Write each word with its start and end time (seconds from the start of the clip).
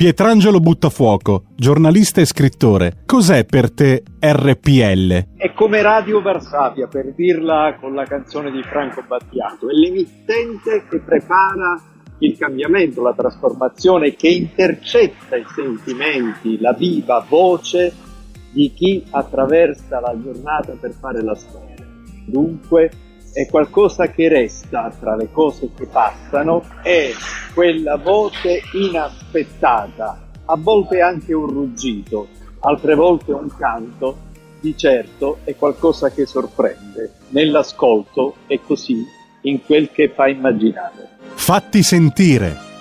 Pietrangelo 0.00 0.60
Buttafuoco, 0.60 1.44
giornalista 1.54 2.22
e 2.22 2.24
scrittore, 2.24 3.02
cos'è 3.04 3.44
per 3.44 3.70
te 3.70 4.02
RPL? 4.18 5.36
È 5.36 5.52
come 5.52 5.82
Radio 5.82 6.22
Varsavia, 6.22 6.86
per 6.86 7.12
dirla 7.12 7.76
con 7.78 7.92
la 7.92 8.04
canzone 8.04 8.50
di 8.50 8.62
Franco 8.62 9.04
Battiato, 9.06 9.68
è 9.68 9.74
l'emittente 9.74 10.86
che 10.88 11.00
prepara 11.00 11.78
il 12.20 12.34
cambiamento, 12.38 13.02
la 13.02 13.12
trasformazione, 13.12 14.14
che 14.14 14.28
intercetta 14.28 15.36
i 15.36 15.44
sentimenti, 15.54 16.58
la 16.58 16.72
viva 16.72 17.22
voce 17.28 17.92
di 18.52 18.72
chi 18.72 19.04
attraversa 19.10 20.00
la 20.00 20.18
giornata 20.18 20.78
per 20.80 20.94
fare 20.98 21.22
la 21.22 21.34
storia. 21.34 21.86
Dunque, 22.24 22.90
è 23.32 23.46
qualcosa 23.48 24.08
che 24.08 24.28
resta 24.28 24.92
tra 24.98 25.16
le 25.16 25.30
cose 25.30 25.70
che 25.76 25.86
passano, 25.86 26.64
è 26.82 27.10
quella 27.54 27.96
voce 27.96 28.62
inaspettata, 28.72 30.28
a 30.46 30.56
volte 30.56 31.00
anche 31.00 31.32
un 31.32 31.48
ruggito, 31.48 32.28
altre 32.60 32.94
volte 32.94 33.32
un 33.32 33.48
canto, 33.56 34.28
di 34.60 34.76
certo 34.76 35.38
è 35.44 35.54
qualcosa 35.56 36.10
che 36.10 36.26
sorprende. 36.26 37.12
Nell'ascolto 37.28 38.34
e 38.46 38.60
così 38.62 39.04
in 39.42 39.64
quel 39.64 39.90
che 39.90 40.10
fa 40.10 40.28
immaginare. 40.28 41.08
Fatti 41.34 41.82
sentire 41.82 42.68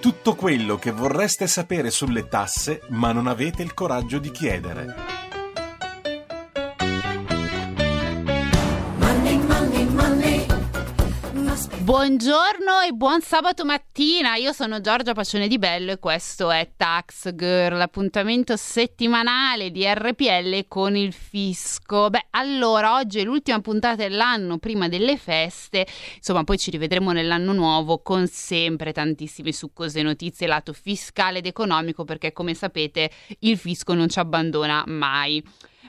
Tutto 0.00 0.36
quello 0.36 0.76
che 0.76 0.92
vorreste 0.92 1.48
sapere 1.48 1.90
sulle 1.90 2.28
tasse 2.28 2.82
ma 2.90 3.10
non 3.10 3.26
avete 3.26 3.62
il 3.62 3.74
coraggio 3.74 4.20
di 4.20 4.30
chiedere. 4.30 5.27
Buongiorno 11.88 12.82
e 12.86 12.92
buon 12.92 13.22
sabato 13.22 13.64
mattina, 13.64 14.34
io 14.34 14.52
sono 14.52 14.82
Giorgia 14.82 15.14
Pacione 15.14 15.48
di 15.48 15.56
Bello 15.56 15.92
e 15.92 15.98
questo 15.98 16.50
è 16.50 16.72
Tax 16.76 17.34
Girl, 17.34 17.78
l'appuntamento 17.78 18.58
settimanale 18.58 19.70
di 19.70 19.86
RPL 19.86 20.66
con 20.68 20.96
il 20.96 21.14
fisco. 21.14 22.10
Beh, 22.10 22.26
allora, 22.32 22.96
oggi 22.96 23.20
è 23.20 23.24
l'ultima 23.24 23.62
puntata 23.62 24.06
dell'anno 24.06 24.58
prima 24.58 24.86
delle 24.88 25.16
feste, 25.16 25.86
insomma 26.14 26.44
poi 26.44 26.58
ci 26.58 26.70
rivedremo 26.70 27.12
nell'anno 27.12 27.54
nuovo 27.54 28.02
con 28.02 28.26
sempre 28.26 28.92
tantissime 28.92 29.50
succose 29.50 30.02
notizie 30.02 30.46
lato 30.46 30.74
fiscale 30.74 31.38
ed 31.38 31.46
economico 31.46 32.04
perché 32.04 32.34
come 32.34 32.52
sapete 32.52 33.10
il 33.38 33.56
fisco 33.56 33.94
non 33.94 34.10
ci 34.10 34.18
abbandona 34.18 34.84
mai. 34.86 35.42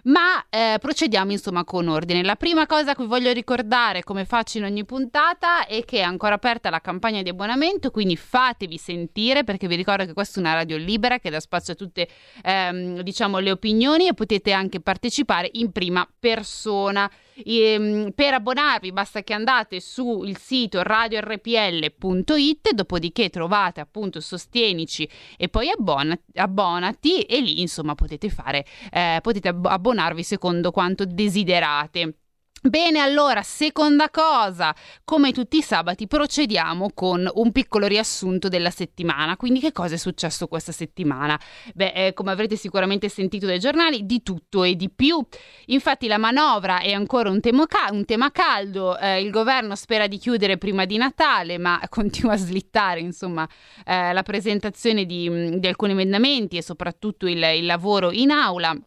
Ma 0.04 0.46
eh, 0.50 0.78
procediamo 0.80 1.32
insomma 1.32 1.64
con 1.64 1.88
ordine. 1.88 2.24
La 2.24 2.36
prima 2.36 2.66
cosa 2.66 2.96
che 2.96 3.06
voglio 3.06 3.32
ricordare, 3.32 4.04
come 4.04 4.26
faccio 4.26 4.58
in 4.58 4.64
ogni 4.64 4.86
puntata, 4.86 5.66
è 5.66 5.84
che 5.86 6.00
è 6.00 6.02
ancora 6.02 6.36
aperta 6.36 6.70
la 6.70 6.82
campagna 6.82 7.22
di 7.22 7.30
abbonamento, 7.30 7.92
quindi 7.92 8.16
fatevi 8.16 8.78
sentire 8.78 9.44
perché 9.44 9.68
vi 9.68 9.76
ricordo 9.76 10.06
che 10.06 10.14
questa 10.14 10.40
è 10.40 10.44
una 10.44 10.54
radio 10.54 10.78
libera 10.78 11.20
che 11.20 11.30
dà 11.30 11.40
spazio 11.40 11.74
a 11.74 11.76
tutte 11.76 12.08
ehm, 12.44 13.02
diciamo, 13.02 13.40
le 13.40 13.52
opinioni 13.52 14.08
e 14.08 14.14
potete 14.14 14.52
anche 14.52 14.80
partecipare 14.80 15.50
in 15.54 15.72
prima 15.72 16.08
persona. 16.20 17.10
Ehm, 17.46 18.12
per 18.14 18.34
abbonarvi 18.34 18.92
basta 18.92 19.24
che 19.24 19.34
andate 19.34 19.80
sul 19.80 20.38
sito 20.38 20.82
radiorpl.it, 20.84 22.72
dopodiché 22.74 23.30
trovate 23.30 23.80
appunto 23.80 24.20
Sostienici 24.20 25.10
e 25.38 25.50
poi 25.50 25.70
abbonati, 25.70 26.22
abbonati 26.36 27.22
e 27.22 27.40
lì 27.42 27.62
insomma 27.62 27.96
potete 27.96 28.30
fare, 28.30 28.66
eh, 28.92 29.20
potete 29.22 29.50
abbonarvi 29.50 30.24
secondo 30.24 30.72
quanto 30.72 31.06
desiderate. 31.06 32.19
Bene, 32.62 33.00
allora, 33.00 33.42
seconda 33.42 34.10
cosa, 34.10 34.76
come 35.06 35.32
tutti 35.32 35.60
i 35.60 35.62
sabati 35.62 36.08
procediamo 36.08 36.92
con 36.94 37.26
un 37.36 37.52
piccolo 37.54 37.88
riassunto 37.88 38.50
della 38.50 38.70
settimana. 38.70 39.38
Quindi 39.38 39.62
che 39.62 39.72
cosa 39.72 39.96
è 39.96 39.98
successo 39.98 40.48
questa 40.48 40.74
settimana? 40.74 41.40
Beh, 41.74 41.94
eh, 41.94 42.14
come 42.14 42.32
avrete 42.32 42.58
sicuramente 42.58 43.08
sentito 43.08 43.46
dai 43.46 43.60
giornali, 43.60 44.06
di 44.06 44.22
tutto 44.24 44.64
e 44.64 44.76
di 44.76 44.90
più. 44.90 45.26
Infatti 45.68 46.08
la 46.08 46.18
manovra 46.18 46.82
è 46.82 46.92
ancora 46.92 47.30
un, 47.30 47.40
ca- 47.40 47.92
un 47.92 48.04
tema 48.04 48.30
caldo, 48.30 48.98
eh, 49.00 49.22
il 49.22 49.32
governo 49.32 49.76
spera 49.76 50.08
di 50.08 50.18
chiudere 50.18 50.58
prima 50.58 50.84
di 50.84 50.98
Natale, 50.98 51.58
ma 51.58 51.80
continua 51.88 52.34
a 52.34 52.38
slittare, 52.38 53.00
insomma, 53.00 53.48
eh, 53.86 54.12
la 54.12 54.24
presentazione 54.24 55.06
di, 55.06 55.60
di, 55.60 55.68
alcuni 55.68 55.94
emendamenti 55.94 56.58
e 56.58 56.62
soprattutto 56.62 57.26
il, 57.26 57.42
il 57.42 57.66
lavoro 57.66 58.12
in 58.12 58.32
aula. 58.32 58.78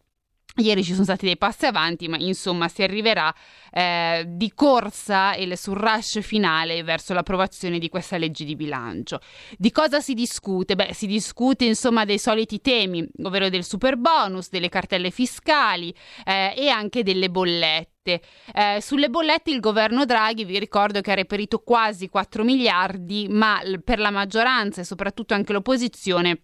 Ieri 0.55 0.83
ci 0.83 0.91
sono 0.91 1.03
stati 1.03 1.25
dei 1.25 1.37
passi 1.37 1.65
avanti, 1.65 2.07
ma 2.07 2.17
insomma 2.19 2.67
si 2.67 2.83
arriverà 2.83 3.33
eh, 3.71 4.23
di 4.27 4.53
corsa 4.53 5.33
e 5.33 5.57
sul 5.57 5.75
rush 5.77 6.19
finale 6.21 6.83
verso 6.83 7.13
l'approvazione 7.13 7.79
di 7.79 7.89
questa 7.89 8.17
legge 8.17 8.45
di 8.45 8.55
bilancio. 8.55 9.19
Di 9.57 9.71
cosa 9.71 9.99
si 9.99 10.13
discute? 10.13 10.75
Beh, 10.75 10.93
si 10.93 11.07
discute 11.07 11.65
insomma 11.65 12.05
dei 12.05 12.19
soliti 12.19 12.61
temi, 12.61 13.03
ovvero 13.23 13.49
del 13.49 13.63
super 13.63 13.97
bonus, 13.97 14.49
delle 14.49 14.69
cartelle 14.69 15.09
fiscali 15.09 15.91
eh, 16.23 16.53
e 16.55 16.69
anche 16.69 17.01
delle 17.01 17.31
bollette. 17.31 18.21
Eh, 18.53 18.79
sulle 18.79 19.09
bollette 19.09 19.49
il 19.49 19.59
governo 19.59 20.05
Draghi 20.05 20.45
vi 20.45 20.59
ricordo 20.59 21.01
che 21.01 21.11
ha 21.11 21.15
reperito 21.15 21.59
quasi 21.59 22.09
4 22.09 22.43
miliardi, 22.43 23.27
ma 23.27 23.59
per 23.83 23.97
la 23.97 24.11
maggioranza 24.11 24.81
e 24.81 24.83
soprattutto 24.83 25.33
anche 25.33 25.51
l'opposizione 25.51 26.41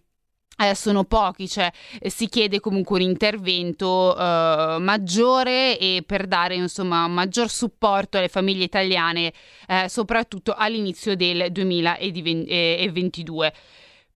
eh, 0.58 0.74
sono 0.74 1.04
pochi, 1.04 1.48
cioè 1.48 1.70
eh, 2.00 2.10
si 2.10 2.28
chiede 2.28 2.60
comunque 2.60 2.96
un 2.96 3.08
intervento 3.08 4.16
eh, 4.16 4.76
maggiore 4.78 5.78
e 5.78 6.04
per 6.06 6.26
dare 6.26 6.54
insomma 6.54 7.08
maggior 7.08 7.48
supporto 7.48 8.18
alle 8.18 8.28
famiglie 8.28 8.64
italiane, 8.64 9.32
eh, 9.66 9.88
soprattutto 9.88 10.54
all'inizio 10.54 11.16
del 11.16 11.50
2022. 11.50 13.52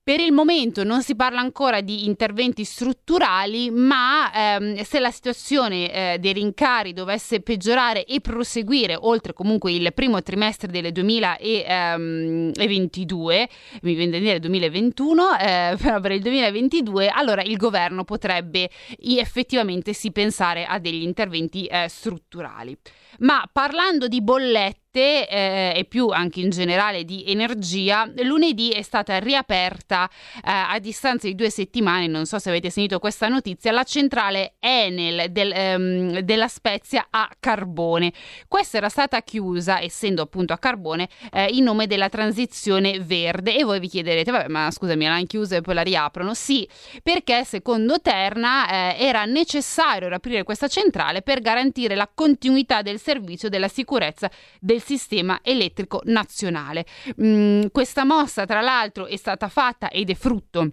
Per 0.05 0.21
il 0.21 0.33
momento 0.33 0.85
non 0.85 1.03
si 1.03 1.17
parla 1.17 1.41
ancora 1.41 1.81
di 1.81 2.05
interventi 2.05 2.65
strutturali, 2.65 3.71
ma 3.71 4.31
ehm, 4.35 4.83
se 4.83 5.01
la 5.01 5.11
situazione 5.11 5.91
eh, 5.91 6.19
dei 6.19 6.35
rincari 6.35 6.93
dovesse 6.93 7.41
peggiorare 7.41 8.05
e 8.05 8.21
proseguire 8.21 8.99
oltre 9.01 9.33
comunque 9.33 9.73
il 9.73 9.95
primo 9.95 10.23
trimestre 10.23 10.71
del 10.71 10.93
2022, 10.93 13.41
ehm, 13.41 13.49
mi 13.81 13.95
viene 13.95 14.11
da 14.11 14.19
dire 14.19 14.41
2021, 14.41 15.39
eh, 15.39 15.77
però 15.81 15.99
per 16.01 16.13
il 16.13 16.21
2022, 16.21 17.09
allora 17.09 17.41
il 17.41 17.57
governo 17.57 18.05
potrebbe 18.05 18.69
effettivamente 18.99 19.95
sì 19.95 20.13
pensare 20.13 20.67
a 20.67 20.79
degli 20.79 21.03
interventi 21.03 21.65
eh, 21.65 21.89
strutturali. 21.89 22.77
Ma 23.21 23.49
parlando 23.51 24.07
di 24.07 24.21
bollette, 24.21 24.84
eh, 25.01 25.73
e 25.77 25.85
più 25.85 26.09
anche 26.09 26.41
in 26.41 26.51
generale 26.51 27.05
di 27.05 27.25
energia, 27.27 28.11
lunedì 28.23 28.71
è 28.71 28.83
stata 28.83 29.19
riaperta 29.19 30.09
eh, 30.37 30.41
a 30.45 30.79
distanza 30.79 31.27
di 31.27 31.35
due 31.35 31.51
settimane, 31.51 32.07
non 32.07 32.27
so 32.27 32.39
se 32.39 32.51
avete 32.51 32.71
sentito 32.71 32.99
questa 32.99 33.29
notizia, 33.29 33.73
la 33.73 33.85
centrale 33.85 34.55
Enel 34.61 35.31
del, 35.31 35.53
ehm, 35.53 36.19
della 36.21 36.49
Spezia 36.49 37.07
a 37.11 37.29
carbone. 37.41 38.13
Questa 38.47 38.77
era 38.77 38.89
stata 38.89 39.21
chiusa, 39.23 39.81
essendo 39.81 40.23
appunto 40.23 40.53
a 40.53 40.59
carbone, 40.59 41.09
eh, 41.33 41.49
in 41.51 41.65
nome 41.65 41.87
della 41.87 42.09
transizione 42.09 43.01
verde 43.01 43.57
e 43.57 43.65
voi 43.65 43.81
vi 43.81 43.89
chiederete, 43.89 44.31
vabbè 44.31 44.49
ma 44.49 44.71
scusami, 44.71 45.05
l'hanno 45.05 45.25
chiusa 45.27 45.57
e 45.57 45.61
poi 45.61 45.75
la 45.75 45.83
riaprono? 45.83 46.35
Sì, 46.35 46.69
perché 47.03 47.45
secondo 47.45 48.01
Terna 48.01 48.69
eh, 48.69 49.05
era 49.05 49.25
necessario 49.25 50.09
riaprire 50.09 50.43
questa 50.43 50.69
centrale 50.69 51.23
per 51.23 51.41
garantire 51.41 51.95
la 51.95 52.09
continuità 52.13 52.83
del 52.83 53.01
servizio 53.01 53.49
della 53.49 53.69
sicurezza 53.69 54.31
del 54.61 54.83
sistema 54.85 55.41
elettrico 55.43 56.01
nazionale. 56.05 56.85
Mm, 57.21 57.67
questa 57.73 58.05
mossa, 58.05 58.45
tra 58.45 58.61
l'altro, 58.61 59.07
è 59.07 59.17
stata 59.17 59.49
fatta 59.49 59.91
ed 59.91 60.11
è 60.11 60.15
frutto 60.15 60.71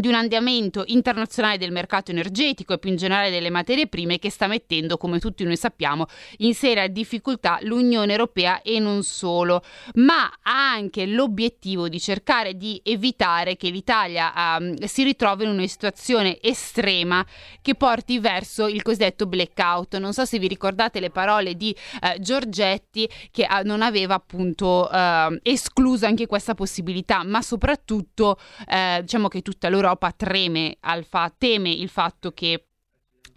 di 0.00 0.08
un 0.08 0.14
andamento 0.14 0.84
internazionale 0.86 1.58
del 1.58 1.72
mercato 1.72 2.10
energetico 2.10 2.72
e 2.72 2.78
più 2.78 2.90
in 2.90 2.96
generale 2.96 3.30
delle 3.30 3.50
materie 3.50 3.86
prime 3.86 4.18
che 4.18 4.30
sta 4.30 4.46
mettendo, 4.46 4.96
come 4.96 5.18
tutti 5.18 5.44
noi 5.44 5.56
sappiamo, 5.56 6.06
in 6.38 6.54
seria 6.54 6.86
difficoltà 6.88 7.58
l'Unione 7.62 8.12
Europea 8.12 8.62
e 8.62 8.78
non 8.78 9.02
solo, 9.02 9.62
ma 9.94 10.30
ha 10.42 10.70
anche 10.72 11.06
l'obiettivo 11.06 11.88
di 11.88 12.00
cercare 12.00 12.56
di 12.56 12.80
evitare 12.84 13.56
che 13.56 13.70
l'Italia 13.70 14.32
um, 14.58 14.74
si 14.84 15.02
ritrovi 15.02 15.44
in 15.44 15.50
una 15.50 15.66
situazione 15.66 16.38
estrema 16.40 17.24
che 17.60 17.74
porti 17.74 18.18
verso 18.18 18.66
il 18.66 18.82
cosiddetto 18.82 19.26
blackout. 19.26 19.96
Non 19.98 20.12
so 20.12 20.24
se 20.24 20.38
vi 20.38 20.48
ricordate 20.48 21.00
le 21.00 21.10
parole 21.10 21.54
di 21.54 21.74
uh, 22.02 22.20
Giorgetti 22.20 23.08
che 23.30 23.46
uh, 23.48 23.66
non 23.66 23.82
aveva 23.82 24.14
appunto 24.14 24.88
uh, 24.90 25.38
escluso 25.42 26.06
anche 26.06 26.26
questa 26.26 26.54
possibilità, 26.54 27.24
ma 27.24 27.42
soprattutto 27.42 28.38
diciamo 29.00 29.28
che 29.28 29.42
tutta 29.42 29.68
l'Europa 29.68 29.87
Europa 29.88 30.12
treme 30.12 30.76
fa- 31.04 31.32
teme 31.36 31.70
il 31.70 31.88
fatto 31.88 32.32
che 32.32 32.67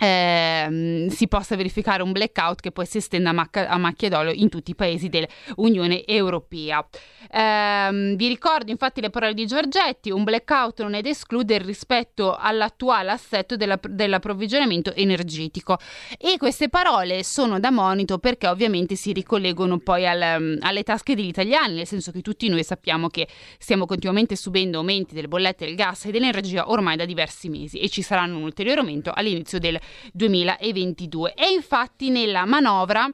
ehm, 0.01 1.07
si 1.09 1.27
possa 1.27 1.55
verificare 1.55 2.01
un 2.01 2.11
blackout 2.11 2.59
che 2.59 2.71
poi 2.71 2.85
si 2.85 2.97
estenda 2.97 3.29
a, 3.29 3.33
macchia, 3.33 3.69
a 3.69 3.77
macchia 3.77 4.09
d'olio 4.09 4.31
in 4.31 4.49
tutti 4.49 4.71
i 4.71 4.75
paesi 4.75 5.09
dell'Unione 5.09 6.05
Europea. 6.05 6.85
Ehm, 7.31 8.15
vi 8.15 8.27
ricordo 8.27 8.71
infatti 8.71 8.99
le 8.99 9.11
parole 9.11 9.33
di 9.33 9.45
Giorgetti, 9.45 10.09
un 10.09 10.23
blackout 10.23 10.81
non 10.81 10.95
è 10.95 11.01
da 11.01 11.09
escludere 11.09 11.63
rispetto 11.63 12.35
all'attuale 12.35 13.11
assetto 13.11 13.55
della, 13.55 13.79
dell'approvvigionamento 13.81 14.93
energetico 14.95 15.77
e 16.17 16.37
queste 16.37 16.69
parole 16.69 17.23
sono 17.23 17.59
da 17.59 17.69
monito 17.69 18.17
perché 18.17 18.47
ovviamente 18.47 18.95
si 18.95 19.13
ricollegano 19.13 19.77
poi 19.77 20.07
al, 20.07 20.57
alle 20.59 20.83
tasche 20.83 21.15
degli 21.15 21.27
italiani, 21.27 21.75
nel 21.75 21.87
senso 21.87 22.11
che 22.11 22.21
tutti 22.21 22.49
noi 22.49 22.63
sappiamo 22.63 23.07
che 23.09 23.27
stiamo 23.59 23.85
continuamente 23.85 24.35
subendo 24.35 24.79
aumenti 24.79 25.13
delle 25.13 25.27
bollette 25.27 25.65
del 25.65 25.75
gas 25.75 26.05
e 26.05 26.11
dell'energia 26.11 26.69
ormai 26.69 26.95
da 26.95 27.05
diversi 27.05 27.49
mesi 27.49 27.77
e 27.79 27.89
ci 27.89 28.01
saranno 28.01 28.37
un 28.37 28.43
ulteriore 28.43 28.79
aumento 28.79 29.11
all'inizio 29.13 29.59
del 29.59 29.79
2022 30.13 31.33
e 31.33 31.51
infatti 31.51 32.09
nella 32.09 32.45
manovra 32.45 33.09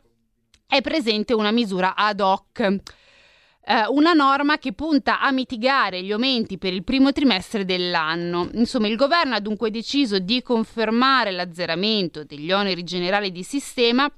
è 0.66 0.82
presente 0.82 1.34
una 1.34 1.52
misura 1.52 1.96
ad 1.96 2.20
hoc 2.20 2.82
eh, 3.70 3.86
una 3.90 4.14
norma 4.14 4.58
che 4.58 4.72
punta 4.72 5.20
a 5.20 5.30
mitigare 5.32 6.02
gli 6.02 6.14
aumenti 6.14 6.58
per 6.58 6.72
il 6.72 6.86
primo 6.86 7.12
trimestre 7.12 7.66
dell'anno. 7.66 8.50
Insomma, 8.54 8.88
il 8.88 8.96
governo 8.96 9.36
ha 9.36 9.42
dunque 9.42 9.70
deciso 9.70 10.20
di 10.20 10.42
confermare 10.42 11.32
l'azzeramento 11.32 12.24
degli 12.24 12.50
oneri 12.52 12.84
generali 12.84 13.30
di 13.30 13.44
sistema 13.44 14.10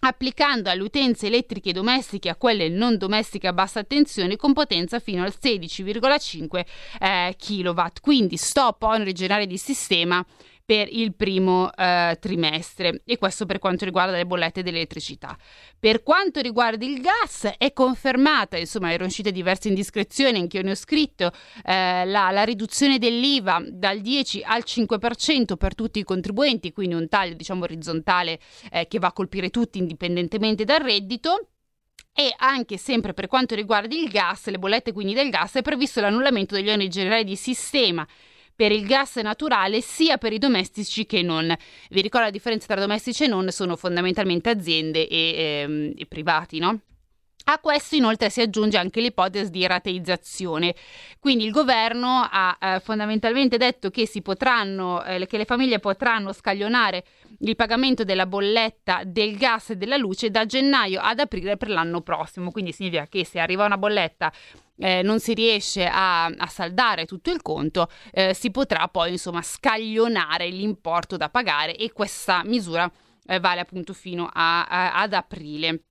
applicando 0.00 0.68
alle 0.68 0.82
utenze 0.82 1.28
elettriche 1.28 1.72
domestiche 1.72 2.28
a 2.28 2.36
quelle 2.36 2.68
non 2.68 2.98
domestiche 2.98 3.46
a 3.46 3.54
bassa 3.54 3.84
tensione 3.84 4.36
con 4.36 4.52
potenza 4.52 4.98
fino 4.98 5.22
al 5.22 5.32
16,5 5.40 6.64
eh, 7.00 7.36
kW. 7.38 7.82
Quindi 8.02 8.36
stop 8.36 8.82
oneri 8.82 9.14
generali 9.14 9.46
di 9.46 9.56
sistema 9.56 10.22
per 10.64 10.88
il 10.90 11.14
primo 11.14 11.70
eh, 11.74 12.16
trimestre 12.18 13.02
e 13.04 13.18
questo 13.18 13.44
per 13.44 13.58
quanto 13.58 13.84
riguarda 13.84 14.16
le 14.16 14.24
bollette 14.24 14.62
dell'elettricità. 14.62 15.36
Per 15.78 16.02
quanto 16.02 16.40
riguarda 16.40 16.84
il 16.84 17.02
gas 17.02 17.54
è 17.58 17.72
confermata, 17.72 18.56
insomma 18.56 18.90
erano 18.90 19.08
uscite 19.08 19.30
diverse 19.30 19.68
indiscrezioni, 19.68 20.38
anche 20.38 20.56
io 20.56 20.62
ne 20.62 20.70
ho 20.70 20.76
scritto, 20.76 21.30
eh, 21.64 22.06
la, 22.06 22.30
la, 22.30 22.44
riduzione 22.44 22.98
dell'IVA 22.98 23.62
dal 23.68 24.00
10 24.00 24.42
al 24.42 24.62
5% 24.64 25.56
per 25.56 25.74
tutti 25.74 25.98
i 25.98 26.04
contribuenti, 26.04 26.72
quindi 26.72 26.94
un 26.94 27.08
taglio 27.08 27.34
diciamo 27.34 27.64
orizzontale 27.64 28.38
eh, 28.70 28.88
che 28.88 28.98
va 28.98 29.08
a 29.08 29.12
colpire 29.12 29.50
tutti 29.50 29.78
indipendentemente 29.78 30.64
dal 30.64 30.80
reddito. 30.80 31.48
E 32.16 32.32
anche 32.36 32.76
sempre 32.76 33.12
per 33.12 33.26
quanto 33.26 33.56
riguarda 33.56 33.92
il 33.92 34.08
gas, 34.08 34.46
le 34.46 34.60
bollette 34.60 34.92
quindi 34.92 35.14
del 35.14 35.30
gas, 35.30 35.54
è 35.54 35.62
previsto 35.62 36.00
l'annullamento 36.00 36.54
degli 36.54 36.70
oneri 36.70 36.88
generali 36.88 37.24
di 37.24 37.34
sistema 37.34 38.06
per 38.54 38.72
il 38.72 38.86
gas 38.86 39.16
naturale 39.16 39.80
sia 39.80 40.18
per 40.18 40.32
i 40.32 40.38
domestici 40.38 41.06
che 41.06 41.22
non. 41.22 41.54
Vi 41.90 42.00
ricordo 42.00 42.26
la 42.26 42.32
differenza 42.32 42.66
tra 42.66 42.80
domestici 42.80 43.24
e 43.24 43.26
non 43.26 43.50
sono 43.50 43.76
fondamentalmente 43.76 44.50
aziende 44.50 45.08
e, 45.08 45.34
ehm, 45.36 45.92
e 45.96 46.06
privati, 46.06 46.58
no? 46.58 46.80
A 47.46 47.58
questo 47.58 47.94
inoltre 47.94 48.30
si 48.30 48.40
aggiunge 48.40 48.78
anche 48.78 49.02
l'ipotesi 49.02 49.50
di 49.50 49.66
rateizzazione. 49.66 50.74
Quindi 51.20 51.44
il 51.44 51.50
governo 51.50 52.26
ha 52.30 52.56
eh, 52.58 52.80
fondamentalmente 52.80 53.58
detto 53.58 53.90
che, 53.90 54.08
potranno, 54.22 55.04
eh, 55.04 55.26
che 55.26 55.36
le 55.36 55.44
famiglie 55.44 55.78
potranno 55.78 56.32
scaglionare 56.32 57.04
il 57.40 57.54
pagamento 57.54 58.02
della 58.02 58.24
bolletta 58.24 59.02
del 59.04 59.36
gas 59.36 59.70
e 59.70 59.76
della 59.76 59.98
luce 59.98 60.30
da 60.30 60.46
gennaio 60.46 61.00
ad 61.02 61.18
aprile 61.18 61.58
per 61.58 61.68
l'anno 61.68 62.00
prossimo. 62.00 62.50
Quindi 62.50 62.72
significa 62.72 63.06
che 63.08 63.26
se 63.26 63.38
arriva 63.38 63.66
una 63.66 63.76
bolletta 63.76 64.32
eh, 64.78 65.02
non 65.02 65.20
si 65.20 65.34
riesce 65.34 65.84
a, 65.84 66.24
a, 66.24 66.46
saldare 66.46 67.04
tutto 67.04 67.30
il 67.30 67.42
conto, 67.42 67.90
eh, 68.12 68.32
si 68.32 68.50
potrà 68.50 68.88
poi 68.88 69.12
insomma 69.12 69.42
scaglionare 69.42 70.48
l'importo 70.48 71.18
da 71.18 71.28
pagare 71.28 71.76
e 71.76 71.92
questa 71.92 72.42
misura 72.42 72.90
eh, 73.26 73.38
vale 73.38 73.60
appunto 73.60 73.92
fino 73.92 74.30
a, 74.32 74.64
a, 74.64 74.94
ad 74.94 75.12
aprile. 75.12 75.82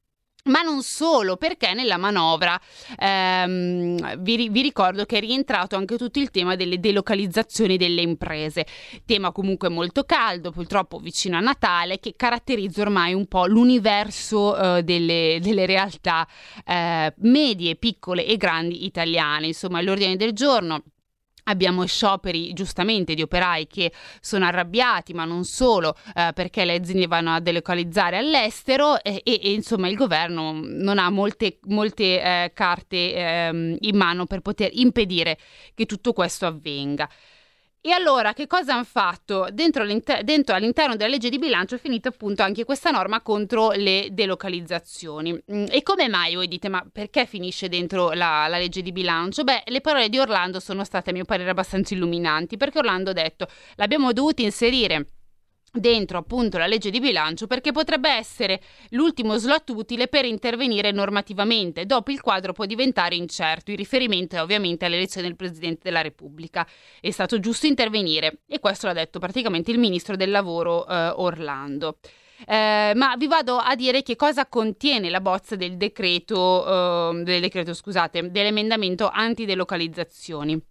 Ma 0.45 0.61
non 0.61 0.81
solo, 0.83 1.37
perché 1.37 1.73
nella 1.73 1.95
manovra 1.95 2.59
ehm, 2.99 4.17
vi, 4.17 4.49
vi, 4.49 4.61
ricordo 4.61 5.05
che 5.05 5.15
è 5.15 5.19
rientrato 5.21 5.77
anche 5.77 5.95
tutto 5.95 6.19
il 6.19 6.31
tema 6.31 6.57
delle 6.57 6.81
delocalizzazioni 6.81 7.77
delle 7.77 8.01
imprese, 8.01 8.65
tema 9.05 9.31
comunque 9.31 9.69
molto 9.69 10.03
caldo, 10.03 10.51
purtroppo 10.51 10.99
vicino 10.99 11.37
a 11.37 11.39
Natale, 11.39 12.01
che 12.01 12.15
caratterizza 12.17 12.81
ormai 12.81 13.13
un 13.13 13.25
po' 13.27 13.45
l'universo 13.45 14.57
eh, 14.57 14.83
delle, 14.83 15.39
delle, 15.41 15.65
realtà 15.65 16.27
eh, 16.65 17.13
medie, 17.19 17.77
piccole 17.77 18.25
e 18.25 18.35
grandi 18.35 18.83
italiane. 18.83 19.47
Insomma, 19.47 19.79
l'ordine 19.81 20.17
del 20.17 20.33
giorno 20.33 20.83
Abbiamo 21.45 21.85
scioperi 21.85 22.53
giustamente 22.53 23.13
di 23.13 23.21
operai 23.21 23.67
che 23.67 23.91
sono 24.21 24.45
arrabbiati, 24.45 25.13
ma 25.13 25.25
non 25.25 25.43
solo, 25.43 25.95
eh, 26.15 26.31
perché 26.33 26.63
le 26.65 26.75
aziende 26.75 27.07
vanno 27.07 27.33
a 27.33 27.39
delocalizzare 27.39 28.17
all'estero 28.17 29.03
e, 29.03 29.21
e, 29.23 29.39
e, 29.43 29.51
insomma 29.51 29.87
il 29.87 29.95
governo 29.95 30.59
non 30.63 30.99
ha 30.99 31.09
molte, 31.09 31.59
molte 31.67 32.21
eh, 32.21 32.51
carte 32.53 32.95
eh, 32.95 33.77
in 33.79 33.97
mano 33.97 34.25
per 34.25 34.39
poter 34.39 34.69
impedire 34.73 35.37
che 35.73 35.85
tutto 35.85 36.13
questo 36.13 36.45
avvenga. 36.45 37.09
E 37.85 37.91
allora 37.91 38.31
che 38.31 38.47
cosa 38.47 38.75
hanno 38.75 38.85
fatto? 38.85 39.49
Dentro, 39.51 39.85
dentro, 39.85 40.55
all'interno 40.55 40.95
della 40.95 41.09
legge 41.09 41.27
di 41.27 41.37
bilancio 41.37 41.75
è 41.75 41.77
finita 41.77 42.07
appunto 42.07 42.41
anche 42.41 42.63
questa 42.63 42.91
norma 42.91 43.19
contro 43.19 43.71
le 43.71 44.07
delocalizzazioni. 44.11 45.33
Mm, 45.51 45.65
e 45.69 45.83
come 45.83 46.07
mai 46.07 46.35
voi 46.35 46.47
dite, 46.47 46.69
ma 46.69 46.81
perché 46.89 47.25
finisce 47.25 47.67
dentro 47.67 48.11
la, 48.13 48.47
la 48.47 48.57
legge 48.57 48.81
di 48.81 48.93
bilancio? 48.93 49.43
Beh, 49.43 49.63
le 49.65 49.81
parole 49.81 50.07
di 50.07 50.17
Orlando 50.17 50.61
sono 50.61 50.85
state 50.85 51.09
a 51.09 51.13
mio 51.13 51.25
parere 51.25 51.49
abbastanza 51.49 51.93
illuminanti, 51.93 52.55
perché 52.55 52.77
Orlando 52.77 53.09
ha 53.09 53.13
detto 53.13 53.47
l'abbiamo 53.75 54.13
dovuto 54.13 54.41
inserire 54.41 55.05
dentro 55.75 56.19
appunto 56.19 56.59
la 56.59 56.67
legge 56.67 56.91
di 56.91 56.99
bilancio 56.99 57.47
perché 57.47 57.71
potrebbe 57.71 58.09
essere 58.09 58.61
l'ultimo 58.89 59.37
slot 59.37 59.69
utile 59.71 60.07
per 60.07 60.23
intervenire 60.23 60.91
normativamente, 60.91 61.85
dopo 61.85 62.11
il 62.11 62.21
quadro 62.21 62.53
può 62.53 62.65
diventare 62.65 63.15
incerto. 63.15 63.71
Il 63.71 63.77
riferimento 63.77 64.35
è 64.35 64.41
ovviamente 64.41 64.85
all'elezione 64.85 65.27
del 65.27 65.35
Presidente 65.35 65.81
della 65.83 66.01
Repubblica. 66.01 66.67
È 66.99 67.09
stato 67.09 67.39
giusto 67.39 67.65
intervenire 67.65 68.41
e 68.47 68.59
questo 68.59 68.85
l'ha 68.85 68.93
detto 68.93 69.19
praticamente 69.19 69.71
il 69.71 69.79
Ministro 69.79 70.15
del 70.15 70.29
Lavoro 70.29 70.87
eh, 70.87 71.13
Orlando. 71.15 71.97
Eh, 72.45 72.93
ma 72.95 73.15
vi 73.17 73.27
vado 73.27 73.57
a 73.57 73.73
dire 73.75 74.03
che 74.03 74.15
cosa 74.15 74.47
contiene 74.47 75.09
la 75.09 75.21
bozza 75.21 75.55
del 75.55 75.77
decreto, 75.77 77.11
eh, 77.15 77.23
del 77.23 77.41
decreto 77.41 77.73
scusate, 77.73 78.29
dell'emendamento 78.29 79.09
antidelocalizzazioni. 79.09 80.61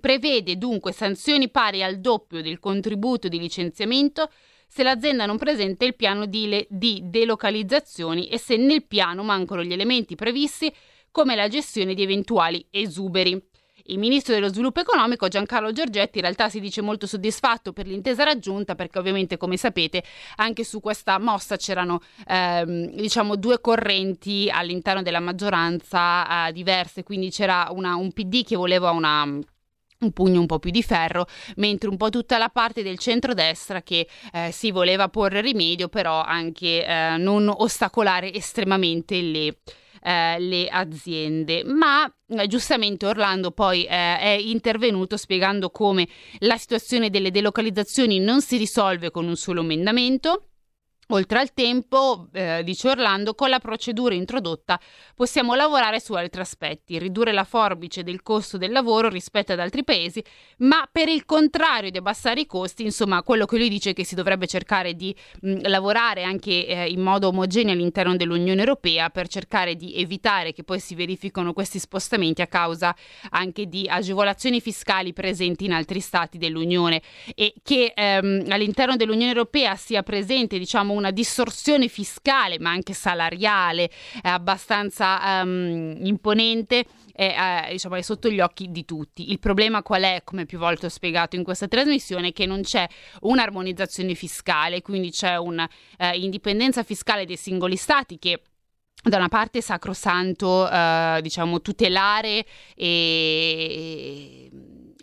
Prevede 0.00 0.56
dunque 0.56 0.92
sanzioni 0.92 1.50
pari 1.50 1.82
al 1.82 2.00
doppio 2.00 2.42
del 2.42 2.58
contributo 2.58 3.28
di 3.28 3.38
licenziamento 3.38 4.28
se 4.66 4.82
l'azienda 4.82 5.24
non 5.24 5.38
presenta 5.38 5.84
il 5.84 5.94
piano 5.94 6.26
di, 6.26 6.48
le- 6.48 6.66
di 6.68 7.02
delocalizzazioni 7.04 8.26
e 8.28 8.38
se 8.38 8.56
nel 8.56 8.86
piano 8.86 9.22
mancano 9.22 9.62
gli 9.62 9.72
elementi 9.72 10.16
previsti 10.16 10.74
come 11.12 11.36
la 11.36 11.46
gestione 11.46 11.94
di 11.94 12.02
eventuali 12.02 12.66
esuberi. 12.70 13.40
Il 13.86 13.98
ministro 13.98 14.32
dello 14.34 14.48
sviluppo 14.48 14.80
economico 14.80 15.28
Giancarlo 15.28 15.70
Giorgetti 15.70 16.16
in 16.16 16.24
realtà 16.24 16.48
si 16.48 16.58
dice 16.58 16.80
molto 16.80 17.06
soddisfatto 17.06 17.72
per 17.72 17.86
l'intesa 17.86 18.24
raggiunta 18.24 18.74
perché 18.74 18.98
ovviamente 18.98 19.36
come 19.36 19.58
sapete 19.58 20.02
anche 20.36 20.64
su 20.64 20.80
questa 20.80 21.18
mossa 21.18 21.56
c'erano 21.56 22.00
ehm, 22.26 22.94
diciamo 22.96 23.36
due 23.36 23.60
correnti 23.60 24.48
all'interno 24.50 25.02
della 25.02 25.20
maggioranza 25.20 26.48
eh, 26.48 26.52
diverse 26.52 27.02
quindi 27.02 27.30
c'era 27.30 27.68
una, 27.72 27.94
un 27.96 28.10
PD 28.10 28.42
che 28.42 28.56
voleva 28.56 28.90
una 28.90 29.28
un 30.00 30.12
pugno 30.12 30.40
un 30.40 30.46
po' 30.46 30.58
più 30.58 30.70
di 30.70 30.82
ferro, 30.82 31.26
mentre 31.56 31.88
un 31.88 31.96
po' 31.96 32.10
tutta 32.10 32.38
la 32.38 32.48
parte 32.48 32.82
del 32.82 32.98
centrodestra 32.98 33.82
che 33.82 34.08
eh, 34.32 34.50
si 34.52 34.70
voleva 34.70 35.08
porre 35.08 35.40
rimedio, 35.40 35.88
però 35.88 36.22
anche 36.22 36.84
eh, 36.84 37.16
non 37.16 37.52
ostacolare 37.54 38.32
estremamente 38.32 39.20
le, 39.20 39.58
eh, 40.02 40.38
le 40.38 40.68
aziende. 40.68 41.64
Ma 41.64 42.10
eh, 42.28 42.46
giustamente 42.46 43.06
Orlando 43.06 43.50
poi 43.50 43.84
eh, 43.84 44.18
è 44.18 44.36
intervenuto 44.40 45.16
spiegando 45.16 45.70
come 45.70 46.06
la 46.40 46.56
situazione 46.56 47.10
delle 47.10 47.30
delocalizzazioni 47.30 48.18
non 48.18 48.40
si 48.42 48.56
risolve 48.56 49.10
con 49.10 49.26
un 49.26 49.36
solo 49.36 49.62
emendamento 49.62 50.48
Oltre 51.08 51.38
al 51.38 51.52
tempo, 51.52 52.28
eh, 52.32 52.62
dice 52.64 52.88
Orlando, 52.88 53.34
con 53.34 53.50
la 53.50 53.58
procedura 53.58 54.14
introdotta 54.14 54.80
possiamo 55.14 55.54
lavorare 55.54 56.00
su 56.00 56.14
altri 56.14 56.40
aspetti, 56.40 56.98
ridurre 56.98 57.32
la 57.32 57.44
forbice 57.44 58.02
del 58.02 58.22
costo 58.22 58.56
del 58.56 58.72
lavoro 58.72 59.08
rispetto 59.08 59.52
ad 59.52 59.60
altri 59.60 59.84
paesi, 59.84 60.24
ma 60.58 60.88
per 60.90 61.08
il 61.08 61.26
contrario 61.26 61.90
di 61.90 61.98
abbassare 61.98 62.40
i 62.40 62.46
costi, 62.46 62.84
insomma, 62.84 63.22
quello 63.22 63.44
che 63.44 63.58
lui 63.58 63.68
dice 63.68 63.90
è 63.90 63.92
che 63.92 64.04
si 64.04 64.14
dovrebbe 64.14 64.46
cercare 64.46 64.94
di 64.94 65.14
mh, 65.42 65.68
lavorare 65.68 66.22
anche 66.22 66.66
eh, 66.66 66.88
in 66.88 67.00
modo 67.00 67.28
omogeneo 67.28 67.74
all'interno 67.74 68.16
dell'Unione 68.16 68.60
Europea 68.60 69.10
per 69.10 69.28
cercare 69.28 69.76
di 69.76 69.94
evitare 69.96 70.52
che 70.52 70.64
poi 70.64 70.80
si 70.80 70.94
verificano 70.94 71.52
questi 71.52 71.78
spostamenti 71.78 72.40
a 72.40 72.46
causa 72.46 72.94
anche 73.30 73.66
di 73.66 73.86
agevolazioni 73.88 74.60
fiscali 74.60 75.12
presenti 75.12 75.66
in 75.66 75.72
altri 75.72 76.00
stati 76.00 76.38
dell'Unione 76.38 77.02
e 77.34 77.54
che 77.62 77.92
ehm, 77.94 78.46
all'interno 78.48 78.96
dell'Unione 78.96 79.32
Europea 79.32 79.76
sia 79.76 80.02
presente, 80.02 80.58
diciamo, 80.58 80.93
una 80.94 81.10
distorsione 81.10 81.88
fiscale 81.88 82.58
ma 82.58 82.70
anche 82.70 82.92
salariale 82.92 83.90
abbastanza 84.22 85.42
um, 85.42 85.96
imponente 86.00 86.84
è, 87.14 87.66
eh, 87.68 87.72
diciamo, 87.72 87.94
è 87.94 88.02
sotto 88.02 88.28
gli 88.28 88.40
occhi 88.40 88.70
di 88.70 88.84
tutti. 88.84 89.30
Il 89.30 89.38
problema 89.38 89.82
qual 89.82 90.02
è, 90.02 90.22
come 90.24 90.46
più 90.46 90.58
volte 90.58 90.86
ho 90.86 90.90
spiegato 90.90 91.36
in 91.36 91.44
questa 91.44 91.68
trasmissione, 91.68 92.32
che 92.32 92.44
non 92.44 92.62
c'è 92.62 92.86
un'armonizzazione 93.20 94.14
fiscale, 94.14 94.82
quindi 94.82 95.10
c'è 95.10 95.36
un'indipendenza 95.36 96.80
eh, 96.80 96.84
fiscale 96.84 97.24
dei 97.24 97.36
singoli 97.36 97.76
stati 97.76 98.18
che 98.18 98.42
da 99.04 99.18
una 99.18 99.28
parte 99.28 99.58
è 99.58 99.60
sacrosanto 99.60 100.68
eh, 100.68 101.18
diciamo 101.20 101.60
tutelare 101.60 102.46
e 102.74 104.50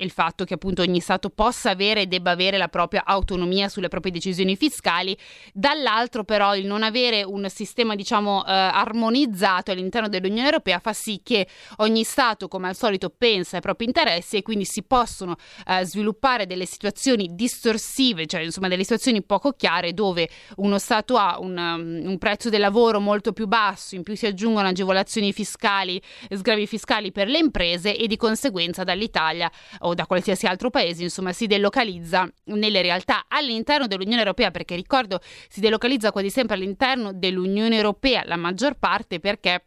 il 0.02 0.12
fatto 0.12 0.44
che 0.44 0.56
appunto 0.56 0.82
ogni 0.82 1.00
Stato 1.00 1.30
possa 1.30 1.72
avere 1.72 2.02
e 2.02 2.06
debba 2.08 2.32
avere 2.32 2.58
la 2.58 2.68
propria 2.68 3.04
autonomia 3.06 3.70
sulle 3.70 3.88
proprie 3.88 4.12
decisioni 4.12 4.56
fiscali, 4.56 5.18
dall'altro 5.54 6.24
però 6.24 6.56
il 6.56 6.66
non 6.66 6.84
avere 6.84 7.24
un 7.24 7.48
sistema 7.50 7.96
diciamo 7.96 8.46
eh, 8.46 8.52
armonizzato 8.52 9.72
all'interno 9.72 10.08
dell'Unione 10.08 10.46
Europea 10.46 10.80
fa 10.80 10.94
sì 10.94 11.22
che 11.24 11.48
ogni 11.78 12.04
Stato 12.04 12.48
come 12.48 12.68
al 12.68 12.76
solito 12.76 13.10
pensa 13.10 13.56
ai 13.56 13.62
propri 13.62 13.86
interessi 13.86 14.38
e 14.38 14.42
quindi 14.42 14.66
si 14.66 14.84
possono 14.84 15.36
eh, 15.68 15.84
sviluppare 15.86 16.46
delle 16.46 16.66
situazioni 16.66 17.30
distorsive, 17.34 18.26
cioè 18.26 18.42
insomma 18.42 18.68
delle 18.68 18.84
situazioni 18.84 19.24
poco 19.24 19.52
chiare 19.52 19.94
dove 19.94 20.30
uno 20.58 20.78
Stato 20.78 21.18
ha 21.18 21.40
un, 21.40 21.58
um, 21.58 22.10
un 22.10 22.18
prezzo 22.18 22.50
del 22.50 22.60
lavoro 22.60 23.00
molto 23.00 23.34
più 23.34 23.48
basso, 23.48 23.96
in 23.96 24.04
più 24.04 24.16
si 24.16 24.26
aggiungono 24.26 24.68
agevolazioni 24.68 25.32
fiscali, 25.32 26.02
sgravi 26.30 26.68
fiscali 26.68 27.12
per 27.12 27.28
le 27.28 27.38
imprese 27.38 27.96
e 27.96 28.08
di 28.08 28.18
conseguenza 28.18 28.84
dall'Italia 28.84 29.50
o 29.80 29.91
da 29.94 30.06
qualsiasi 30.06 30.46
altro 30.46 30.70
paese, 30.70 31.04
insomma, 31.04 31.34
si 31.34 31.48
delocalizza 31.48 32.30
nelle 32.46 32.82
realtà 32.82 33.26
all'interno 33.28 33.88
dell'Unione 33.88 34.20
Europea, 34.20 34.52
perché 34.52 34.76
ricordo 34.76 35.20
si 35.50 35.60
delocalizza 35.60 36.12
quasi 36.12 36.30
sempre 36.30 36.56
all'interno 36.56 37.14
dell'Unione 37.14 37.76
Europea, 37.76 38.24
la 38.26 38.38
maggior 38.38 38.76
parte 38.78 39.20
perché 39.20 39.66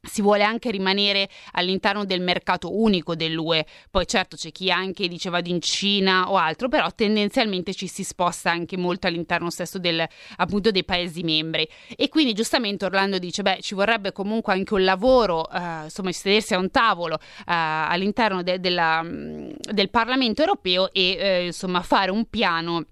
si 0.00 0.22
vuole 0.22 0.42
anche 0.42 0.70
rimanere 0.70 1.28
all'interno 1.52 2.04
del 2.04 2.20
mercato 2.20 2.76
unico 2.80 3.14
dell'UE. 3.14 3.66
Poi 3.90 4.06
certo 4.06 4.36
c'è 4.36 4.52
chi 4.52 4.70
anche 4.70 5.08
dice 5.08 5.30
vado 5.30 5.48
in 5.48 5.60
Cina 5.60 6.30
o 6.30 6.36
altro, 6.36 6.68
però 6.68 6.88
tendenzialmente 6.94 7.74
ci 7.74 7.86
si 7.86 8.04
sposta 8.04 8.50
anche 8.50 8.76
molto 8.76 9.06
all'interno 9.06 9.50
stesso 9.50 9.78
del, 9.78 10.06
appunto 10.36 10.70
dei 10.70 10.84
Paesi 10.84 11.22
membri. 11.22 11.68
E 11.96 12.08
quindi 12.08 12.32
giustamente 12.32 12.84
Orlando 12.84 13.18
dice, 13.18 13.42
beh, 13.42 13.58
ci 13.60 13.74
vorrebbe 13.74 14.12
comunque 14.12 14.52
anche 14.52 14.74
un 14.74 14.84
lavoro, 14.84 15.48
eh, 15.50 15.84
insomma, 15.84 16.12
sedersi 16.12 16.54
a 16.54 16.58
un 16.58 16.70
tavolo 16.70 17.18
eh, 17.18 17.22
all'interno 17.46 18.42
de- 18.42 18.60
della, 18.60 19.02
del 19.04 19.90
Parlamento 19.90 20.42
europeo 20.42 20.92
e 20.92 21.16
eh, 21.18 21.46
insomma 21.46 21.82
fare 21.82 22.10
un 22.10 22.28
piano 22.28 22.84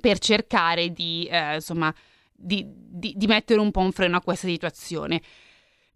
per 0.00 0.18
cercare 0.18 0.90
di, 0.90 1.26
eh, 1.30 1.54
insomma, 1.54 1.94
di, 2.32 2.64
di, 2.66 3.14
di 3.16 3.26
mettere 3.26 3.60
un 3.60 3.70
po' 3.70 3.80
un 3.80 3.92
freno 3.92 4.16
a 4.16 4.20
questa 4.20 4.48
situazione. 4.48 5.20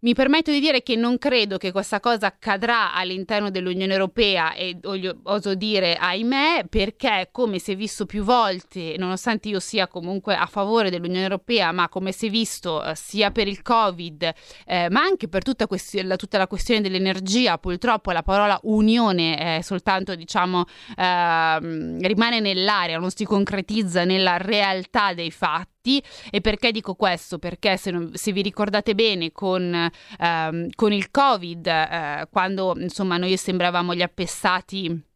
Mi 0.01 0.13
permetto 0.13 0.49
di 0.49 0.61
dire 0.61 0.81
che 0.81 0.95
non 0.95 1.17
credo 1.17 1.57
che 1.57 1.73
questa 1.73 1.99
cosa 1.99 2.27
accadrà 2.27 2.93
all'interno 2.93 3.49
dell'Unione 3.49 3.91
Europea 3.91 4.53
e 4.53 4.79
oso 5.23 5.55
dire 5.55 5.95
ahimè 5.95 6.67
perché 6.69 7.27
come 7.33 7.59
si 7.59 7.73
è 7.73 7.75
visto 7.75 8.05
più 8.05 8.23
volte, 8.23 8.95
nonostante 8.97 9.49
io 9.49 9.59
sia 9.59 9.89
comunque 9.89 10.37
a 10.37 10.45
favore 10.45 10.89
dell'Unione 10.89 11.23
Europea, 11.23 11.73
ma 11.73 11.89
come 11.89 12.13
si 12.13 12.27
è 12.27 12.29
visto 12.29 12.81
eh, 12.81 12.95
sia 12.95 13.31
per 13.31 13.49
il 13.49 13.61
Covid, 13.61 14.31
eh, 14.65 14.89
ma 14.89 15.01
anche 15.01 15.27
per 15.27 15.43
tutta, 15.43 15.67
questi- 15.67 16.01
la, 16.01 16.15
tutta, 16.15 16.37
la, 16.37 16.47
questione 16.47 16.79
dell'energia, 16.79 17.57
purtroppo 17.57 18.11
la 18.11 18.23
parola 18.23 18.57
unione 18.63 19.57
è 19.57 19.61
soltanto 19.61 20.15
diciamo 20.15 20.63
eh, 20.95 21.59
rimane 22.07 22.39
nell'aria, 22.39 22.99
non 22.99 23.11
si 23.11 23.25
concretizza 23.25 24.05
nella 24.05 24.37
realtà 24.37 25.13
dei 25.13 25.29
fatti 25.29 25.78
e 25.81 26.41
perché 26.41 26.71
dico 26.71 26.95
questo? 26.95 27.39
Perché 27.39 27.77
se, 27.77 27.91
non, 27.91 28.11
se 28.13 28.31
vi 28.31 28.41
ricordate 28.41 28.95
bene 28.95 29.31
con, 29.31 29.89
ehm, 30.19 30.67
con 30.75 30.91
il 30.91 31.09
Covid, 31.09 31.67
eh, 31.67 32.27
quando 32.29 32.75
insomma 32.77 33.17
noi 33.17 33.37
sembravamo 33.37 33.95
gli 33.95 34.01
appestati 34.01 35.08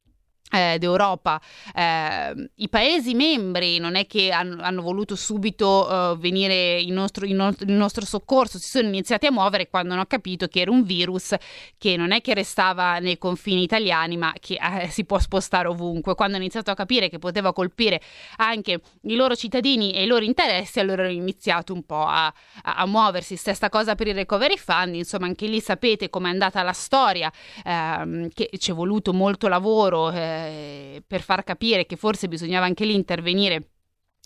eh, 0.54 0.78
d'Europa, 0.78 1.42
eh, 1.74 2.50
i 2.56 2.70
Paesi 2.70 3.16
membri 3.16 3.80
non 3.80 3.96
è 3.96 4.06
che 4.06 4.32
hanno, 4.32 4.62
hanno 4.62 4.82
voluto 4.82 5.16
subito 5.16 5.88
uh, 5.90 6.18
venire 6.18 6.80
in 6.80 6.94
nostro, 6.94 7.26
in, 7.26 7.36
no- 7.36 7.56
in 7.66 7.76
nostro, 7.76 8.06
soccorso, 8.06 8.60
si 8.60 8.70
sono 8.70 8.88
iniziati 8.88 9.26
a 9.26 9.32
muovere 9.32 9.68
quando 9.68 9.94
hanno 9.94 10.06
capito 10.06 10.48
che 10.48 10.62
era 10.62 10.70
un 10.70 10.84
virus 10.84 11.36
che 11.78 11.98
non 11.98 12.12
è 12.12 12.22
che 12.22 12.34
restava 12.36 13.00
nei 13.00 13.18
confini 13.18 13.64
italiani, 13.64 14.18
ma 14.18 14.34
che 14.40 14.60
eh, 14.82 14.90
si 14.90 15.06
può 15.06 15.18
spostare 15.18 15.68
ovunque. 15.68 16.14
Quando 16.14 16.36
hanno 16.36 16.44
iniziato 16.44 16.70
a 16.70 16.76
capire 16.76 17.10
che 17.10 17.18
poteva 17.18 17.52
colpire 17.52 18.00
anche 18.38 18.82
i 19.02 19.16
loro 19.16 19.36
cittadini 19.36 19.92
e 19.94 20.04
i 20.04 20.08
loro 20.08 20.24
interessi, 20.24 20.80
allora 20.80 21.04
hanno 21.04 21.12
iniziato 21.12 21.74
un 21.74 21.84
po' 21.84 22.06
a, 22.06 22.28
a, 22.28 22.34
a 22.76 22.86
muoversi. 22.86 23.36
Stessa 23.36 23.70
cosa 23.70 23.96
per 23.96 24.08
il 24.08 24.14
recovery 24.16 24.58
fund, 24.58 24.94
insomma, 24.96 25.26
anche 25.26 25.48
lì 25.48 25.60
sapete 25.60 26.10
com'è 26.10 26.30
andata 26.30 26.62
la 26.62 26.74
storia, 26.74 27.32
ehm, 27.66 28.30
che 28.34 28.50
ci 28.58 28.72
è 28.72 28.74
voluto 28.74 29.14
molto 29.14 29.48
lavoro. 29.48 30.12
Eh, 30.46 31.04
per 31.06 31.22
far 31.22 31.44
capire 31.44 31.86
che 31.86 31.96
forse 31.96 32.28
bisognava 32.28 32.66
anche 32.66 32.86
lì 32.86 32.94
intervenire 32.94 33.73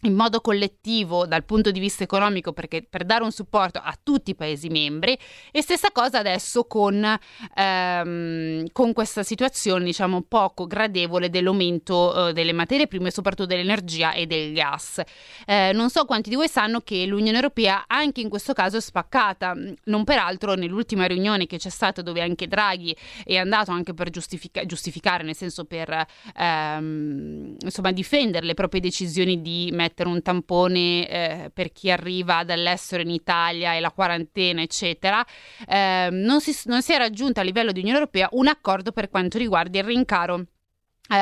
in 0.02 0.14
modo 0.14 0.42
collettivo 0.42 1.26
dal 1.26 1.44
punto 1.44 1.72
di 1.72 1.80
vista 1.80 2.04
economico 2.04 2.54
perché 2.54 2.86
per 2.88 3.04
dare 3.04 3.24
un 3.24 3.32
supporto 3.32 3.80
a 3.80 3.98
tutti 4.02 4.30
i 4.30 4.36
paesi 4.36 4.70
membri 4.70 5.18
e 5.52 5.62
stessa 5.64 5.92
cosa 5.92 6.20
adesso 6.20 6.66
con, 6.66 7.18
ehm, 7.56 8.68
con 8.74 8.94
questa 8.94 9.24
situazione 9.24 9.86
diciamo 9.86 10.22
poco 10.22 10.68
gradevole 10.68 11.32
dell'aumento 11.32 12.28
eh, 12.28 12.34
delle 12.34 12.54
materie 12.54 12.86
prime 12.86 13.10
soprattutto 13.10 13.48
dell'energia 13.48 14.14
e 14.14 14.28
del 14.28 14.54
gas. 14.54 15.02
Eh, 15.48 15.72
non 15.74 15.90
so 15.90 16.06
quanti 16.06 16.30
di 16.30 16.36
voi 16.36 16.48
sanno 16.48 16.82
che 16.82 17.04
l'Unione 17.08 17.38
Europea 17.38 17.86
anche 17.88 18.22
in 18.22 18.30
questo 18.30 18.54
caso 18.54 18.78
è 18.78 18.82
spaccata 18.82 19.56
non 19.86 20.04
peraltro 20.04 20.54
nell'ultima 20.54 21.08
riunione 21.08 21.48
che 21.48 21.58
c'è 21.58 21.70
stata 21.70 22.04
dove 22.04 22.22
anche 22.22 22.48
Draghi 22.48 22.96
è 23.24 23.38
andato 23.38 23.72
anche 23.72 23.96
per 23.96 24.12
giustifica- 24.12 24.64
giustificare 24.64 25.24
nel 25.24 25.36
senso 25.36 25.66
per 25.66 26.06
ehm, 26.36 27.56
insomma 27.60 27.92
difendere 27.92 28.46
le 28.46 28.54
proprie 28.54 28.80
decisioni 28.80 29.42
di 29.42 29.70
mettere 29.72 29.86
mettere 29.88 30.10
un 30.10 30.22
tampone 30.22 31.08
eh, 31.08 31.52
per 31.54 31.72
chi 31.72 31.90
arriva 31.90 32.44
dall'estero 32.44 33.02
in 33.02 33.10
Italia 33.10 33.74
e 33.74 33.80
la 33.80 33.92
quarantena, 33.92 34.62
eccetera, 34.62 35.26
eh, 35.68 36.10
non, 36.12 36.42
si, 36.42 36.56
non 36.66 36.82
si 36.82 36.94
è 36.94 36.98
raggiunto 36.98 37.40
a 37.40 37.44
livello 37.44 37.72
di 37.72 37.80
Unione 37.80 38.00
Europea 38.00 38.28
un 38.32 38.48
accordo 38.48 38.92
per 38.92 39.10
quanto 39.10 39.38
riguarda 39.38 39.78
il 39.78 39.86
rincaro 39.86 40.46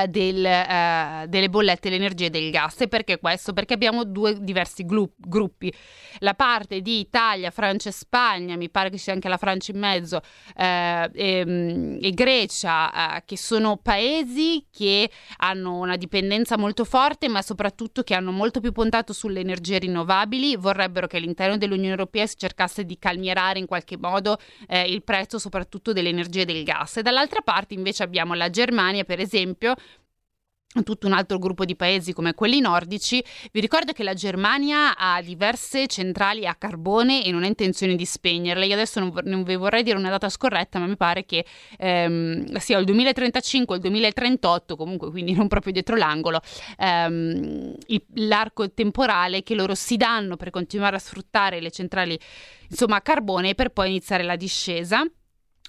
del, 0.07 0.37
uh, 0.37 1.27
delle 1.27 1.49
bollette 1.49 1.89
dell'energia 1.89 2.25
e 2.25 2.29
del 2.29 2.49
gas. 2.51 2.81
E 2.81 2.87
perché 2.87 3.19
questo? 3.19 3.53
Perché 3.53 3.73
abbiamo 3.73 4.03
due 4.03 4.37
diversi 4.39 4.85
glu- 4.85 5.13
gruppi. 5.15 5.73
La 6.19 6.33
parte 6.33 6.81
di 6.81 6.99
Italia, 6.99 7.51
Francia 7.51 7.89
e 7.89 7.91
Spagna, 7.91 8.55
mi 8.55 8.69
pare 8.69 8.89
che 8.89 8.97
sia 8.97 9.13
anche 9.13 9.27
la 9.27 9.37
Francia 9.37 9.71
in 9.71 9.79
mezzo, 9.79 10.17
uh, 10.17 10.61
e, 10.61 11.99
e, 12.01 12.11
Grecia, 12.11 13.21
che 13.25 13.37
sono 13.37 13.77
paesi 13.77 14.65
che 14.71 15.09
hanno 15.37 15.77
una 15.77 15.97
dipendenza 15.97 16.57
molto 16.57 16.85
forte, 16.85 17.27
ma 17.27 17.41
soprattutto 17.41 18.03
che 18.03 18.13
hanno 18.13 18.31
molto 18.31 18.59
più 18.59 18.71
puntato 18.71 19.13
sulle 19.13 19.41
energie 19.41 19.79
rinnovabili. 19.79 20.55
Vorrebbero 20.55 21.07
che 21.07 21.17
all'interno 21.17 21.57
dell'Unione 21.57 21.89
Europea 21.89 22.25
si 22.25 22.37
cercasse 22.37 22.85
di 22.85 22.97
calmierare 22.97 23.59
in 23.59 23.65
qualche 23.65 23.97
modo 23.97 24.37
il 24.67 25.03
prezzo 25.03 25.39
soprattutto 25.39 25.93
dell'energia 25.93 26.41
e 26.41 26.45
del 26.45 26.63
gas. 26.63 26.97
E 26.97 27.01
dall'altra 27.01 27.41
parte 27.41 27.73
invece 27.73 28.03
abbiamo 28.03 28.33
la 28.33 28.49
Germania, 28.49 29.03
per 29.03 29.19
esempio, 29.19 29.74
tutto 30.83 31.07
un 31.07 31.13
altro 31.13 31.37
gruppo 31.37 31.65
di 31.65 31.75
paesi 31.75 32.13
come 32.13 32.33
quelli 32.33 32.59
nordici. 32.59 33.23
Vi 33.51 33.59
ricordo 33.59 33.91
che 33.91 34.03
la 34.03 34.13
Germania 34.13 34.95
ha 34.97 35.21
diverse 35.21 35.87
centrali 35.87 36.45
a 36.45 36.55
carbone 36.55 37.23
e 37.23 37.31
non 37.31 37.43
ha 37.43 37.47
intenzione 37.47 37.95
di 37.95 38.05
spegnerle. 38.05 38.65
Io 38.65 38.73
adesso 38.73 38.99
non, 38.99 39.11
non 39.23 39.43
vi 39.43 39.55
vorrei 39.55 39.83
dire 39.83 39.97
una 39.97 40.09
data 40.09 40.29
scorretta, 40.29 40.79
ma 40.79 40.87
mi 40.87 40.97
pare 40.97 41.25
che 41.25 41.45
ehm, 41.77 42.55
sia 42.57 42.77
il 42.77 42.85
2035 42.85 43.73
o 43.73 43.77
il 43.77 43.83
2038, 43.83 44.75
comunque 44.75 45.09
quindi 45.11 45.33
non 45.33 45.47
proprio 45.47 45.73
dietro 45.73 45.95
l'angolo, 45.95 46.41
ehm, 46.77 47.75
l'arco 48.15 48.71
temporale 48.71 49.43
che 49.43 49.55
loro 49.55 49.75
si 49.75 49.97
danno 49.97 50.35
per 50.35 50.49
continuare 50.49 50.95
a 50.95 50.99
sfruttare 50.99 51.61
le 51.61 51.71
centrali 51.71 52.19
insomma 52.69 52.97
a 52.97 53.01
carbone 53.01 53.55
per 53.55 53.69
poi 53.69 53.89
iniziare 53.89 54.23
la 54.23 54.35
discesa. 54.35 55.05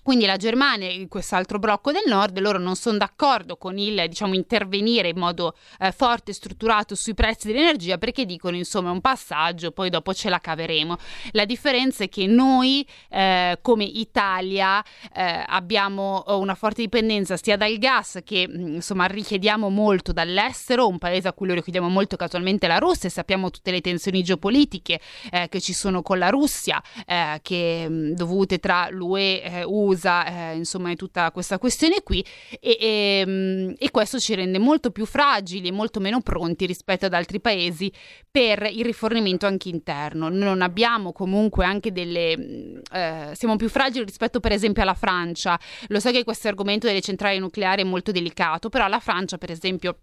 Quindi 0.06 0.24
la 0.24 0.36
Germania 0.36 0.88
e 0.88 1.08
quest'altro 1.08 1.58
blocco 1.58 1.90
del 1.90 2.04
nord, 2.06 2.38
loro 2.38 2.60
non 2.60 2.76
sono 2.76 2.96
d'accordo 2.96 3.56
con 3.56 3.76
il 3.76 4.04
diciamo, 4.06 4.34
intervenire 4.34 5.08
in 5.08 5.18
modo 5.18 5.56
eh, 5.80 5.90
forte 5.90 6.30
e 6.30 6.34
strutturato 6.34 6.94
sui 6.94 7.12
prezzi 7.12 7.48
dell'energia 7.48 7.98
perché 7.98 8.24
dicono 8.24 8.54
insomma 8.54 8.90
è 8.90 8.92
un 8.92 9.00
passaggio, 9.00 9.72
poi 9.72 9.90
dopo 9.90 10.14
ce 10.14 10.28
la 10.28 10.38
caveremo. 10.38 10.96
La 11.32 11.44
differenza 11.44 12.04
è 12.04 12.08
che 12.08 12.28
noi 12.28 12.86
eh, 13.08 13.58
come 13.60 13.82
Italia 13.82 14.80
eh, 15.12 15.42
abbiamo 15.44 16.22
una 16.28 16.54
forte 16.54 16.82
dipendenza 16.82 17.36
sia 17.36 17.56
dal 17.56 17.76
gas 17.76 18.20
che 18.24 18.46
mm, 18.48 18.74
insomma 18.74 19.06
richiediamo 19.06 19.70
molto 19.70 20.12
dall'estero, 20.12 20.86
un 20.86 20.98
paese 20.98 21.26
a 21.26 21.32
cui 21.32 21.48
lo 21.48 21.54
richiediamo 21.54 21.88
molto 21.88 22.14
casualmente 22.14 22.68
la 22.68 22.78
Russia 22.78 23.08
e 23.08 23.10
sappiamo 23.10 23.50
tutte 23.50 23.72
le 23.72 23.80
tensioni 23.80 24.22
geopolitiche 24.22 25.00
eh, 25.32 25.48
che 25.48 25.60
ci 25.60 25.72
sono 25.72 26.02
con 26.02 26.18
la 26.18 26.28
Russia, 26.28 26.80
eh, 27.04 27.40
che, 27.42 27.86
mm, 27.88 28.12
dovute 28.12 28.60
tra 28.60 28.86
l'UE, 28.88 29.42
eh, 29.42 29.64
USA 29.64 29.94
causa 29.96 30.26
eh, 30.26 30.56
insomma 30.56 30.90
di 30.90 30.96
tutta 30.96 31.30
questa 31.32 31.58
questione 31.58 32.02
qui 32.02 32.24
e, 32.60 32.76
e, 32.78 33.20
ehm, 33.20 33.74
e, 33.78 33.90
questo 33.90 34.20
ci 34.20 34.34
rende 34.34 34.58
molto 34.58 34.90
più 34.90 35.06
fragili 35.06 35.68
e 35.68 35.72
molto 35.72 35.98
meno 35.98 36.20
pronti 36.20 36.66
rispetto 36.66 37.06
ad 37.06 37.14
altri 37.14 37.40
paesi 37.40 37.90
per 38.30 38.68
il 38.70 38.84
rifornimento 38.84 39.46
anche 39.46 39.70
interno. 39.70 40.28
Non 40.28 40.60
abbiamo 40.60 41.12
comunque 41.12 41.64
anche 41.64 41.90
delle... 41.90 42.82
Eh, 42.92 43.30
siamo 43.32 43.56
più 43.56 43.68
fragili 43.68 44.04
rispetto 44.04 44.40
per 44.40 44.52
esempio 44.52 44.82
alla 44.82 44.94
Francia. 44.94 45.58
Lo 45.88 45.98
so 45.98 46.10
che 46.10 46.24
questo 46.24 46.48
argomento 46.48 46.86
delle 46.86 47.00
centrali 47.00 47.38
nucleari 47.38 47.82
è 47.82 47.84
molto 47.84 48.12
delicato, 48.12 48.68
però 48.68 48.86
la 48.86 49.00
Francia 49.00 49.38
per 49.38 49.50
esempio 49.50 49.98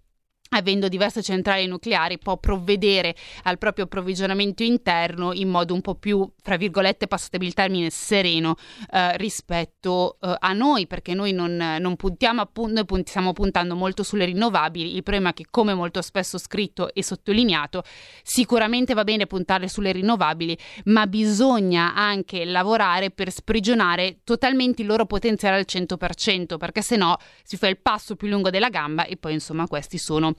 avendo 0.57 0.88
diverse 0.88 1.22
centrali 1.22 1.67
nucleari, 1.67 2.17
può 2.17 2.38
provvedere 2.38 3.15
al 3.43 3.57
proprio 3.57 3.86
approvvigionamento 3.86 4.63
interno 4.63 5.33
in 5.33 5.50
modo 5.50 5.74
un 5.74 5.81
po' 5.81 5.95
più, 5.95 6.29
fra 6.41 6.57
virgolette, 6.57 7.07
passatemi 7.07 7.45
il 7.45 7.53
termine, 7.53 7.89
sereno 7.89 8.55
eh, 8.91 9.17
rispetto 9.17 10.17
eh, 10.22 10.36
a 10.39 10.53
noi, 10.53 10.88
perché 10.88 11.13
noi 11.13 11.31
non, 11.31 11.55
non 11.79 11.95
puntiamo 11.95 12.41
appunto, 12.41 12.74
noi 12.74 12.86
punt- 12.86 13.07
stiamo 13.07 13.33
puntando 13.33 13.75
molto 13.75 14.03
sulle 14.03 14.25
rinnovabili. 14.25 14.95
Il 14.95 15.03
problema 15.03 15.29
è 15.29 15.33
che, 15.33 15.45
come 15.50 15.74
molto 15.74 16.01
spesso 16.01 16.38
scritto 16.38 16.93
e 16.93 17.03
sottolineato, 17.03 17.83
sicuramente 18.22 18.93
va 18.93 19.03
bene 19.03 19.27
puntare 19.27 19.67
sulle 19.67 19.91
rinnovabili, 19.91 20.57
ma 20.86 21.07
bisogna 21.07 21.93
anche 21.95 22.45
lavorare 22.45 23.12
per 23.12 23.31
sprigionare 23.31 24.19
totalmente 24.24 24.81
il 24.81 24.88
loro 24.88 25.05
potenziale 25.05 25.57
al 25.57 25.65
100%, 25.67 26.57
perché 26.57 26.81
se 26.81 26.95
no 26.95 27.17
si 27.43 27.57
fa 27.57 27.67
il 27.67 27.77
passo 27.77 28.15
più 28.15 28.27
lungo 28.27 28.50
della 28.50 28.69
gamba 28.69 29.05
e 29.05 29.17
poi 29.17 29.33
insomma 29.33 29.67
questi 29.67 29.98
sono 29.98 30.33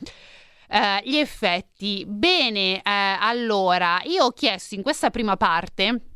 Uh, 0.67 0.99
gli 1.05 1.17
effetti. 1.17 2.05
Bene, 2.07 2.77
uh, 2.77 2.81
allora, 2.85 4.01
io 4.05 4.25
ho 4.25 4.31
chiesto 4.31 4.75
in 4.75 4.83
questa 4.83 5.11
prima 5.11 5.37
parte 5.37 6.14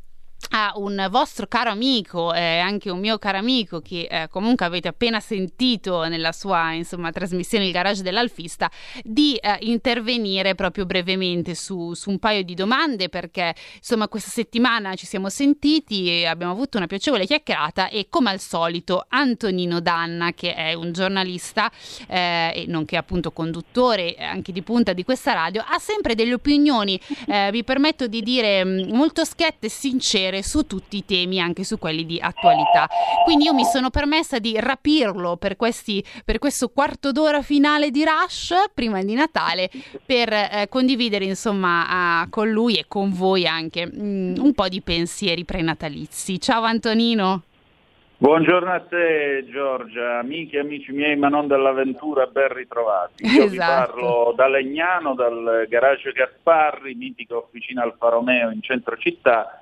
a 0.51 0.73
un 0.75 1.07
vostro 1.11 1.47
caro 1.47 1.69
amico 1.69 2.33
e 2.33 2.39
eh, 2.39 2.59
anche 2.59 2.89
un 2.89 2.99
mio 2.99 3.19
caro 3.19 3.37
amico 3.37 3.81
che 3.81 4.07
eh, 4.09 4.27
comunque 4.29 4.65
avete 4.65 4.87
appena 4.87 5.19
sentito 5.19 6.03
nella 6.07 6.31
sua 6.31 6.71
insomma, 6.71 7.11
trasmissione 7.11 7.65
Il 7.65 7.71
garage 7.71 8.01
dell'alfista 8.01 8.69
di 9.03 9.35
eh, 9.35 9.57
intervenire 9.61 10.55
proprio 10.55 10.85
brevemente 10.85 11.53
su, 11.53 11.93
su, 11.93 12.09
un 12.09 12.19
paio 12.19 12.43
di 12.43 12.55
domande 12.55 13.09
perché 13.09 13.53
insomma 13.75 14.07
questa 14.07 14.29
settimana 14.29 14.95
ci 14.95 15.05
siamo 15.05 15.29
sentiti 15.29 16.09
e 16.09 16.25
abbiamo 16.25 16.51
avuto 16.51 16.77
una 16.77 16.87
piacevole 16.87 17.25
chiacchierata 17.25 17.89
e 17.89 18.07
come 18.09 18.31
al 18.31 18.39
solito 18.39 19.05
Antonino 19.09 19.79
Danna 19.79 20.33
che 20.33 20.55
è 20.55 20.73
un 20.73 20.91
giornalista 20.91 21.71
eh, 22.07 22.51
e 22.55 22.65
nonché 22.67 22.97
appunto 22.97 23.31
conduttore 23.31 24.15
anche 24.15 24.51
di 24.51 24.63
punta 24.63 24.93
di 24.93 25.03
questa 25.03 25.33
radio 25.33 25.63
ha 25.67 25.77
sempre 25.77 26.15
delle 26.15 26.33
opinioni 26.33 26.99
eh, 27.27 27.49
vi 27.53 27.63
permetto 27.63 28.07
di 28.07 28.21
dire 28.21 28.65
mm, 28.65 28.95
molto 28.95 29.23
schiette 29.25 29.67
e 29.67 29.69
sincere 29.69 30.28
sapere 30.29 30.43
su 30.43 30.65
tutti 30.65 30.97
i 30.97 31.05
temi, 31.05 31.39
anche 31.39 31.63
su 31.63 31.77
quelli 31.77 32.05
di 32.05 32.19
attualità. 32.21 32.87
Quindi 33.23 33.45
io 33.45 33.53
mi 33.53 33.63
sono 33.63 33.89
permessa 33.89 34.39
di 34.39 34.57
rapirlo 34.59 35.37
per, 35.37 35.55
questi, 35.55 36.03
per 36.23 36.37
questo 36.37 36.69
quarto 36.69 37.11
d'ora 37.11 37.41
finale 37.41 37.89
di 37.89 38.03
Rush, 38.03 38.71
prima 38.73 39.01
di 39.01 39.15
Natale, 39.15 39.69
per 40.05 40.31
eh, 40.31 40.67
condividere 40.69 41.25
insomma 41.25 42.21
uh, 42.23 42.29
con 42.29 42.49
lui 42.49 42.75
e 42.75 42.85
con 42.87 43.11
voi 43.11 43.47
anche 43.47 43.87
mm, 43.87 44.35
un 44.37 44.53
po' 44.53 44.67
di 44.67 44.81
pensieri 44.81 45.43
prenatalizi. 45.43 46.39
Ciao 46.39 46.63
Antonino! 46.63 47.43
Buongiorno 48.21 48.73
a 48.73 48.81
te 48.81 49.45
Giorgia, 49.49 50.19
amiche 50.19 50.57
e 50.57 50.59
amici 50.59 50.91
miei 50.91 51.15
ma 51.15 51.29
non 51.29 51.47
dell'avventura, 51.47 52.25
ben 52.25 52.51
ritrovati. 52.51 53.25
Io 53.25 53.45
esatto. 53.45 53.49
vi 53.49 53.57
parlo 53.57 54.33
da 54.35 54.49
Legnano, 54.49 55.13
dal 55.13 55.65
garage 55.69 56.11
Gasparri, 56.11 56.95
mitica 56.95 57.37
officina 57.37 57.83
Alfa 57.83 58.09
Romeo 58.09 58.51
in 58.51 58.61
centro 58.61 58.97
città, 58.97 59.61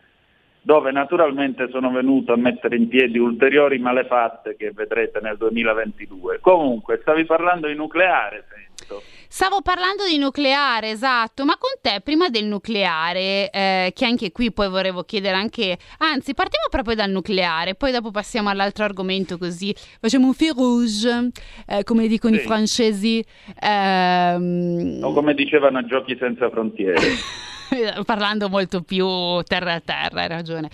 dove 0.68 0.92
naturalmente 0.92 1.70
sono 1.72 1.90
venuto 1.92 2.34
a 2.34 2.36
mettere 2.36 2.76
in 2.76 2.90
piedi 2.90 3.18
ulteriori 3.18 3.80
malefatte 3.80 4.58
che 4.58 4.74
vedrete 4.74 5.22
nel 5.22 5.38
2022. 5.38 6.40
Comunque, 6.42 7.00
stavi 7.00 7.24
parlando 7.24 7.68
di 7.68 7.74
nucleare, 7.74 8.44
sento. 8.50 9.02
Stavo 9.30 9.62
parlando 9.62 10.06
di 10.06 10.18
nucleare, 10.18 10.90
esatto, 10.90 11.46
ma 11.46 11.56
con 11.58 11.72
te 11.82 12.02
prima 12.04 12.28
del 12.28 12.48
nucleare, 12.48 13.50
eh, 13.50 13.94
che 13.96 14.06
anche 14.06 14.34
qui 14.34 14.52
poi 14.52 14.68
volevo 14.68 15.04
chiedere 15.04 15.38
anche, 15.38 15.78
anzi 16.00 16.34
partiamo 16.34 16.68
proprio 16.70 16.96
dal 16.96 17.12
nucleare, 17.12 17.76
poi 17.76 17.94
dopo 17.94 18.12
passiamo 18.12 18.50
all'altro 18.50 18.84
argomento 18.84 19.38
così 19.38 19.74
facciamo 20.02 20.26
un 20.26 20.34
fil 20.34 20.54
rouge, 20.54 21.30
eh, 21.66 21.84
come 21.86 22.08
dicono 22.08 22.36
sì. 22.36 22.42
i 22.42 22.44
francesi. 22.44 23.26
Ehm... 23.62 25.00
O 25.02 25.14
come 25.14 25.34
dicevano 25.34 25.86
Giochi 25.86 26.18
senza 26.20 26.50
frontiere. 26.50 27.00
parlando 28.06 28.50
molto 28.50 28.82
più 28.82 29.42
terra 29.44 29.74
a 29.76 29.82
terra, 29.82 30.22
hai 30.22 30.28
ragione. 30.28 30.70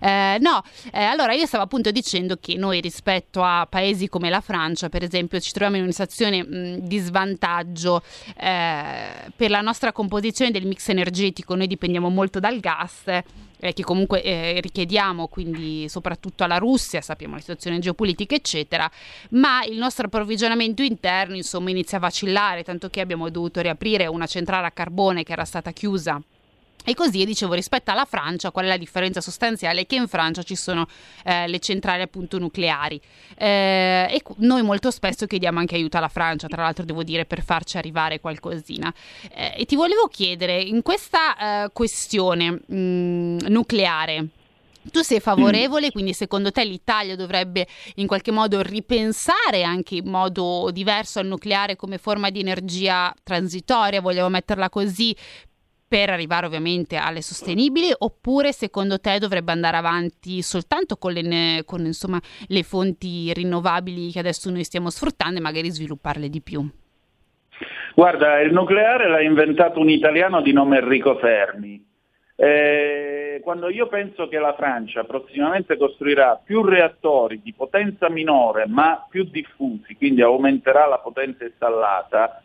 Eh, 0.00 0.38
no, 0.40 0.62
eh, 0.92 1.02
allora 1.02 1.32
io 1.32 1.46
stavo 1.46 1.64
appunto 1.64 1.90
dicendo 1.90 2.36
che 2.40 2.56
noi 2.56 2.80
rispetto 2.80 3.42
a 3.42 3.66
paesi 3.68 4.08
come 4.08 4.30
la 4.30 4.40
Francia, 4.40 4.88
per 4.88 5.02
esempio, 5.02 5.40
ci 5.40 5.52
troviamo 5.52 5.76
in 5.76 5.82
una 5.82 5.92
situazione 5.92 6.44
mh, 6.44 6.78
di 6.80 6.98
svantaggio 6.98 8.02
eh, 8.36 9.30
per 9.34 9.50
la 9.50 9.60
nostra 9.60 9.92
composizione 9.92 10.50
del 10.50 10.66
mix 10.66 10.88
energetico, 10.88 11.54
noi 11.54 11.66
dipendiamo 11.66 12.08
molto 12.08 12.40
dal 12.40 12.58
gas. 12.60 13.22
Eh, 13.60 13.72
che 13.72 13.82
comunque 13.82 14.22
eh, 14.22 14.60
richiediamo 14.60 15.26
quindi 15.28 15.88
soprattutto 15.88 16.44
alla 16.44 16.58
Russia, 16.58 17.00
sappiamo 17.00 17.36
la 17.36 17.40
situazione 17.40 17.78
geopolitica 17.78 18.34
eccetera, 18.34 18.90
ma 19.30 19.64
il 19.64 19.78
nostro 19.78 20.06
approvvigionamento 20.06 20.82
interno 20.82 21.34
insomma 21.34 21.70
inizia 21.70 21.96
a 21.96 22.00
vacillare, 22.00 22.62
tanto 22.62 22.90
che 22.90 23.00
abbiamo 23.00 23.30
dovuto 23.30 23.62
riaprire 23.62 24.06
una 24.06 24.26
centrale 24.26 24.66
a 24.66 24.70
carbone 24.70 25.22
che 25.22 25.32
era 25.32 25.46
stata 25.46 25.70
chiusa 25.70 26.20
e 26.84 26.94
così, 26.94 27.24
dicevo, 27.24 27.54
rispetto 27.54 27.90
alla 27.90 28.04
Francia, 28.04 28.50
qual 28.50 28.66
è 28.66 28.68
la 28.68 28.76
differenza 28.76 29.20
sostanziale? 29.20 29.86
Che 29.86 29.94
in 29.94 30.06
Francia 30.06 30.42
ci 30.42 30.54
sono 30.54 30.86
eh, 31.24 31.48
le 31.48 31.58
centrali 31.58 32.02
appunto 32.02 32.38
nucleari 32.38 33.00
eh, 33.36 34.06
e 34.10 34.22
noi 34.36 34.62
molto 34.62 34.90
spesso 34.90 35.26
chiediamo 35.26 35.58
anche 35.58 35.76
aiuto 35.76 35.96
alla 35.96 36.08
Francia, 36.08 36.46
tra 36.46 36.62
l'altro 36.62 36.84
devo 36.84 37.02
dire, 37.02 37.24
per 37.24 37.42
farci 37.42 37.78
arrivare 37.78 38.20
qualcosina. 38.20 38.92
Eh, 39.32 39.54
e 39.58 39.64
ti 39.64 39.76
volevo 39.76 40.08
chiedere, 40.08 40.60
in 40.60 40.82
questa 40.82 41.64
eh, 41.64 41.70
questione 41.72 42.50
mh, 42.50 42.76
mm, 42.76 43.38
nucleare, 43.48 44.28
tu 44.90 45.00
sei 45.00 45.20
favorevole, 45.20 45.90
quindi 45.90 46.12
secondo 46.12 46.50
te 46.50 46.64
l'Italia 46.64 47.16
dovrebbe 47.16 47.66
in 47.96 48.06
qualche 48.06 48.30
modo 48.30 48.60
ripensare 48.60 49.62
anche 49.62 49.96
in 49.96 50.10
modo 50.10 50.70
diverso 50.72 51.18
al 51.18 51.26
nucleare 51.26 51.76
come 51.76 51.98
forma 51.98 52.30
di 52.30 52.40
energia 52.40 53.14
transitoria, 53.22 54.00
vogliamo 54.00 54.28
metterla 54.28 54.68
così, 54.68 55.16
per 55.94 56.10
arrivare 56.10 56.46
ovviamente 56.46 56.96
alle 56.96 57.22
sostenibili 57.22 57.86
oppure 57.96 58.50
secondo 58.50 58.98
te 58.98 59.20
dovrebbe 59.20 59.52
andare 59.52 59.76
avanti 59.76 60.42
soltanto 60.42 60.96
con, 60.96 61.12
le, 61.12 61.62
con 61.64 61.86
insomma, 61.86 62.18
le 62.48 62.64
fonti 62.64 63.32
rinnovabili 63.32 64.10
che 64.10 64.18
adesso 64.18 64.50
noi 64.50 64.64
stiamo 64.64 64.90
sfruttando 64.90 65.38
e 65.38 65.40
magari 65.40 65.70
svilupparle 65.70 66.28
di 66.28 66.42
più? 66.42 66.68
Guarda, 67.94 68.40
il 68.40 68.52
nucleare 68.52 69.08
l'ha 69.08 69.22
inventato 69.22 69.78
un 69.78 69.88
italiano 69.88 70.42
di 70.42 70.52
nome 70.52 70.78
Enrico 70.78 71.16
Fermi. 71.18 71.86
Eh, 72.34 73.40
quando 73.44 73.68
io 73.70 73.86
penso 73.86 74.26
che 74.26 74.40
la 74.40 74.54
Francia 74.54 75.04
prossimamente 75.04 75.76
costruirà 75.76 76.40
più 76.44 76.64
reattori 76.64 77.40
di 77.40 77.52
potenza 77.52 78.10
minore 78.10 78.66
ma 78.66 79.06
più 79.08 79.22
diffusi, 79.30 79.94
quindi 79.94 80.22
aumenterà 80.22 80.88
la 80.88 80.98
potenza 80.98 81.44
installata, 81.44 82.42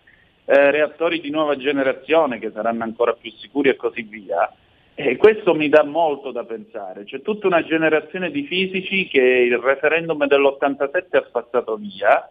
eh, 0.52 0.72
reattori 0.72 1.22
di 1.22 1.30
nuova 1.30 1.56
generazione 1.58 2.40
che 2.40 2.50
saranno 2.52 2.84
ancora 2.84 3.14
più 3.14 3.32
sicuri 3.34 3.70
e 3.70 3.76
così 3.76 4.02
via. 4.02 4.52
E 4.96 5.16
questo 5.16 5.54
mi 5.54 5.70
dà 5.70 5.84
molto 5.84 6.32
da 6.32 6.44
pensare. 6.44 7.04
C'è 7.04 7.22
tutta 7.22 7.46
una 7.46 7.64
generazione 7.64 8.32
di 8.32 8.44
fisici 8.48 9.08
che 9.08 9.22
il 9.22 9.60
referendum 9.60 10.26
dell'87 10.26 11.18
ha 11.18 11.26
spazzato 11.28 11.76
via, 11.76 12.28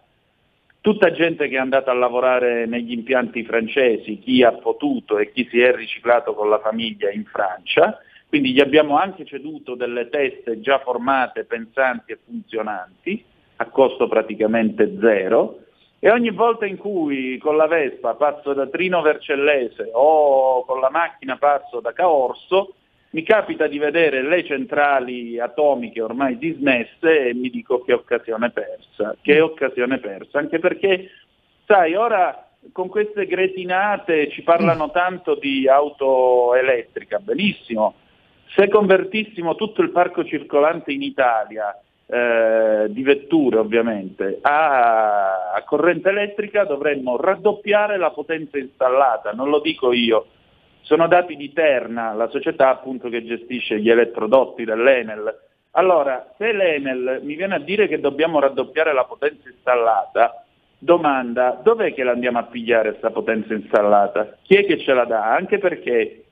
tutta 0.80 1.12
gente 1.12 1.48
che 1.48 1.54
è 1.54 1.60
andata 1.60 1.92
a 1.92 1.94
lavorare 1.94 2.66
negli 2.66 2.90
impianti 2.90 3.44
francesi, 3.44 4.18
chi 4.18 4.42
ha 4.42 4.52
potuto 4.52 5.18
e 5.18 5.30
chi 5.30 5.46
si 5.48 5.60
è 5.60 5.72
riciclato 5.72 6.34
con 6.34 6.48
la 6.48 6.58
famiglia 6.58 7.10
in 7.12 7.24
Francia, 7.24 8.00
quindi 8.28 8.52
gli 8.52 8.60
abbiamo 8.60 8.98
anche 8.98 9.24
ceduto 9.24 9.76
delle 9.76 10.08
teste 10.08 10.60
già 10.60 10.80
formate, 10.80 11.44
pensanti 11.44 12.12
e 12.12 12.18
funzionanti, 12.24 13.24
a 13.56 13.66
costo 13.66 14.08
praticamente 14.08 14.98
zero, 15.00 15.60
e 16.00 16.10
ogni 16.10 16.30
volta 16.30 16.64
in 16.64 16.76
cui 16.76 17.38
con 17.38 17.56
la 17.56 17.66
Vespa 17.66 18.14
passo 18.14 18.52
da 18.54 18.66
Trino 18.66 19.02
Vercellese 19.02 19.90
o 19.92 20.64
con 20.64 20.80
la 20.80 20.90
macchina 20.90 21.36
passo 21.36 21.80
da 21.80 21.92
Caorso, 21.92 22.74
mi 23.10 23.22
capita 23.22 23.66
di 23.66 23.78
vedere 23.78 24.22
le 24.22 24.44
centrali 24.44 25.40
atomiche 25.40 26.00
ormai 26.00 26.36
dismesse 26.38 27.28
e 27.28 27.34
mi 27.34 27.48
dico 27.48 27.82
che 27.82 27.94
occasione 27.94 28.50
persa, 28.50 29.16
che 29.20 29.40
occasione 29.40 29.98
persa, 29.98 30.38
anche 30.38 30.58
perché, 30.58 31.10
sai, 31.64 31.94
ora 31.94 32.48
con 32.70 32.88
queste 32.88 33.26
gretinate 33.26 34.30
ci 34.30 34.42
parlano 34.42 34.90
tanto 34.90 35.36
di 35.36 35.66
auto 35.68 36.54
elettrica, 36.54 37.18
benissimo, 37.18 37.94
se 38.54 38.68
convertissimo 38.68 39.54
tutto 39.54 39.82
il 39.82 39.90
parco 39.90 40.24
circolante 40.24 40.92
in 40.92 41.02
Italia 41.02 41.74
eh, 42.10 42.86
di 42.88 43.02
vetture 43.02 43.58
ovviamente 43.58 44.38
a, 44.40 45.52
a, 45.52 45.62
corrente 45.64 46.08
elettrica 46.08 46.64
dovremmo 46.64 47.18
raddoppiare 47.18 47.98
la 47.98 48.10
potenza 48.10 48.56
installata, 48.56 49.32
non 49.32 49.50
lo 49.50 49.60
dico 49.60 49.92
io, 49.92 50.26
sono 50.80 51.06
dati 51.06 51.36
di 51.36 51.52
Terna, 51.52 52.14
la 52.14 52.28
società 52.28 52.70
appunto 52.70 53.10
che 53.10 53.22
gestisce 53.24 53.78
gli 53.78 53.90
elettrodotti 53.90 54.64
dell'Enel, 54.64 55.38
Allora, 55.72 56.32
se 56.38 56.50
l'Enel 56.52 57.20
mi 57.22 57.34
viene 57.34 57.56
a 57.56 57.60
dire 57.60 57.86
che 57.88 58.00
dobbiamo 58.00 58.40
raddoppiare 58.40 58.94
la 58.94 59.04
potenza 59.04 59.50
installata, 59.50 60.44
domanda, 60.78 61.60
dov'è 61.62 61.92
che 61.92 62.04
la 62.04 62.12
andiamo 62.12 62.38
a 62.38 62.44
pigliare 62.44 62.90
questa 62.90 63.10
potenza 63.10 63.52
installata? 63.52 64.38
Chi 64.42 64.56
è 64.56 64.64
che 64.64 64.78
ce 64.78 64.94
la 64.94 65.04
dà? 65.04 65.34
Anche 65.34 65.58
perché 65.58 66.24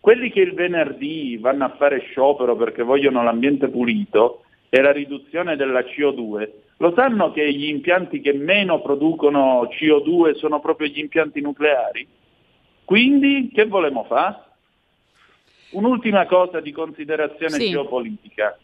quelli 0.00 0.30
che 0.30 0.40
il 0.40 0.52
venerdì 0.52 1.38
vanno 1.38 1.64
a 1.64 1.74
fare 1.78 2.00
sciopero 2.00 2.56
perché 2.56 2.82
vogliono 2.82 3.22
l'ambiente 3.22 3.68
pulito 3.68 4.43
e 4.74 4.80
la 4.80 4.90
riduzione 4.90 5.54
della 5.54 5.82
CO2, 5.82 6.50
lo 6.78 6.92
sanno 6.96 7.30
che 7.30 7.48
gli 7.54 7.68
impianti 7.68 8.20
che 8.20 8.32
meno 8.32 8.82
producono 8.82 9.68
CO2 9.70 10.34
sono 10.34 10.58
proprio 10.58 10.88
gli 10.88 10.98
impianti 10.98 11.40
nucleari? 11.40 12.04
Quindi 12.84 13.52
che 13.54 13.66
volemo 13.66 14.02
fare? 14.02 14.36
Un'ultima 15.74 16.26
cosa 16.26 16.58
di 16.58 16.72
considerazione 16.72 17.52
sì. 17.52 17.70
geopolitica. 17.70 18.58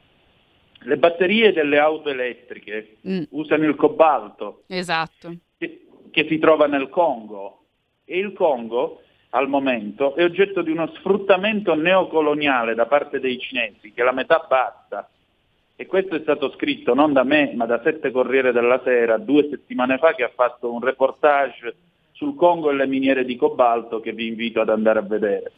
Le 0.81 0.97
batterie 0.97 1.53
delle 1.53 1.79
auto 1.79 2.09
elettriche 2.09 2.97
mm. 3.07 3.23
usano 3.31 3.67
il 3.67 3.77
cobalto 3.77 4.65
esatto. 4.67 5.33
che, 5.59 5.87
che 6.11 6.27
si 6.29 6.41
trova 6.41 6.67
nel 6.67 6.89
Congo 6.89 7.67
e 8.05 8.19
il 8.19 8.33
Congo 8.33 9.03
al 9.31 9.49
momento 9.49 10.17
è 10.17 10.25
oggetto 10.25 10.63
di 10.63 10.73
uno 10.73 10.89
sfruttamento 10.97 11.75
neocoloniale 11.75 12.75
da 12.75 12.87
parte 12.87 13.21
dei 13.21 13.39
cinesi, 13.39 13.93
che 13.93 14.03
la 14.03 14.13
metà 14.13 14.45
basta. 14.49 15.09
E 15.81 15.87
questo 15.87 16.15
è 16.15 16.21
stato 16.21 16.51
scritto 16.51 16.93
non 16.93 17.15
da 17.15 17.25
me, 17.25 17.53
ma 17.55 17.65
da 17.65 17.81
Sette 17.83 18.11
Corriere 18.11 18.53
della 18.53 18.83
Sera, 18.85 19.17
due 19.17 19.49
settimane 19.49 19.97
fa, 19.97 20.13
che 20.13 20.25
ha 20.25 20.31
fatto 20.35 20.71
un 20.71 20.81
reportage 20.81 21.75
sul 22.13 22.35
Congo 22.35 22.69
e 22.69 22.75
le 22.75 22.87
miniere 22.87 23.25
di 23.25 23.35
cobalto 23.35 23.99
che 23.99 24.13
vi 24.13 24.27
invito 24.27 24.61
ad 24.61 24.69
andare 24.69 24.99
a 24.99 25.03
vedere. 25.03 25.53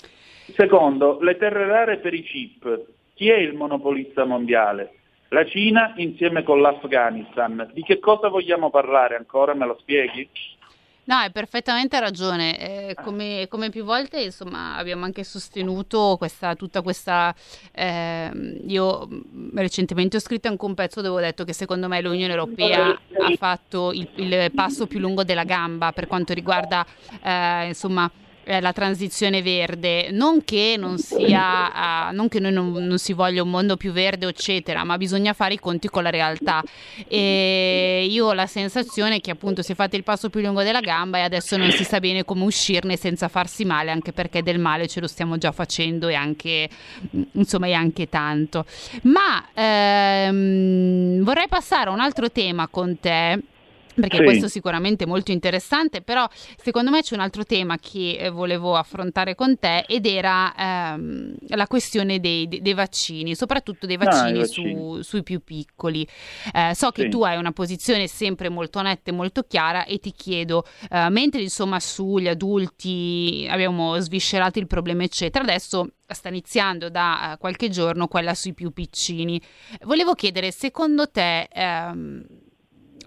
Secondo, 0.54 1.18
le 1.22 1.37
terre 1.37 1.66
rare 1.66 1.96
per 1.96 2.14
i 2.14 2.22
chip. 2.22 2.85
Chi 3.14 3.30
è 3.30 3.37
il 3.37 3.54
monopolista 3.54 4.24
mondiale? 4.24 4.92
La 5.30 5.44
Cina 5.44 5.92
insieme 5.96 6.44
con 6.44 6.61
l'Afghanistan. 6.61 7.70
Di 7.72 7.82
che 7.82 7.98
cosa 7.98 8.28
vogliamo 8.28 8.70
parlare 8.70 9.16
ancora? 9.16 9.54
Me 9.54 9.66
lo 9.66 9.76
spieghi? 9.80 10.28
No, 11.04 11.16
hai 11.16 11.32
perfettamente 11.32 11.98
ragione. 11.98 12.58
Eh, 12.58 12.94
come, 13.02 13.46
come, 13.48 13.70
più 13.70 13.82
volte, 13.82 14.20
insomma, 14.20 14.76
abbiamo 14.76 15.04
anche 15.04 15.24
sostenuto 15.24 16.14
questa, 16.16 16.54
tutta 16.54 16.80
questa. 16.80 17.34
Eh, 17.72 18.60
io 18.66 19.08
mm, 19.08 19.56
recentemente 19.56 20.16
ho 20.16 20.20
scritto 20.20 20.46
anche 20.46 20.64
un 20.64 20.74
pezzo 20.74 21.00
dove 21.00 21.20
ho 21.20 21.24
detto 21.24 21.44
che 21.44 21.52
secondo 21.52 21.88
me 21.88 22.00
l'Unione 22.00 22.32
Europea 22.32 22.90
ha 22.90 23.36
fatto 23.36 23.92
il, 23.92 24.08
il 24.14 24.52
passo 24.54 24.86
più 24.86 25.00
lungo 25.00 25.24
della 25.24 25.44
gamba 25.44 25.90
per 25.90 26.06
quanto 26.06 26.34
riguarda, 26.34 26.86
eh, 27.20 27.66
insomma, 27.66 28.08
eh, 28.08 28.31
la 28.44 28.72
transizione 28.72 29.42
verde, 29.42 30.11
non 30.11 30.44
che 30.44 30.76
non 30.78 30.98
sia, 30.98 32.09
uh, 32.11 32.14
non 32.14 32.28
che 32.28 32.40
noi 32.40 32.52
non, 32.52 32.72
non, 32.72 32.98
si 32.98 33.12
voglia 33.12 33.42
un 33.42 33.50
mondo 33.50 33.76
più 33.76 33.92
verde, 33.92 34.26
eccetera, 34.26 34.85
ma 34.85 34.96
bisogna 34.96 35.33
fare 35.33 35.55
i 35.55 35.59
conti 35.59 35.88
con 35.88 36.02
la 36.02 36.11
realtà. 36.11 36.62
E 37.07 38.07
io 38.09 38.26
ho 38.26 38.33
la 38.33 38.46
sensazione 38.46 39.20
che 39.20 39.31
appunto 39.31 39.62
si 39.62 39.72
è 39.72 39.74
fatto 39.74 39.96
il 39.96 40.02
passo 40.02 40.31
più 40.31 40.40
lungo 40.40 40.62
della 40.62 40.81
gamba 40.81 41.18
e 41.18 41.22
adesso 41.22 41.57
non 41.57 41.70
si 41.70 41.85
sa 41.85 42.00
bene 42.00 42.24
come 42.24 42.44
uscirne 42.44 42.96
senza 42.96 43.28
farsi 43.28 43.64
male, 43.64 43.90
anche 43.90 44.12
perché 44.12 44.42
del 44.42 44.59
male 44.59 44.88
ce 44.88 45.00
lo 45.00 45.07
stiamo 45.07 45.38
già 45.38 45.52
facendo 45.52 46.09
e 46.09 46.14
anche, 46.14 46.68
insomma, 47.33 47.66
è 47.66 47.72
anche 47.72 48.09
tanto. 48.09 48.64
Ma 49.02 49.46
ehm, 49.55 51.22
vorrei 51.22 51.48
passare 51.48 51.90
a 51.90 51.92
un 51.92 52.00
altro 52.00 52.31
tema 52.31 52.68
con 52.68 52.98
te 52.98 53.40
perché 53.94 54.18
sì. 54.18 54.22
questo 54.22 54.48
sicuramente 54.48 55.05
è 55.05 55.07
molto 55.07 55.33
interessante, 55.33 56.02
però 56.02 56.28
secondo 56.57 56.90
me 56.90 57.02
c'è 57.02 57.14
un 57.14 57.20
altro 57.20 57.44
tema 57.44 57.76
che 57.78 58.16
eh, 58.18 58.31
volevo 58.31 58.76
affrontare 58.76 59.35
con 59.35 59.59
te 59.59 59.85
ed 59.87 60.07
era 60.07 60.55
ehm, 60.57 61.35
la 61.48 61.66
questione 61.66 62.20
dei, 62.20 62.48
dei, 62.48 62.74
vaccini, 62.74 63.35
soprattutto 63.35 63.87
dei 63.87 63.96
vaccini, 63.96 64.33
no, 64.33 64.38
vaccini. 64.38 64.74
Su, 64.74 65.02
sui 65.02 65.22
più 65.22 65.42
piccoli. 65.42 66.07
Eh, 66.52 66.74
so 66.74 66.90
che 66.90 67.02
sì. 67.02 67.09
tu 67.09 67.22
hai 67.22 67.37
una 67.37 67.52
posizione 67.52 68.07
sempre 68.07 68.48
molto 68.48 68.81
netta 68.83 69.11
e 69.11 69.14
molto 69.14 69.42
chiara 69.42 69.85
e 69.85 69.98
ti 69.98 70.12
chiedo, 70.12 70.64
eh, 70.90 71.09
mentre 71.11 71.42
insomma 71.42 71.81
sugli 71.81 72.28
adulti 72.28 73.46
abbiamo 73.48 73.98
sviscerato 73.98 74.59
il 74.59 74.66
problema 74.66 75.02
eccetera, 75.02 75.44
adesso 75.44 75.88
sta 76.12 76.28
iniziando 76.28 76.90
da 76.90 77.33
uh, 77.33 77.38
qualche 77.38 77.68
giorno 77.70 78.07
quella 78.07 78.35
sui 78.35 78.55
più 78.55 78.72
piccini. 78.72 79.40
Volevo 79.83 80.14
chiedere, 80.14 80.50
secondo 80.50 81.11
te... 81.11 81.48
Ehm, 81.52 82.24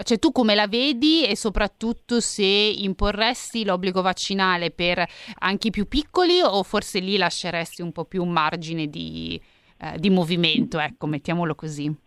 cioè 0.03 0.19
tu 0.19 0.31
come 0.31 0.55
la 0.55 0.67
vedi 0.67 1.25
e 1.25 1.36
soprattutto 1.36 2.19
se 2.19 2.43
imporresti 2.43 3.65
l'obbligo 3.65 4.01
vaccinale 4.01 4.71
per 4.71 5.05
anche 5.39 5.67
i 5.67 5.71
più 5.71 5.88
piccoli 5.88 6.41
o 6.41 6.63
forse 6.63 6.99
lì 6.99 7.17
lasceresti 7.17 7.81
un 7.81 7.91
po' 7.91 8.05
più 8.05 8.23
un 8.23 8.31
margine 8.31 8.88
di, 8.88 9.39
eh, 9.79 9.97
di 9.97 10.10
movimento, 10.10 10.79
ecco, 10.79 11.08
mettiamolo 11.08 11.55
così. 11.55 12.03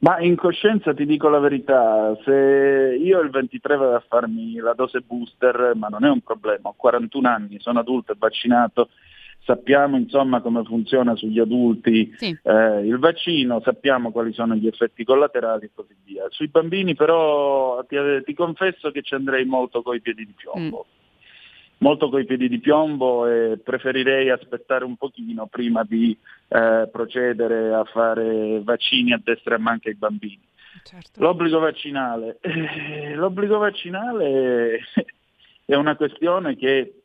Ma 0.00 0.18
in 0.20 0.34
coscienza 0.34 0.94
ti 0.94 1.04
dico 1.04 1.28
la 1.28 1.40
verità, 1.40 2.16
se 2.24 2.96
io 2.98 3.20
il 3.20 3.28
23 3.28 3.76
vado 3.76 3.96
a 3.96 4.04
farmi 4.08 4.54
la 4.54 4.72
dose 4.72 5.00
booster, 5.00 5.72
ma 5.74 5.88
non 5.88 6.06
è 6.06 6.08
un 6.08 6.20
problema, 6.20 6.70
ho 6.70 6.74
41 6.74 7.28
anni, 7.28 7.60
sono 7.60 7.80
adulto 7.80 8.12
e 8.12 8.16
vaccinato, 8.18 8.88
sappiamo 9.50 9.96
insomma 9.96 10.40
come 10.40 10.62
funziona 10.62 11.16
sugli 11.16 11.40
adulti 11.40 12.14
sì. 12.16 12.38
eh, 12.42 12.86
il 12.86 12.98
vaccino, 12.98 13.60
sappiamo 13.64 14.12
quali 14.12 14.32
sono 14.32 14.54
gli 14.54 14.68
effetti 14.68 15.02
collaterali 15.02 15.66
e 15.66 15.70
così 15.74 15.96
via. 16.04 16.26
Sui 16.28 16.46
bambini 16.46 16.94
però 16.94 17.84
ti, 17.86 17.96
ti 18.24 18.34
confesso 18.34 18.92
che 18.92 19.02
ci 19.02 19.14
andrei 19.14 19.44
molto 19.44 19.82
coi 19.82 20.00
piedi 20.00 20.24
di 20.24 20.34
piombo. 20.36 20.86
Mm. 20.86 20.98
Molto 21.78 22.10
coi 22.10 22.26
piedi 22.26 22.48
di 22.48 22.60
piombo 22.60 23.26
e 23.26 23.58
preferirei 23.58 24.28
aspettare 24.28 24.84
un 24.84 24.96
pochino 24.96 25.46
prima 25.46 25.82
di 25.82 26.16
eh, 26.48 26.88
procedere 26.92 27.72
a 27.72 27.84
fare 27.84 28.60
vaccini 28.62 29.14
a 29.14 29.20
destra 29.22 29.54
e 29.54 29.58
manca 29.58 29.88
ai 29.88 29.94
bambini. 29.96 30.42
Certo. 30.84 31.20
L'obbligo 31.22 31.58
vaccinale. 31.58 32.38
Eh, 32.42 33.14
l'obbligo 33.14 33.56
vaccinale 33.56 34.80
è 35.64 35.74
una 35.74 35.96
questione 35.96 36.54
che 36.56 37.02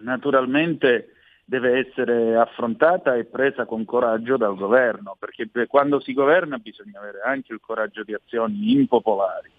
naturalmente 0.00 1.14
deve 1.50 1.78
essere 1.80 2.36
affrontata 2.36 3.16
e 3.16 3.24
presa 3.24 3.64
con 3.66 3.84
coraggio 3.84 4.36
dal 4.36 4.54
governo, 4.54 5.16
perché 5.18 5.50
quando 5.66 5.98
si 5.98 6.12
governa 6.12 6.58
bisogna 6.58 7.00
avere 7.00 7.22
anche 7.24 7.52
il 7.52 7.58
coraggio 7.60 8.04
di 8.04 8.14
azioni 8.14 8.70
impopolari. 8.70 9.50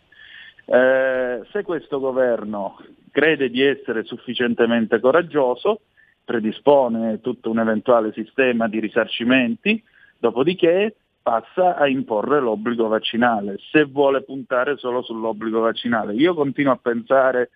Eh, 0.64 1.42
se 1.52 1.64
questo 1.64 2.00
governo 2.00 2.78
crede 3.12 3.50
di 3.50 3.62
essere 3.62 4.06
sufficientemente 4.06 5.02
coraggioso, 5.02 5.82
predispone 6.24 7.20
tutto 7.20 7.50
un 7.50 7.60
eventuale 7.60 8.14
sistema 8.14 8.70
di 8.70 8.80
risarcimenti, 8.80 9.84
dopodiché 10.18 10.96
passa 11.22 11.76
a 11.76 11.90
imporre 11.90 12.40
l'obbligo 12.40 12.88
vaccinale, 12.88 13.58
se 13.70 13.84
vuole 13.84 14.24
puntare 14.24 14.78
solo 14.78 15.02
sull'obbligo 15.02 15.60
vaccinale. 15.60 16.14
Io 16.14 16.34
continuo 16.36 16.72
a 16.72 16.80
pensare 16.82 17.50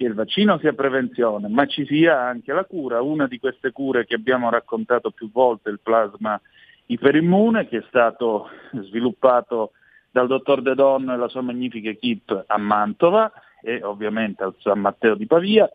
che 0.00 0.06
il 0.06 0.14
vaccino 0.14 0.56
sia 0.56 0.72
prevenzione, 0.72 1.46
ma 1.48 1.66
ci 1.66 1.84
sia 1.84 2.18
anche 2.18 2.54
la 2.54 2.64
cura. 2.64 3.02
Una 3.02 3.26
di 3.26 3.38
queste 3.38 3.70
cure 3.70 4.06
che 4.06 4.14
abbiamo 4.14 4.48
raccontato 4.48 5.10
più 5.10 5.30
volte, 5.30 5.68
il 5.68 5.80
plasma 5.82 6.40
iperimmune, 6.86 7.68
che 7.68 7.76
è 7.76 7.84
stato 7.86 8.48
sviluppato 8.84 9.72
dal 10.10 10.26
dottor 10.26 10.62
De 10.62 10.74
Don 10.74 11.10
e 11.10 11.18
la 11.18 11.28
sua 11.28 11.42
magnifica 11.42 11.90
equip 11.90 12.44
a 12.46 12.56
Mantova 12.56 13.30
e 13.60 13.82
ovviamente 13.82 14.42
al 14.42 14.54
San 14.60 14.80
Matteo 14.80 15.16
di 15.16 15.26
Pavia. 15.26 15.70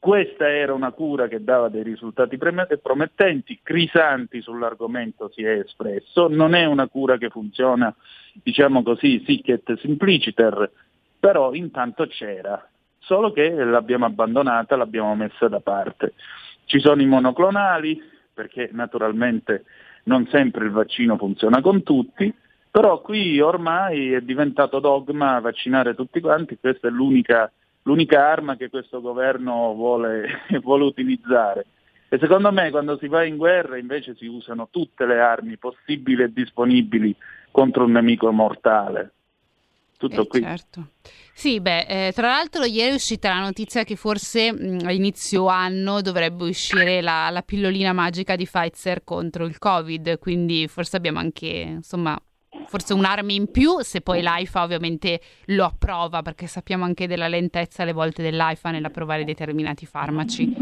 Questa 0.00 0.48
era 0.50 0.74
una 0.74 0.90
cura 0.90 1.28
che 1.28 1.44
dava 1.44 1.68
dei 1.68 1.84
risultati 1.84 2.38
promettenti, 2.38 3.60
Crisanti 3.62 4.42
sull'argomento 4.42 5.30
si 5.32 5.44
è 5.44 5.60
espresso, 5.60 6.26
non 6.26 6.56
è 6.56 6.64
una 6.64 6.88
cura 6.88 7.16
che 7.18 7.30
funziona, 7.30 7.94
diciamo 8.32 8.82
così, 8.82 9.22
sic 9.24 9.48
et 9.50 9.78
simpliciter, 9.78 10.68
però 11.20 11.54
intanto 11.54 12.04
c'era 12.08 12.68
solo 13.08 13.32
che 13.32 13.48
l'abbiamo 13.48 14.04
abbandonata, 14.04 14.76
l'abbiamo 14.76 15.14
messa 15.14 15.48
da 15.48 15.60
parte. 15.60 16.12
Ci 16.66 16.78
sono 16.78 17.00
i 17.00 17.06
monoclonali, 17.06 17.98
perché 18.34 18.68
naturalmente 18.72 19.64
non 20.04 20.28
sempre 20.30 20.66
il 20.66 20.70
vaccino 20.70 21.16
funziona 21.16 21.62
con 21.62 21.82
tutti, 21.82 22.32
però 22.70 23.00
qui 23.00 23.40
ormai 23.40 24.12
è 24.12 24.20
diventato 24.20 24.78
dogma 24.78 25.40
vaccinare 25.40 25.94
tutti 25.94 26.20
quanti, 26.20 26.58
questa 26.60 26.88
è 26.88 26.90
l'unica, 26.90 27.50
l'unica 27.84 28.28
arma 28.28 28.56
che 28.56 28.68
questo 28.68 29.00
governo 29.00 29.72
vuole, 29.72 30.42
vuole 30.60 30.84
utilizzare. 30.84 31.64
E 32.10 32.18
secondo 32.18 32.52
me 32.52 32.70
quando 32.70 32.98
si 32.98 33.08
va 33.08 33.24
in 33.24 33.38
guerra 33.38 33.78
invece 33.78 34.14
si 34.16 34.26
usano 34.26 34.68
tutte 34.70 35.06
le 35.06 35.18
armi 35.18 35.56
possibili 35.56 36.22
e 36.22 36.32
disponibili 36.32 37.16
contro 37.50 37.84
un 37.84 37.92
nemico 37.92 38.30
mortale. 38.32 39.12
Tutto 39.98 40.22
eh, 40.22 40.26
qui. 40.28 40.42
Certo. 40.42 40.90
Sì, 41.34 41.60
beh, 41.60 42.06
eh, 42.06 42.12
tra 42.12 42.28
l'altro 42.28 42.64
ieri 42.64 42.92
è 42.92 42.94
uscita 42.94 43.30
la 43.30 43.40
notizia 43.40 43.84
che 43.84 43.96
forse 43.96 44.52
mh, 44.52 44.86
a 44.86 44.92
inizio 44.92 45.46
anno 45.48 46.00
dovrebbe 46.00 46.44
uscire 46.44 47.02
la, 47.02 47.28
la, 47.30 47.42
pillolina 47.42 47.92
magica 47.92 48.36
di 48.36 48.44
Pfizer 48.44 49.02
contro 49.04 49.44
il 49.44 49.58
Covid, 49.58 50.18
quindi 50.18 50.68
forse 50.68 50.96
abbiamo 50.96 51.18
anche, 51.18 51.46
insomma, 51.46 52.16
forse 52.66 52.92
un'arma 52.94 53.32
in 53.32 53.50
più, 53.50 53.80
se 53.80 54.00
poi 54.00 54.22
l'AIFA 54.22 54.62
ovviamente 54.62 55.20
lo 55.46 55.64
approva, 55.64 56.22
perché 56.22 56.46
sappiamo 56.46 56.84
anche 56.84 57.08
della 57.08 57.28
lentezza 57.28 57.82
alle 57.82 57.92
volte 57.92 58.22
dell'AIFA 58.22 58.70
nell'approvare 58.70 59.24
determinati 59.24 59.84
farmaci. 59.84 60.54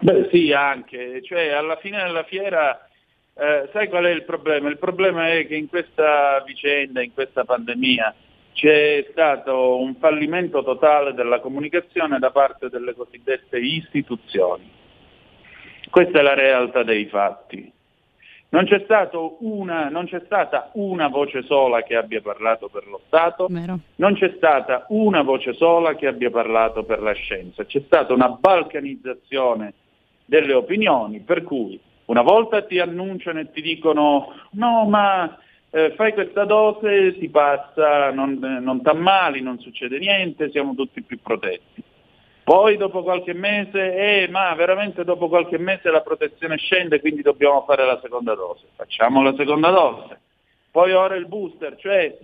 Beh 0.00 0.28
sì, 0.32 0.52
anche, 0.52 1.20
cioè 1.22 1.48
alla 1.48 1.76
fine 1.76 2.02
della 2.02 2.24
fiera 2.24 2.88
eh, 3.34 3.68
sai 3.72 3.88
qual 3.88 4.04
è 4.04 4.10
il 4.10 4.24
problema? 4.24 4.68
Il 4.68 4.78
problema 4.78 5.32
è 5.32 5.46
che 5.46 5.54
in 5.54 5.68
questa 5.68 6.42
vicenda, 6.44 7.02
in 7.02 7.12
questa 7.12 7.44
pandemia, 7.44 8.14
c'è 8.58 9.06
stato 9.12 9.78
un 9.78 9.94
fallimento 10.00 10.64
totale 10.64 11.14
della 11.14 11.38
comunicazione 11.38 12.18
da 12.18 12.32
parte 12.32 12.68
delle 12.68 12.92
cosiddette 12.92 13.56
istituzioni. 13.56 14.68
Questa 15.88 16.18
è 16.18 16.22
la 16.22 16.34
realtà 16.34 16.82
dei 16.82 17.06
fatti. 17.06 17.72
Non 18.48 18.64
c'è, 18.64 18.84
una, 19.40 19.88
non 19.90 20.06
c'è, 20.06 20.22
stata 20.24 20.70
una 20.72 21.06
voce 21.06 21.42
sola 21.42 21.82
che 21.82 21.94
abbia 21.94 22.20
parlato 22.20 22.68
per 22.68 22.88
lo 22.88 23.00
Stato, 23.06 23.46
Vero. 23.48 23.78
non 23.96 24.14
c'è 24.14 24.32
stata 24.36 24.86
una 24.88 25.22
voce 25.22 25.52
sola 25.52 25.94
che 25.94 26.08
abbia 26.08 26.30
parlato 26.30 26.82
per 26.82 27.00
la 27.00 27.12
scienza, 27.12 27.64
c'è 27.64 27.82
stata 27.86 28.12
una 28.12 28.30
balcanizzazione 28.30 29.74
delle 30.24 30.54
opinioni 30.54 31.20
per 31.20 31.44
cui 31.44 31.78
una 32.06 32.22
volta 32.22 32.62
ti 32.62 32.80
annunciano 32.80 33.38
e 33.38 33.50
ti 33.50 33.60
dicono 33.60 34.32
no 34.52 34.84
ma 34.86 35.38
eh, 35.70 35.92
fai 35.96 36.12
questa 36.14 36.44
dose, 36.44 37.18
ti 37.18 37.28
passa, 37.28 38.10
non, 38.10 38.42
eh, 38.42 38.60
non 38.60 38.82
t'ammali, 38.82 39.42
non 39.42 39.58
succede 39.58 39.98
niente, 39.98 40.50
siamo 40.50 40.74
tutti 40.74 41.02
più 41.02 41.20
protetti. 41.20 41.82
Poi 42.42 42.78
dopo 42.78 43.02
qualche 43.02 43.34
mese, 43.34 43.94
eh, 43.94 44.28
ma 44.30 44.54
veramente 44.54 45.04
dopo 45.04 45.28
qualche 45.28 45.58
mese 45.58 45.90
la 45.90 46.00
protezione 46.00 46.56
scende, 46.56 47.00
quindi 47.00 47.20
dobbiamo 47.20 47.62
fare 47.66 47.84
la 47.84 48.00
seconda 48.02 48.34
dose. 48.34 48.64
Facciamo 48.74 49.22
la 49.22 49.34
seconda 49.36 49.68
dose. 49.68 50.18
Poi 50.70 50.92
ora 50.92 51.14
il 51.16 51.26
booster, 51.26 51.76
cioè 51.76 52.16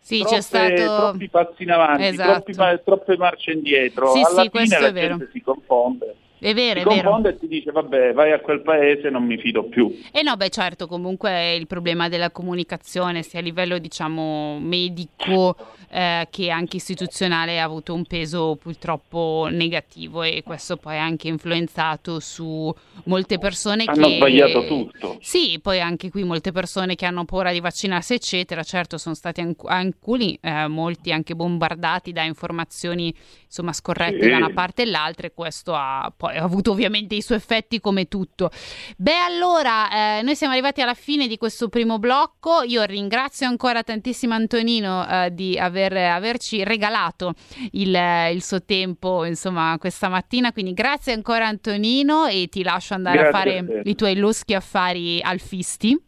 sì, 0.00 0.20
troppe, 0.20 0.34
c'è 0.34 0.40
stato... 0.40 0.74
troppi 0.74 1.28
passi 1.28 1.62
in 1.64 1.70
avanti, 1.70 2.04
esatto. 2.04 2.52
troppi, 2.52 2.82
troppe 2.82 3.16
marce 3.18 3.52
indietro. 3.52 4.12
Sì, 4.12 4.22
Alla 4.22 4.42
sì, 4.42 4.50
fine 4.50 4.80
la 4.80 4.92
gente 4.92 5.28
si 5.30 5.42
confonde. 5.42 6.16
È 6.38 6.54
vero, 6.54 6.80
si 6.80 6.98
è 6.98 7.02
vero. 7.02 7.24
e 7.24 7.38
ti 7.38 7.48
dice 7.48 7.70
vabbè 7.70 8.12
vai 8.12 8.32
a 8.32 8.40
quel 8.40 8.62
paese 8.62 9.10
non 9.10 9.24
mi 9.24 9.38
fido 9.38 9.64
più. 9.64 9.88
E 10.12 10.20
eh 10.20 10.22
no, 10.22 10.36
beh 10.36 10.48
certo, 10.50 10.86
comunque 10.86 11.54
il 11.54 11.66
problema 11.66 12.08
della 12.08 12.30
comunicazione 12.30 13.22
sia 13.22 13.40
a 13.40 13.42
livello 13.42 13.78
diciamo 13.78 14.58
medico 14.60 15.56
eh, 15.90 16.28
che 16.30 16.50
anche 16.50 16.76
istituzionale 16.76 17.60
ha 17.60 17.64
avuto 17.64 17.94
un 17.94 18.04
peso 18.04 18.56
purtroppo 18.60 19.48
negativo 19.50 20.22
e 20.22 20.42
questo 20.44 20.76
poi 20.76 20.96
ha 20.96 21.02
anche 21.02 21.28
influenzato 21.28 22.20
su 22.20 22.72
molte 23.04 23.38
persone 23.38 23.84
hanno 23.86 24.06
che... 24.06 24.16
sbagliato 24.16 24.66
tutto. 24.66 25.18
Sì, 25.20 25.58
poi 25.60 25.80
anche 25.80 26.10
qui 26.10 26.24
molte 26.24 26.52
persone 26.52 26.94
che 26.94 27.06
hanno 27.06 27.24
paura 27.24 27.52
di 27.52 27.60
vaccinarsi 27.60 28.14
eccetera, 28.14 28.62
certo 28.62 28.98
sono 28.98 29.14
stati 29.14 29.44
alcuni, 29.64 30.38
eh, 30.40 30.66
molti 30.68 31.12
anche 31.12 31.34
bombardati 31.34 32.12
da 32.12 32.22
informazioni 32.22 33.14
insomma 33.44 33.72
scorrette 33.72 34.22
sì. 34.22 34.30
da 34.30 34.36
una 34.36 34.50
parte 34.50 34.82
e 34.82 34.86
l'altra 34.86 35.26
e 35.26 35.32
questo 35.34 35.74
ha 35.74 36.12
poi 36.14 36.27
ha 36.28 36.42
avuto 36.42 36.70
ovviamente 36.72 37.14
i 37.14 37.22
suoi 37.22 37.38
effetti 37.38 37.80
come 37.80 38.06
tutto. 38.08 38.50
Beh 38.96 39.18
allora 39.18 40.18
eh, 40.18 40.22
noi 40.22 40.36
siamo 40.36 40.52
arrivati 40.52 40.80
alla 40.80 40.94
fine 40.94 41.26
di 41.26 41.36
questo 41.36 41.68
primo 41.68 41.98
blocco, 41.98 42.62
io 42.62 42.82
ringrazio 42.84 43.46
ancora 43.46 43.82
tantissimo 43.82 44.34
Antonino 44.34 45.06
eh, 45.08 45.30
di 45.32 45.58
aver, 45.58 45.96
averci 45.96 46.64
regalato 46.64 47.34
il, 47.72 47.96
il, 48.32 48.42
suo 48.42 48.62
tempo 48.64 49.24
insomma 49.24 49.76
questa 49.78 50.08
mattina, 50.08 50.52
quindi 50.52 50.72
grazie 50.72 51.12
ancora 51.12 51.46
Antonino 51.46 52.26
e 52.26 52.48
ti 52.50 52.62
lascio 52.62 52.94
andare 52.94 53.18
grazie 53.18 53.30
a 53.30 53.38
fare 53.38 53.58
a 53.58 53.80
i 53.84 53.94
tuoi 53.94 54.16
loschi 54.16 54.54
affari 54.54 55.20
alfisti. 55.20 56.06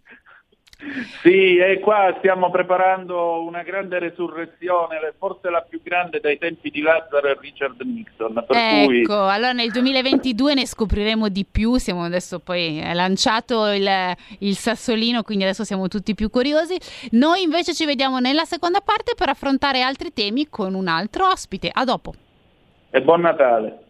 Sì, 1.22 1.58
e 1.58 1.78
qua 1.80 2.14
stiamo 2.18 2.50
preparando 2.50 3.42
una 3.44 3.62
grande 3.62 3.98
resurrezione, 3.98 5.12
forse 5.18 5.50
la 5.50 5.60
più 5.60 5.80
grande 5.82 6.20
dai 6.20 6.38
tempi 6.38 6.70
di 6.70 6.80
Lazzaro 6.80 7.28
e 7.28 7.36
Richard 7.38 7.80
Nixon. 7.82 8.44
ecco, 8.48 8.86
cui... 8.86 9.04
allora 9.08 9.52
nel 9.52 9.70
2022 9.70 10.54
ne 10.54 10.66
scopriremo 10.66 11.28
di 11.28 11.44
più, 11.50 11.76
siamo 11.76 12.04
adesso 12.04 12.38
poi 12.38 12.82
lanciato 12.94 13.66
il, 13.72 13.88
il 14.38 14.56
sassolino, 14.56 15.22
quindi 15.22 15.44
adesso 15.44 15.64
siamo 15.64 15.88
tutti 15.88 16.14
più 16.14 16.30
curiosi. 16.30 16.78
Noi 17.12 17.42
invece 17.42 17.74
ci 17.74 17.84
vediamo 17.84 18.18
nella 18.18 18.44
seconda 18.44 18.80
parte 18.80 19.14
per 19.14 19.28
affrontare 19.28 19.82
altri 19.82 20.12
temi 20.12 20.48
con 20.48 20.74
un 20.74 20.88
altro 20.88 21.28
ospite. 21.28 21.70
A 21.70 21.84
dopo. 21.84 22.14
E 22.90 23.02
buon 23.02 23.20
Natale. 23.20 23.89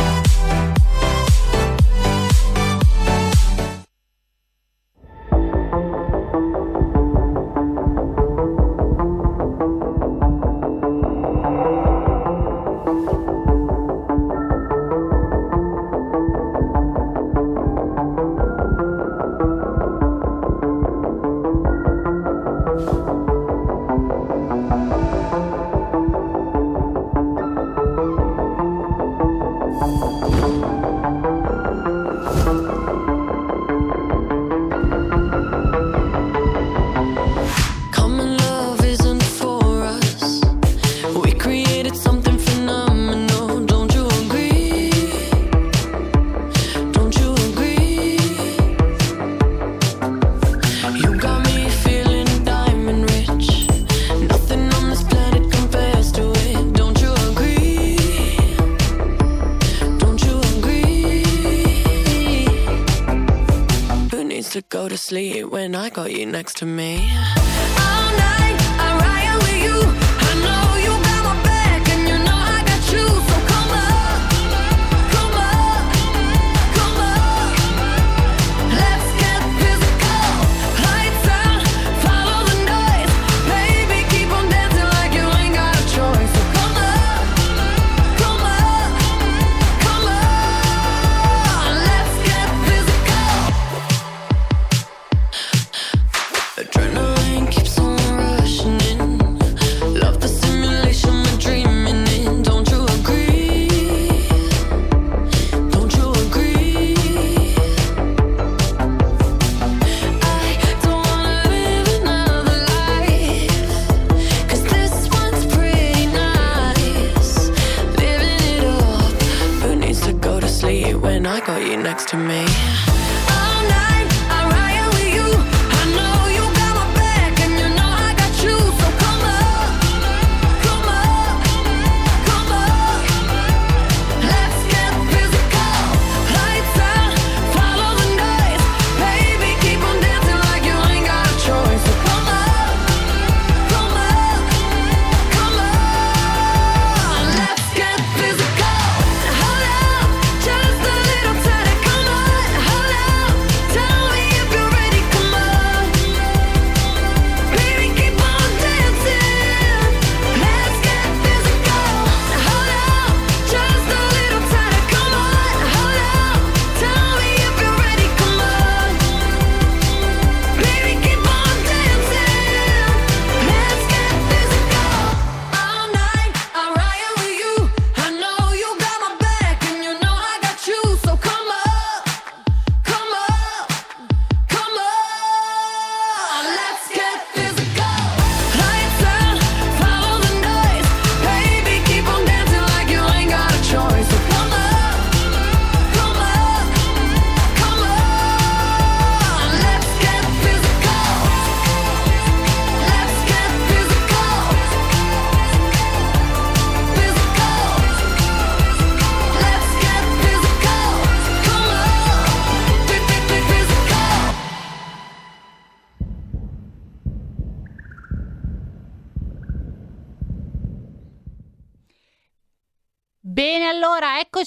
sleep 65.11 65.45
when 65.47 65.75
I 65.75 65.89
got 65.89 66.13
you 66.13 66.25
next 66.25 66.55
to 66.59 66.65
me. 66.65 67.11
All 67.85 68.11
night. 68.15 68.60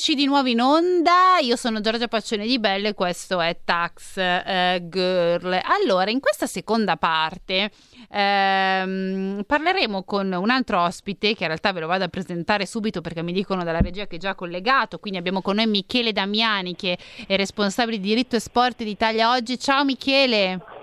Eccoci 0.07 0.21
di 0.21 0.27
nuovo 0.27 0.49
in 0.49 0.61
onda, 0.61 1.39
io 1.41 1.57
sono 1.57 1.81
Giorgia 1.81 2.09
Paccione 2.09 2.47
di 2.47 2.59
Belle 2.59 2.89
e 2.89 2.93
questo 2.93 3.41
è 3.41 3.61
Tax 3.65 4.19
eh, 4.19 4.83
Girl. 4.91 5.59
Allora, 5.81 6.11
in 6.11 6.21
questa 6.21 6.47
seconda 6.47 6.99
parte 6.99 7.71
ehm, 8.11 9.45
parleremo 9.47 10.03
con 10.03 10.31
un 10.31 10.51
altro 10.51 10.83
ospite 10.83 11.29
che 11.35 11.45
in 11.45 11.49
realtà 11.49 11.73
ve 11.73 11.81
lo 11.81 11.87
vado 11.87 12.05
a 12.05 12.09
presentare 12.09 12.67
subito 12.67 13.01
perché 13.01 13.23
mi 13.23 13.33
dicono 13.33 13.65
dalla 13.65 13.81
regia 13.81 14.07
che 14.07 14.17
è 14.17 14.19
già 14.19 14.35
collegato, 14.35 14.99
quindi 14.99 15.19
abbiamo 15.19 15.41
con 15.41 15.55
noi 15.55 15.69
Michele 15.69 16.13
Damiani 16.13 16.77
che 16.77 16.99
è 17.27 17.37
responsabile 17.37 17.97
di 17.99 18.09
diritto 18.09 18.37
e 18.37 18.41
sport 18.41 18.83
d'Italia 18.83 19.31
Oggi. 19.31 19.59
Ciao 19.59 19.87
Michele! 19.87 20.74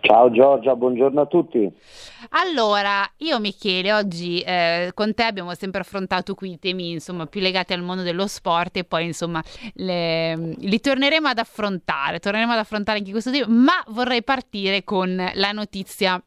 Ciao 0.00 0.30
Giorgia, 0.30 0.74
buongiorno 0.74 1.20
a 1.20 1.26
tutti. 1.26 1.70
Allora, 2.30 3.08
io 3.18 3.38
Michele, 3.38 3.92
oggi 3.92 4.40
eh, 4.40 4.90
con 4.94 5.14
te 5.14 5.24
abbiamo 5.24 5.54
sempre 5.54 5.80
affrontato 5.80 6.34
qui 6.34 6.58
temi 6.58 6.92
insomma 6.92 7.26
più 7.26 7.40
legati 7.40 7.72
al 7.72 7.82
mondo 7.82 8.02
dello 8.02 8.26
sport 8.26 8.78
e 8.78 8.84
poi 8.84 9.04
insomma 9.04 9.42
le, 9.74 10.54
li 10.56 10.80
torneremo 10.80 11.28
ad 11.28 11.38
affrontare, 11.38 12.18
torneremo 12.18 12.52
ad 12.52 12.58
affrontare 12.58 12.98
anche 12.98 13.10
questo 13.10 13.30
tema, 13.30 13.46
ma 13.48 13.84
vorrei 13.88 14.22
partire 14.22 14.84
con 14.84 15.14
la 15.34 15.52
notizia 15.52 16.22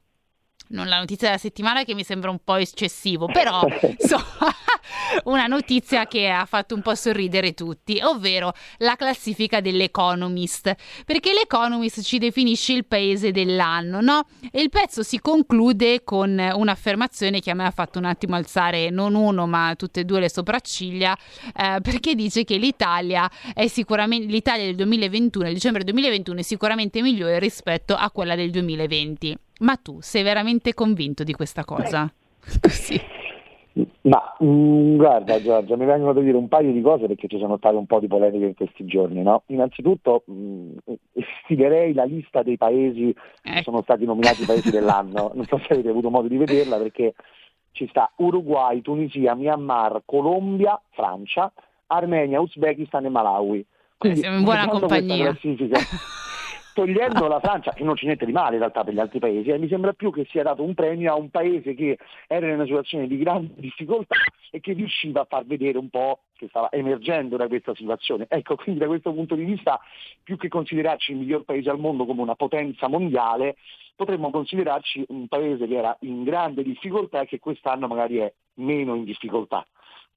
non 0.69 0.87
la 0.87 0.97
notizia 0.97 1.27
della 1.27 1.39
settimana 1.39 1.83
che 1.83 1.93
mi 1.93 2.03
sembra 2.03 2.29
un 2.29 2.39
po' 2.43 2.55
eccessivo, 2.55 3.27
però 3.27 3.61
insomma, 3.99 4.53
una 5.25 5.47
notizia 5.47 6.07
che 6.07 6.29
ha 6.29 6.45
fatto 6.45 6.75
un 6.75 6.81
po' 6.81 6.95
sorridere 6.95 7.53
tutti, 7.53 7.99
ovvero 8.01 8.53
la 8.77 8.95
classifica 8.95 9.61
dell'Economist, 9.61 10.75
perché 11.05 11.33
l'Economist 11.33 12.01
ci 12.01 12.17
definisce 12.17 12.73
il 12.73 12.85
paese 12.85 13.31
dell'anno, 13.31 14.01
no? 14.01 14.27
E 14.51 14.61
il 14.61 14.69
pezzo 14.69 15.03
si 15.03 15.19
conclude 15.19 16.03
con 16.03 16.29
un'affermazione 16.29 17.39
che 17.39 17.51
a 17.51 17.53
me 17.53 17.65
ha 17.65 17.71
fatto 17.71 17.99
un 17.99 18.05
attimo 18.05 18.35
alzare 18.35 18.89
non 18.89 19.15
uno, 19.15 19.47
ma 19.47 19.73
tutte 19.75 20.01
e 20.01 20.05
due 20.05 20.19
le 20.19 20.29
sopracciglia, 20.29 21.17
eh, 21.55 21.79
perché 21.81 22.15
dice 22.15 22.43
che 22.43 22.57
l'Italia 22.57 23.29
è 23.53 23.67
sicuramente 23.67 24.31
l'Italia 24.31 24.65
del 24.65 24.75
2021, 24.75 25.47
il 25.47 25.53
dicembre 25.53 25.83
2021 25.83 26.39
è 26.39 26.43
sicuramente 26.43 27.01
migliore 27.01 27.39
rispetto 27.39 27.95
a 27.95 28.09
quella 28.11 28.35
del 28.35 28.49
2020. 28.51 29.37
Ma 29.59 29.75
tu 29.77 29.99
sei 30.01 30.23
veramente 30.23 30.73
convinto 30.73 31.23
di 31.23 31.33
questa 31.33 31.63
cosa? 31.63 32.11
Così. 32.61 32.99
Ma 34.01 34.35
mh, 34.37 34.45
mm, 34.45 34.95
guarda 34.97 35.41
Giorgia, 35.41 35.75
mi 35.75 35.85
vengono 35.85 36.13
da 36.13 36.21
dire 36.21 36.37
un 36.37 36.47
paio 36.47 36.71
di 36.71 36.81
cose 36.81 37.07
perché 37.07 37.27
ci 37.27 37.39
sono 37.39 37.57
state 37.57 37.75
un 37.75 37.87
po' 37.87 37.99
di 37.99 38.07
polemiche 38.07 38.45
in 38.45 38.53
questi 38.55 38.85
giorni. 38.85 39.23
No? 39.23 39.43
Innanzitutto 39.47 40.23
mh, 40.25 40.33
mm, 40.33 41.93
la 41.93 42.03
lista 42.03 42.43
dei 42.43 42.57
paesi 42.57 43.09
eh. 43.09 43.51
che 43.51 43.61
sono 43.63 43.81
stati 43.81 44.05
nominati 44.05 44.45
paesi 44.45 44.69
dell'anno, 44.69 45.31
non 45.35 45.45
so 45.45 45.57
se 45.57 45.73
avete 45.73 45.89
avuto 45.89 46.09
modo 46.09 46.27
di 46.27 46.37
vederla 46.37 46.77
perché 46.77 47.15
ci 47.71 47.87
sta 47.87 48.11
Uruguay, 48.17 48.81
Tunisia, 48.81 49.33
Myanmar, 49.33 50.03
Colombia, 50.05 50.79
Francia, 50.91 51.51
Armenia, 51.87 52.39
Uzbekistan 52.41 53.05
e 53.05 53.09
Malawi. 53.09 53.65
Quindi, 53.97 54.19
eh, 54.19 54.21
siamo 54.21 54.37
in 54.37 54.43
buona 54.43 54.67
compagnia. 54.67 55.35
togliendo 56.73 57.27
la 57.27 57.39
Francia, 57.39 57.71
che 57.71 57.83
non 57.83 57.95
c'è 57.95 58.05
niente 58.05 58.25
di 58.25 58.31
male 58.31 58.53
in 58.53 58.59
realtà 58.59 58.83
per 58.83 58.93
gli 58.93 58.99
altri 58.99 59.19
paesi, 59.19 59.49
eh, 59.49 59.57
mi 59.57 59.67
sembra 59.67 59.93
più 59.93 60.11
che 60.11 60.25
sia 60.29 60.43
dato 60.43 60.63
un 60.63 60.73
premio 60.73 61.13
a 61.13 61.15
un 61.15 61.29
paese 61.29 61.73
che 61.73 61.97
era 62.27 62.47
in 62.47 62.53
una 62.53 62.65
situazione 62.65 63.07
di 63.07 63.17
grande 63.17 63.53
difficoltà 63.61 64.15
e 64.51 64.59
che 64.59 64.73
riusciva 64.73 65.21
a 65.21 65.25
far 65.25 65.45
vedere 65.45 65.77
un 65.77 65.89
po' 65.89 66.23
che 66.35 66.47
stava 66.49 66.71
emergendo 66.71 67.37
da 67.37 67.47
questa 67.47 67.73
situazione. 67.75 68.25
Ecco, 68.27 68.55
quindi 68.55 68.81
da 68.81 68.87
questo 68.87 69.13
punto 69.13 69.35
di 69.35 69.43
vista, 69.43 69.79
più 70.21 70.37
che 70.37 70.49
considerarci 70.49 71.11
il 71.11 71.19
miglior 71.19 71.43
paese 71.43 71.69
al 71.69 71.79
mondo 71.79 72.05
come 72.05 72.21
una 72.21 72.35
potenza 72.35 72.87
mondiale, 72.87 73.55
potremmo 73.95 74.31
considerarci 74.31 75.05
un 75.09 75.27
paese 75.27 75.67
che 75.67 75.75
era 75.75 75.95
in 76.01 76.23
grande 76.23 76.63
difficoltà 76.63 77.21
e 77.21 77.27
che 77.27 77.39
quest'anno 77.39 77.87
magari 77.87 78.17
è 78.17 78.33
meno 78.55 78.95
in 78.95 79.03
difficoltà. 79.03 79.65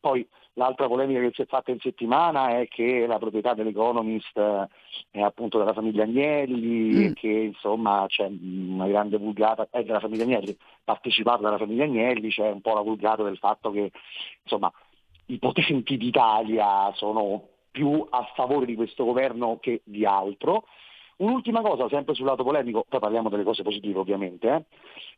Poi 0.01 0.27
l'altra 0.55 0.87
polemica 0.87 1.21
che 1.21 1.31
si 1.35 1.43
è 1.43 1.47
fatta 1.47 1.71
in 1.71 1.81
settimana 1.81 2.59
è 2.59 2.69
che 2.69 3.07
la 3.07 3.19
proprietà 3.19 3.55
dell'Economist 3.55 4.37
eh, 4.37 4.69
è 5.11 5.21
appunto 5.21 5.59
della 5.59 5.73
famiglia 5.73 6.05
Agnelli, 6.05 7.09
mm. 7.09 7.13
che 7.13 7.29
insomma 7.29 8.05
c'è 8.09 8.27
una 8.27 8.87
grande 8.87 9.19
vulgata, 9.19 9.69
è 9.71 9.83
della 9.83 10.01
famiglia 10.01 10.25
Agnelli, 10.25 10.57
partecipata 10.85 11.43
dalla 11.43 11.59
famiglia 11.59 11.85
Agnelli, 11.85 12.29
c'è 12.31 12.51
un 12.51 12.61
po' 12.61 12.75
la 12.75 12.81
vulgata 12.81 13.23
del 13.23 13.39
fatto 13.39 13.71
che 13.71 13.91
insomma 14.43 14.73
i 15.27 15.39
potenti 15.39 15.97
d'Italia 15.97 16.93
sono 16.95 17.49
più 17.71 18.07
a 18.09 18.31
favore 18.35 18.65
di 18.65 18.75
questo 18.75 19.05
governo 19.05 19.59
che 19.61 19.83
di 19.85 20.07
altro. 20.07 20.65
Un'ultima 21.19 21.63
cosa, 21.63 21.89
sempre 21.89 22.15
sul 22.15 22.27
lato 22.27 22.45
polemico, 22.45 22.85
poi 22.89 23.01
parliamo 23.01 23.29
delle 23.31 23.43
cose 23.43 23.63
positive 23.63 23.99
ovviamente. 23.99 24.67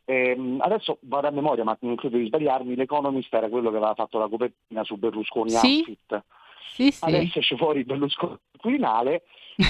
Eh. 0.05 0.31
Ehm, 0.31 0.59
adesso 0.61 0.99
vado 1.01 1.27
a 1.27 1.31
memoria, 1.31 1.63
ma 1.63 1.77
non 1.81 1.95
credo 1.95 2.17
di 2.17 2.27
sbagliarmi, 2.27 2.75
l'Economist 2.75 3.33
era 3.33 3.49
quello 3.49 3.69
che 3.69 3.77
aveva 3.77 3.93
fatto 3.95 4.17
la 4.17 4.27
copertina 4.27 4.83
su 4.83 4.97
Berlusconi 4.97 5.49
sì? 5.49 5.77
Outfit. 5.77 6.23
Sì, 6.71 6.91
sì. 6.91 7.03
Adesso 7.03 7.39
esce 7.39 7.57
fuori 7.57 7.83
Berlusconi 7.83 8.37
Quirinale, 8.57 9.23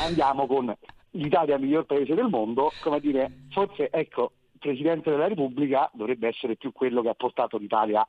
andiamo 0.06 0.46
con 0.46 0.76
l'Italia 1.12 1.58
miglior 1.58 1.86
paese 1.86 2.14
del 2.14 2.28
mondo, 2.28 2.72
come 2.84 3.00
dire, 3.00 3.46
forse 3.50 3.90
ecco, 3.90 4.34
Presidente 4.60 5.10
della 5.10 5.28
Repubblica 5.28 5.90
dovrebbe 5.94 6.28
essere 6.28 6.58
più 6.58 6.72
quello 6.72 7.02
che 7.02 7.10
ha 7.10 7.16
portato 7.16 7.58
l'Italia 7.58 8.06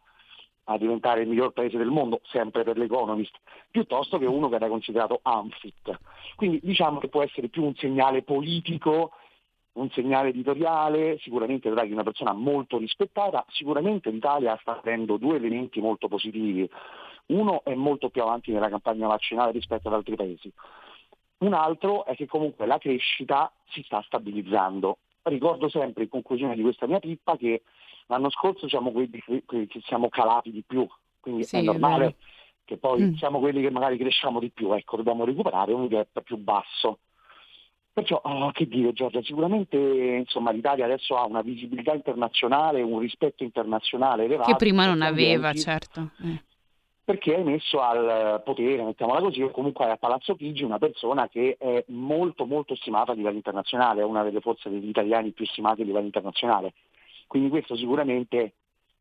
a 0.64 0.79
diventare 0.79 1.23
il 1.23 1.29
miglior 1.29 1.53
paese 1.53 1.77
del 1.77 1.90
mondo, 1.90 2.20
sempre 2.25 2.62
per 2.62 2.77
l'Economist, 2.77 3.37
piuttosto 3.70 4.18
che 4.18 4.27
uno 4.27 4.49
che 4.49 4.57
era 4.57 4.68
considerato 4.68 5.20
unfit. 5.25 5.99
Quindi 6.37 6.61
diciamo 6.62 6.99
che 6.99 7.09
può 7.09 7.23
essere 7.23 7.49
più 7.49 7.64
un 7.64 7.74
segnale 7.74 8.22
politico, 8.22 9.12
un 9.72 9.91
segnale 9.91 10.28
editoriale, 10.28 11.18
sicuramente 11.18 11.70
Draghi 11.70 11.91
è 11.91 11.95
una 11.95 12.03
persona 12.03 12.32
molto 12.32 12.78
rispettata, 12.78 13.45
sicuramente 13.49 14.11
l'Italia 14.11 14.59
sta 14.61 14.78
avendo 14.78 15.16
due 15.16 15.37
elementi 15.37 15.80
molto 15.80 16.09
positivi. 16.09 16.68
Uno 17.26 17.62
è 17.64 17.74
molto 17.74 18.11
più 18.11 18.22
avanti 18.22 18.51
nella 18.51 18.68
campagna 18.68 19.07
vaccinale 19.07 19.53
rispetto 19.53 19.89
ad 19.89 19.95
altri 19.95 20.16
paesi. 20.16 20.53
Un 21.39 21.55
altro 21.55 22.05
è 22.05 22.14
che 22.16 22.26
comunque 22.26 22.66
la 22.66 22.78
crescita 22.78 23.51
si 23.68 23.82
sta 23.82 24.03
stabilizzando. 24.03 24.99
Ricordo 25.22 25.68
sempre 25.68 26.05
in 26.05 26.09
conclusione 26.09 26.55
di 26.55 26.62
questa 26.62 26.87
mia 26.87 26.99
pippa 26.99 27.37
che 27.37 27.62
L'anno 28.11 28.29
scorso 28.29 28.69
siamo 28.69 28.91
quelli 28.91 29.23
che 29.47 29.69
siamo 29.85 30.09
calati 30.09 30.51
di 30.51 30.65
più, 30.67 30.85
quindi 31.21 31.45
sì, 31.45 31.59
è 31.59 31.63
normale 31.63 32.07
è 32.07 32.15
che 32.65 32.77
poi 32.77 33.03
mm. 33.03 33.15
siamo 33.15 33.39
quelli 33.39 33.63
che 33.63 33.71
magari 33.71 33.97
cresciamo 33.97 34.41
di 34.41 34.51
più, 34.51 34.73
ecco, 34.73 34.97
dobbiamo 34.97 35.25
recuperare 35.25 35.73
un 35.73 35.87
gap 35.87 36.21
più 36.23 36.37
basso. 36.37 36.99
Perciò, 37.93 38.21
oh, 38.23 38.51
che 38.51 38.67
dire 38.67 38.93
Giorgia, 38.93 39.23
sicuramente 39.23 39.77
insomma, 39.77 40.51
l'Italia 40.51 40.87
adesso 40.87 41.17
ha 41.17 41.25
una 41.25 41.43
visibilità 41.43 41.95
internazionale, 41.95 42.83
un 42.83 42.99
rispetto 42.99 43.45
internazionale 43.45 44.25
elevato. 44.25 44.51
Che 44.51 44.57
prima 44.57 44.87
non 44.87 45.03
aveva, 45.03 45.53
certo. 45.53 46.11
Eh. 46.25 46.43
Perché 47.05 47.35
hai 47.35 47.45
messo 47.45 47.81
al 47.81 48.43
potere, 48.45 48.85
mettiamola 48.85 49.21
così, 49.21 49.43
o 49.43 49.51
comunque 49.51 49.89
a 49.89 49.97
Palazzo 49.97 50.35
Chigi 50.35 50.63
una 50.65 50.79
persona 50.79 51.29
che 51.29 51.57
è 51.59 51.85
molto 51.89 52.45
molto 52.45 52.75
stimata 52.77 53.13
a 53.13 53.15
livello 53.15 53.37
internazionale, 53.37 54.01
è 54.01 54.05
una 54.05 54.23
delle 54.23 54.41
forze 54.41 54.69
degli 54.69 54.89
italiani 54.89 55.31
più 55.31 55.45
stimate 55.47 55.83
a 55.83 55.85
livello 55.85 56.07
internazionale. 56.07 56.73
Quindi 57.31 57.49
questo 57.49 57.76
sicuramente 57.76 58.55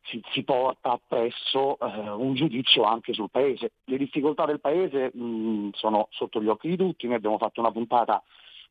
si, 0.03 0.21
si 0.33 0.43
porta 0.43 0.91
appresso 0.91 1.79
eh, 1.79 2.09
un 2.11 2.35
giudizio 2.35 2.83
anche 2.83 3.11
sul 3.11 3.31
Paese. 3.31 3.71
Le 3.85 3.97
difficoltà 3.97 4.45
del 4.45 4.59
Paese 4.59 5.09
mh, 5.11 5.71
sono 5.71 6.09
sotto 6.11 6.39
gli 6.39 6.47
occhi 6.47 6.69
di 6.69 6.77
tutti, 6.77 7.07
noi 7.07 7.15
abbiamo 7.15 7.39
fatto 7.39 7.59
una 7.59 7.71
puntata 7.71 8.21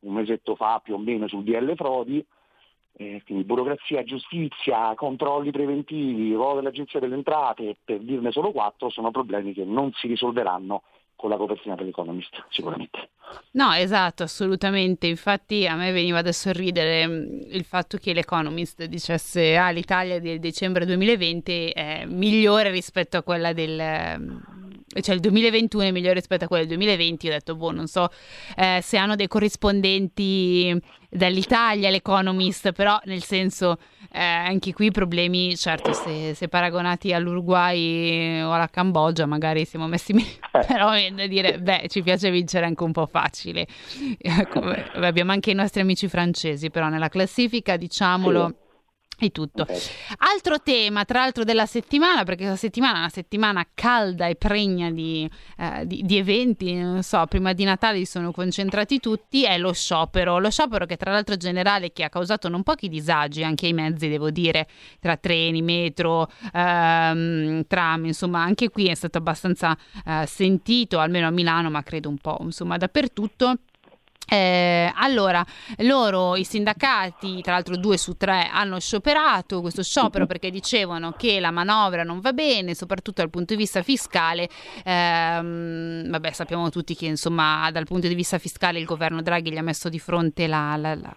un 0.02 0.14
mesetto 0.14 0.54
fa 0.54 0.78
più 0.78 0.94
o 0.94 0.98
meno 0.98 1.26
sul 1.26 1.42
DL 1.42 1.74
Frodi, 1.74 2.24
eh, 2.92 3.20
quindi 3.26 3.42
burocrazia, 3.42 4.04
giustizia, 4.04 4.94
controlli 4.94 5.50
preventivi, 5.50 6.34
ruolo 6.34 6.60
dell'Agenzia 6.60 7.00
delle 7.00 7.16
Entrate, 7.16 7.78
per 7.84 7.98
dirne 7.98 8.30
solo 8.30 8.52
quattro, 8.52 8.90
sono 8.90 9.10
problemi 9.10 9.54
che 9.54 9.64
non 9.64 9.90
si 9.94 10.06
risolveranno 10.06 10.84
con 11.18 11.30
la 11.30 11.36
copertina 11.36 11.74
dell'Economist, 11.74 12.44
sicuramente. 12.48 13.10
No, 13.52 13.72
esatto, 13.72 14.22
assolutamente. 14.22 15.08
Infatti 15.08 15.66
a 15.66 15.74
me 15.74 15.90
veniva 15.90 16.22
da 16.22 16.30
sorridere 16.30 17.08
mm, 17.08 17.40
il 17.50 17.64
fatto 17.64 17.98
che 17.98 18.12
l'Economist 18.12 18.84
dicesse 18.84 19.56
ah, 19.56 19.70
l'Italia 19.70 20.20
del 20.20 20.38
dicembre 20.38 20.86
2020 20.86 21.70
è 21.70 22.04
migliore 22.06 22.70
rispetto 22.70 23.16
a 23.16 23.24
quella 23.24 23.52
del 23.52 24.16
mm, 24.16 24.67
cioè 25.00 25.14
il 25.14 25.20
2021 25.20 25.84
è 25.84 25.90
migliore 25.90 26.14
rispetto 26.14 26.44
a 26.44 26.48
quello 26.48 26.64
del 26.64 26.76
2020, 26.76 27.28
ho 27.28 27.30
detto, 27.30 27.54
boh, 27.56 27.70
non 27.70 27.86
so 27.86 28.08
eh, 28.56 28.80
se 28.82 28.96
hanno 28.96 29.16
dei 29.16 29.28
corrispondenti 29.28 30.80
dall'Italia, 31.10 31.90
l'Economist, 31.90 32.72
però 32.72 32.98
nel 33.04 33.22
senso 33.22 33.78
eh, 34.12 34.22
anche 34.22 34.72
qui 34.72 34.86
i 34.86 34.90
problemi, 34.90 35.56
certo, 35.56 35.92
se, 35.92 36.34
se, 36.34 36.48
paragonati 36.48 37.12
all'Uruguay 37.12 38.40
o 38.40 38.52
alla 38.52 38.68
Cambogia 38.68 39.26
magari 39.26 39.64
siamo 39.64 39.86
messi 39.86 40.12
meglio, 40.12 40.38
eh. 40.52 40.64
però 40.66 40.90
da 41.12 41.26
dire, 41.26 41.58
beh, 41.58 41.86
ci 41.88 42.02
piace 42.02 42.30
vincere 42.30 42.66
anche 42.66 42.82
un 42.82 42.92
po' 42.92 43.06
facile. 43.06 43.66
Come, 44.50 44.90
abbiamo 44.94 45.32
anche 45.32 45.50
i 45.50 45.54
nostri 45.54 45.80
amici 45.80 46.08
francesi, 46.08 46.70
però 46.70 46.88
nella 46.88 47.08
classifica, 47.08 47.76
diciamolo... 47.76 48.54
E 49.20 49.30
tutto. 49.30 49.62
Okay. 49.62 49.80
Altro 50.18 50.60
tema, 50.60 51.04
tra 51.04 51.18
l'altro, 51.18 51.42
della 51.42 51.66
settimana, 51.66 52.22
perché 52.22 52.44
questa 52.44 52.56
settimana 52.56 52.94
è 52.94 52.98
una 52.98 53.08
settimana 53.08 53.66
calda 53.74 54.28
e 54.28 54.36
pregna 54.36 54.92
di, 54.92 55.28
eh, 55.56 55.84
di, 55.88 56.02
di, 56.04 56.16
eventi, 56.18 56.72
non 56.74 57.02
so, 57.02 57.26
prima 57.26 57.52
di 57.52 57.64
Natale 57.64 58.06
sono 58.06 58.30
concentrati 58.30 59.00
tutti, 59.00 59.44
è 59.44 59.58
lo 59.58 59.72
sciopero. 59.72 60.38
Lo 60.38 60.50
sciopero 60.50 60.86
che 60.86 60.96
tra 60.96 61.10
l'altro 61.10 61.34
è 61.34 61.36
generale, 61.36 61.92
che 61.92 62.04
ha 62.04 62.08
causato 62.08 62.48
non 62.48 62.62
pochi 62.62 62.88
disagi 62.88 63.42
anche 63.42 63.66
ai 63.66 63.72
mezzi, 63.72 64.08
devo 64.08 64.30
dire, 64.30 64.68
tra 65.00 65.16
treni, 65.16 65.62
metro, 65.62 66.30
ehm, 66.52 67.64
tram, 67.66 68.04
insomma, 68.04 68.44
anche 68.44 68.70
qui 68.70 68.86
è 68.86 68.94
stato 68.94 69.18
abbastanza 69.18 69.76
eh, 70.06 70.26
sentito, 70.26 71.00
almeno 71.00 71.26
a 71.26 71.30
Milano, 71.30 71.70
ma 71.70 71.82
credo 71.82 72.08
un 72.08 72.18
po', 72.18 72.38
insomma, 72.42 72.76
dappertutto. 72.76 73.56
Eh, 74.28 74.92
allora, 74.94 75.44
loro, 75.78 76.36
i 76.36 76.44
sindacati, 76.44 77.40
tra 77.40 77.54
l'altro 77.54 77.76
due 77.76 77.96
su 77.96 78.16
tre, 78.16 78.48
hanno 78.52 78.78
scioperato 78.78 79.60
questo 79.60 79.82
sciopero 79.82 80.26
perché 80.26 80.50
dicevano 80.50 81.12
che 81.12 81.40
la 81.40 81.50
manovra 81.50 82.02
non 82.02 82.20
va 82.20 82.32
bene, 82.32 82.74
soprattutto 82.74 83.22
dal 83.22 83.30
punto 83.30 83.54
di 83.54 83.60
vista 83.60 83.82
fiscale. 83.82 84.48
Eh, 84.84 86.02
vabbè, 86.08 86.32
sappiamo 86.32 86.68
tutti 86.68 86.94
che 86.94 87.06
insomma 87.06 87.70
dal 87.70 87.84
punto 87.84 88.06
di 88.06 88.14
vista 88.14 88.38
fiscale 88.38 88.78
il 88.78 88.84
governo 88.84 89.22
Draghi 89.22 89.50
gli 89.50 89.56
ha 89.56 89.62
messo 89.62 89.88
di 89.88 89.98
fronte 89.98 90.46
la, 90.46 90.76
la, 90.76 90.94
la, 90.94 91.16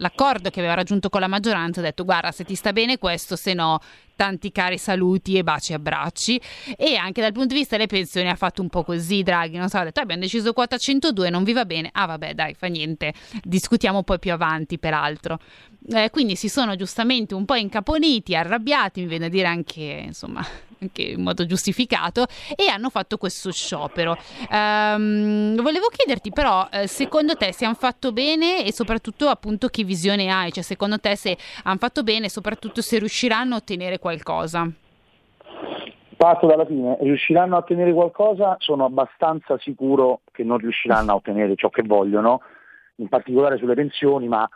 l'accordo 0.00 0.50
che 0.50 0.58
aveva 0.58 0.74
raggiunto 0.74 1.08
con 1.08 1.20
la 1.20 1.28
maggioranza, 1.28 1.80
ha 1.80 1.84
detto 1.84 2.04
guarda 2.04 2.32
se 2.32 2.44
ti 2.44 2.54
sta 2.54 2.72
bene 2.72 2.98
questo, 2.98 3.36
se 3.36 3.54
no 3.54 3.80
tanti 4.16 4.52
cari 4.52 4.76
saluti 4.76 5.38
e 5.38 5.42
baci 5.42 5.72
e 5.72 5.76
abbracci. 5.76 6.40
E 6.76 6.96
anche 6.96 7.22
dal 7.22 7.32
punto 7.32 7.54
di 7.54 7.60
vista 7.60 7.76
delle 7.76 7.88
pensioni 7.88 8.28
ha 8.28 8.34
fatto 8.34 8.60
un 8.60 8.68
po' 8.68 8.82
così 8.82 9.22
Draghi, 9.22 9.56
non 9.56 9.68
so, 9.68 9.78
ha 9.78 9.84
detto 9.84 10.00
abbiamo 10.00 10.20
deciso 10.20 10.52
quota 10.52 10.76
102, 10.76 11.30
non 11.30 11.44
vi 11.44 11.52
va 11.52 11.64
bene, 11.64 11.88
ah 11.92 12.06
vabbè 12.06 12.34
dai 12.34 12.54
fa 12.54 12.66
niente, 12.66 13.14
discutiamo 13.42 14.02
poi 14.02 14.18
più 14.18 14.32
avanti 14.32 14.78
peraltro. 14.78 15.38
Eh, 15.88 16.10
quindi 16.10 16.36
si 16.36 16.48
sono 16.48 16.76
giustamente 16.76 17.34
un 17.34 17.44
po' 17.44 17.54
incaponiti, 17.54 18.34
arrabbiati, 18.34 19.00
mi 19.00 19.06
viene 19.06 19.26
a 19.26 19.30
dire 19.30 19.46
anche, 19.46 20.02
insomma, 20.06 20.44
anche 20.80 21.02
in 21.02 21.22
modo 21.22 21.46
giustificato, 21.46 22.26
e 22.56 22.68
hanno 22.68 22.90
fatto 22.90 23.16
questo 23.16 23.52
sciopero. 23.52 24.16
Um, 24.50 25.54
volevo 25.60 25.88
chiederti 25.90 26.30
però, 26.30 26.66
eh, 26.72 26.86
secondo 26.86 27.34
te 27.36 27.52
se 27.52 27.64
hanno 27.64 27.74
fatto 27.74 28.12
bene 28.12 28.64
e 28.64 28.72
soprattutto 28.72 29.28
appunto 29.28 29.68
che 29.68 29.84
visione 29.84 30.30
hai? 30.30 30.52
Cioè 30.52 30.62
secondo 30.62 30.98
te 30.98 31.16
se 31.16 31.36
hanno 31.64 31.78
fatto 31.78 32.02
bene 32.02 32.26
e 32.26 32.30
soprattutto 32.30 32.80
se 32.80 32.98
riusciranno 32.98 33.54
a 33.54 33.58
ottenere 33.58 33.98
qualcosa? 33.98 34.70
Parto 36.16 36.46
dalla 36.46 36.66
fine, 36.66 36.98
riusciranno 37.00 37.56
a 37.56 37.58
ottenere 37.58 37.92
qualcosa? 37.92 38.56
Sono 38.58 38.84
abbastanza 38.84 39.56
sicuro 39.58 40.20
che 40.32 40.44
non 40.44 40.58
riusciranno 40.58 41.12
a 41.12 41.14
ottenere 41.14 41.54
ciò 41.56 41.70
che 41.70 41.82
vogliono, 41.82 42.42
in 42.96 43.08
particolare 43.08 43.56
sulle 43.56 43.74
pensioni, 43.74 44.28
ma 44.28 44.46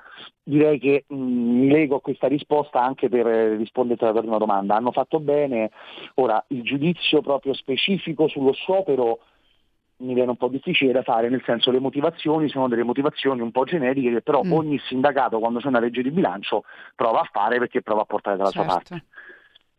direi 0.42 0.78
che 0.78 1.04
mh, 1.06 1.92
a 1.94 2.00
questa 2.00 2.26
risposta 2.26 2.82
anche 2.82 3.08
per 3.08 3.26
rispondere 3.26 4.06
alla 4.06 4.20
prima 4.20 4.38
domanda. 4.38 4.76
Hanno 4.76 4.92
fatto 4.92 5.20
bene, 5.20 5.70
ora 6.14 6.42
il 6.48 6.62
giudizio 6.62 7.20
proprio 7.20 7.54
specifico 7.54 8.28
sullo 8.28 8.52
sciopero 8.52 9.20
mi 9.96 10.14
viene 10.14 10.30
un 10.30 10.36
po' 10.36 10.48
difficile 10.48 10.92
da 10.92 11.02
fare, 11.02 11.28
nel 11.28 11.42
senso 11.44 11.70
le 11.70 11.78
motivazioni 11.78 12.48
sono 12.48 12.68
delle 12.68 12.82
motivazioni 12.82 13.40
un 13.40 13.52
po' 13.52 13.64
generiche 13.64 14.10
che 14.10 14.22
però 14.22 14.42
mm. 14.42 14.52
ogni 14.52 14.78
sindacato 14.88 15.38
quando 15.38 15.60
c'è 15.60 15.68
una 15.68 15.78
legge 15.78 16.02
di 16.02 16.10
bilancio 16.10 16.64
prova 16.96 17.20
a 17.20 17.28
fare 17.30 17.58
perché 17.58 17.80
prova 17.80 18.02
a 18.02 18.04
portare 18.04 18.36
dalla 18.36 18.50
certo. 18.50 18.70
sua 18.70 18.78
parte. 18.78 19.04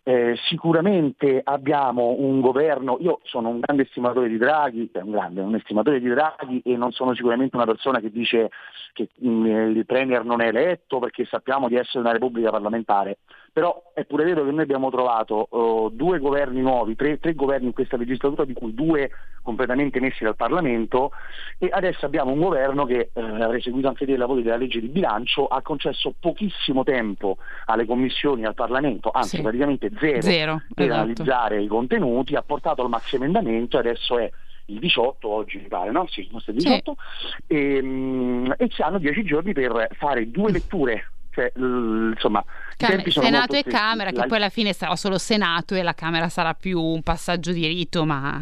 Eh, 0.08 0.38
sicuramente 0.45 1.41
abbiamo 1.43 2.14
un 2.20 2.39
governo, 2.39 2.97
io 2.99 3.22
sono 3.24 3.49
un 3.49 3.60
grande 3.60 3.82
estimatore 3.82 4.30
di 4.30 4.38
Draghi, 4.38 4.91
un 4.93 5.10
grande, 5.10 5.41
un 5.41 5.56
estimatore 5.56 5.99
di 5.99 6.08
Draghi 6.08 6.62
e 6.64 6.78
non 6.78 6.91
sono 6.91 7.16
sicuramente 7.16 7.56
una 7.56 7.66
persona 7.66 7.99
che 7.99 8.12
dice 8.12 8.51
che 8.93 9.10
mh, 9.16 9.28
mm, 9.28 9.76
il 9.76 9.86
Premier 9.88 10.24
non 10.24 10.41
è 10.41 10.49
eletto 10.49 10.99
perché 10.99 11.26
sappiamo 11.26 11.68
di 11.68 11.76
essere 11.76 12.01
una 12.01 12.12
Repubblica 12.12 12.51
parlamentare 12.51 13.18
però 13.56 13.93
è 13.93 14.03
pure 14.03 14.26
vero 14.26 14.43
che 14.43 14.51
noi 14.51 14.64
abbiamo 14.64 14.91
trovato 14.91 15.47
uh, 15.49 15.89
due 15.89 16.20
governi 16.20 16.60
nuovi, 16.60 16.93
tre, 16.97 17.22
tre, 17.22 17.34
governi 17.34 17.68
in 17.68 17.72
questa 17.72 17.95
legislatura, 17.95 18.43
di 18.43 18.51
cui 18.51 18.74
due 18.74 19.10
completamente 19.41 20.01
messi 20.01 20.26
dal 20.26 20.36
Parlamento 20.36 21.12
e 21.58 21.70
adesso 21.72 22.06
abbiamo 22.06 22.34
un 22.34 22.41
governo 22.41 22.84
che, 22.84 23.12
uh, 23.14 23.22
avrei 23.22 23.62
seguito 23.62 23.88
anche 23.88 24.06
dei 24.06 24.18
lavori 24.18 24.41
della 24.41 24.58
legge 24.58 24.82
di 24.82 24.89
bilancio, 24.89 25.47
ha 25.47 25.62
concesso 25.62 26.14
pochissimo 26.20 26.84
tempo 26.84 27.38
alle 27.68 27.86
commissioni 27.86 28.41
e 28.41 28.47
al 28.47 28.56
Parlamento, 28.56 29.10
anzi 29.14 29.38
sì. 29.38 29.41
praticamente 29.41 29.89
zero, 30.01 30.22
zero 30.22 30.62
per 30.74 30.88
esatto. 30.88 30.99
analizzare 30.99 31.62
i 31.62 31.68
contenuti, 31.68 32.36
ha 32.36 32.43
portato 32.43 32.82
al 32.82 32.89
maxi 32.89 33.16
emendamento 33.16 33.78
e 33.78 33.80
adesso 33.80 34.20
è 34.20 34.30
il 34.66 34.80
18 34.80 35.30
oggi 35.30 35.60
mi 35.60 35.68
pare, 35.70 35.91
no? 35.91 36.06
Sì, 36.10 36.28
il 36.30 36.56
18 36.56 36.95
sì. 36.97 37.53
e, 37.53 37.80
um, 37.80 38.53
e 38.58 38.70
hanno 38.80 38.99
dieci 38.99 39.24
giorni 39.24 39.53
per 39.53 39.88
fare 39.93 40.30
due 40.30 40.51
letture 40.51 41.12
cioè, 41.36 41.52
insomma, 41.58 42.42
Cam- 42.78 43.06
Senato 43.08 43.58
e 43.58 43.64
Camera, 43.64 44.12
che 44.12 44.26
poi 44.26 44.38
alla 44.38 44.50
fine 44.50 44.72
sarà 44.72 44.96
solo 44.96 45.18
Senato 45.18 45.76
e 45.76 45.84
la 45.84 45.94
Camera 45.94 46.30
sarà 46.30 46.54
più 46.54 46.82
un 46.82 47.02
passaggio 47.04 47.52
di 47.52 47.68
rito, 47.68 48.06
ma... 48.06 48.42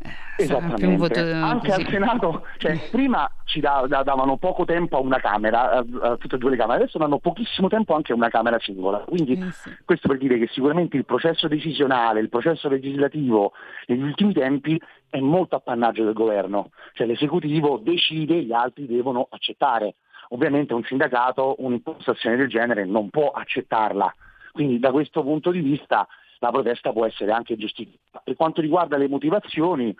Eh, 0.00 0.44
Esattamente. 0.44 1.18
Anche 1.18 1.68
così. 1.68 1.80
al 1.82 1.88
Senato, 1.88 2.46
cioè, 2.58 2.78
prima 2.92 3.28
ci 3.42 3.58
da, 3.58 3.84
da, 3.88 4.04
davano 4.04 4.36
poco 4.36 4.64
tempo 4.64 4.96
a 4.96 5.00
una 5.00 5.18
Camera, 5.18 5.72
a, 5.72 5.84
a, 6.02 6.16
tutte 6.16 6.36
e 6.36 6.38
due 6.38 6.50
le 6.50 6.56
Camere, 6.56 6.82
adesso 6.82 6.98
danno 6.98 7.18
pochissimo 7.18 7.66
tempo 7.66 7.96
anche 7.96 8.12
a 8.12 8.14
una 8.14 8.28
Camera 8.28 8.56
singola. 8.60 8.98
Quindi 8.98 9.32
eh 9.32 9.50
sì. 9.50 9.76
questo 9.84 10.06
per 10.06 10.18
dire 10.18 10.38
che 10.38 10.46
sicuramente 10.52 10.96
il 10.96 11.04
processo 11.04 11.48
decisionale, 11.48 12.20
il 12.20 12.28
processo 12.28 12.68
legislativo 12.68 13.50
negli 13.86 14.02
ultimi 14.02 14.32
tempi 14.32 14.80
è 15.10 15.18
molto 15.18 15.56
appannaggio 15.56 16.04
del 16.04 16.12
governo, 16.12 16.70
cioè 16.92 17.08
l'esecutivo 17.08 17.80
decide, 17.82 18.40
gli 18.44 18.52
altri 18.52 18.86
devono 18.86 19.26
accettare. 19.28 19.96
Ovviamente 20.30 20.74
un 20.74 20.84
sindacato 20.84 21.56
un'impostazione 21.58 22.36
del 22.36 22.48
genere 22.48 22.84
non 22.84 23.10
può 23.10 23.30
accettarla, 23.30 24.14
quindi 24.52 24.78
da 24.78 24.90
questo 24.90 25.22
punto 25.22 25.50
di 25.50 25.60
vista 25.60 26.06
la 26.40 26.50
protesta 26.50 26.92
può 26.92 27.06
essere 27.06 27.32
anche 27.32 27.56
giustificata. 27.56 28.20
Per 28.24 28.36
quanto 28.36 28.60
riguarda 28.60 28.96
le 28.96 29.08
motivazioni, 29.08 29.94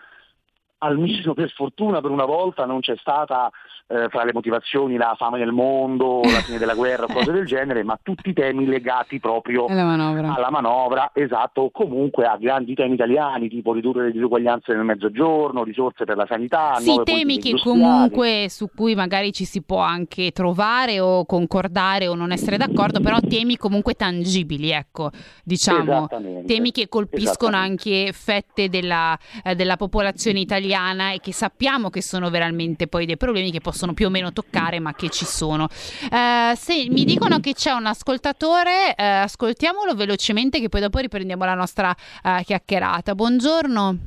almeno 0.79 1.33
per 1.33 1.51
fortuna 1.51 2.01
per 2.01 2.11
una 2.11 2.25
volta 2.25 2.65
non 2.65 2.79
c'è 2.79 2.95
stata 2.97 3.49
eh, 3.87 4.07
fra 4.09 4.23
le 4.23 4.33
motivazioni 4.33 4.97
la 4.97 5.15
fame 5.17 5.39
nel 5.39 5.51
mondo, 5.51 6.21
la 6.21 6.41
fine 6.41 6.57
della 6.57 6.75
guerra, 6.75 7.07
cose 7.07 7.31
del 7.31 7.45
genere, 7.45 7.83
ma 7.83 7.99
tutti 8.01 8.33
temi 8.33 8.65
legati 8.65 9.19
proprio 9.19 9.67
manovra. 9.67 10.33
alla 10.33 10.51
manovra, 10.51 11.11
esatto, 11.13 11.61
o 11.61 11.71
comunque 11.71 12.25
a 12.25 12.37
grandi 12.37 12.75
temi 12.75 12.93
italiani, 12.93 13.49
tipo 13.49 13.73
ridurre 13.73 14.05
le 14.05 14.11
disuguaglianze 14.11 14.73
nel 14.73 14.83
mezzogiorno, 14.83 15.63
risorse 15.63 16.05
per 16.05 16.17
la 16.17 16.27
sanità. 16.27 16.75
Sì, 16.75 17.01
temi 17.03 17.39
che 17.39 17.59
comunque 17.59 18.45
su 18.49 18.69
cui 18.73 18.93
magari 18.93 19.31
ci 19.31 19.45
si 19.45 19.63
può 19.63 19.79
anche 19.79 20.31
trovare 20.31 20.99
o 20.99 21.25
concordare 21.25 22.07
o 22.07 22.13
non 22.13 22.31
essere 22.31 22.57
d'accordo, 22.57 22.99
però 22.99 23.17
temi 23.27 23.57
comunque 23.57 23.95
tangibili, 23.95 24.69
ecco, 24.69 25.09
diciamo, 25.43 26.07
temi 26.45 26.71
che 26.71 26.87
colpiscono 26.87 27.57
anche 27.57 28.11
fette 28.13 28.69
della, 28.69 29.17
eh, 29.43 29.55
della 29.55 29.77
popolazione 29.77 30.39
italiana 30.39 30.68
e 30.69 31.19
che 31.21 31.33
sappiamo 31.33 31.89
che 31.89 32.01
sono 32.01 32.29
veramente 32.29 32.87
poi 32.87 33.05
dei 33.05 33.17
problemi 33.17 33.51
che 33.51 33.59
possono 33.59 33.93
più 33.93 34.07
o 34.07 34.09
meno 34.09 34.31
toccare, 34.31 34.79
ma 34.79 34.93
che 34.93 35.09
ci 35.09 35.25
sono. 35.25 35.67
Eh, 35.67 36.55
se 36.55 36.87
mi 36.89 37.03
dicono 37.05 37.39
che 37.39 37.53
c'è 37.53 37.71
un 37.71 37.85
ascoltatore, 37.85 38.95
eh, 38.95 39.03
ascoltiamolo 39.03 39.95
velocemente, 39.95 40.59
che 40.59 40.69
poi 40.69 40.81
dopo 40.81 40.99
riprendiamo 40.99 41.45
la 41.45 41.55
nostra 41.55 41.95
eh, 42.23 42.43
chiacchierata. 42.43 43.15
Buongiorno. 43.15 43.97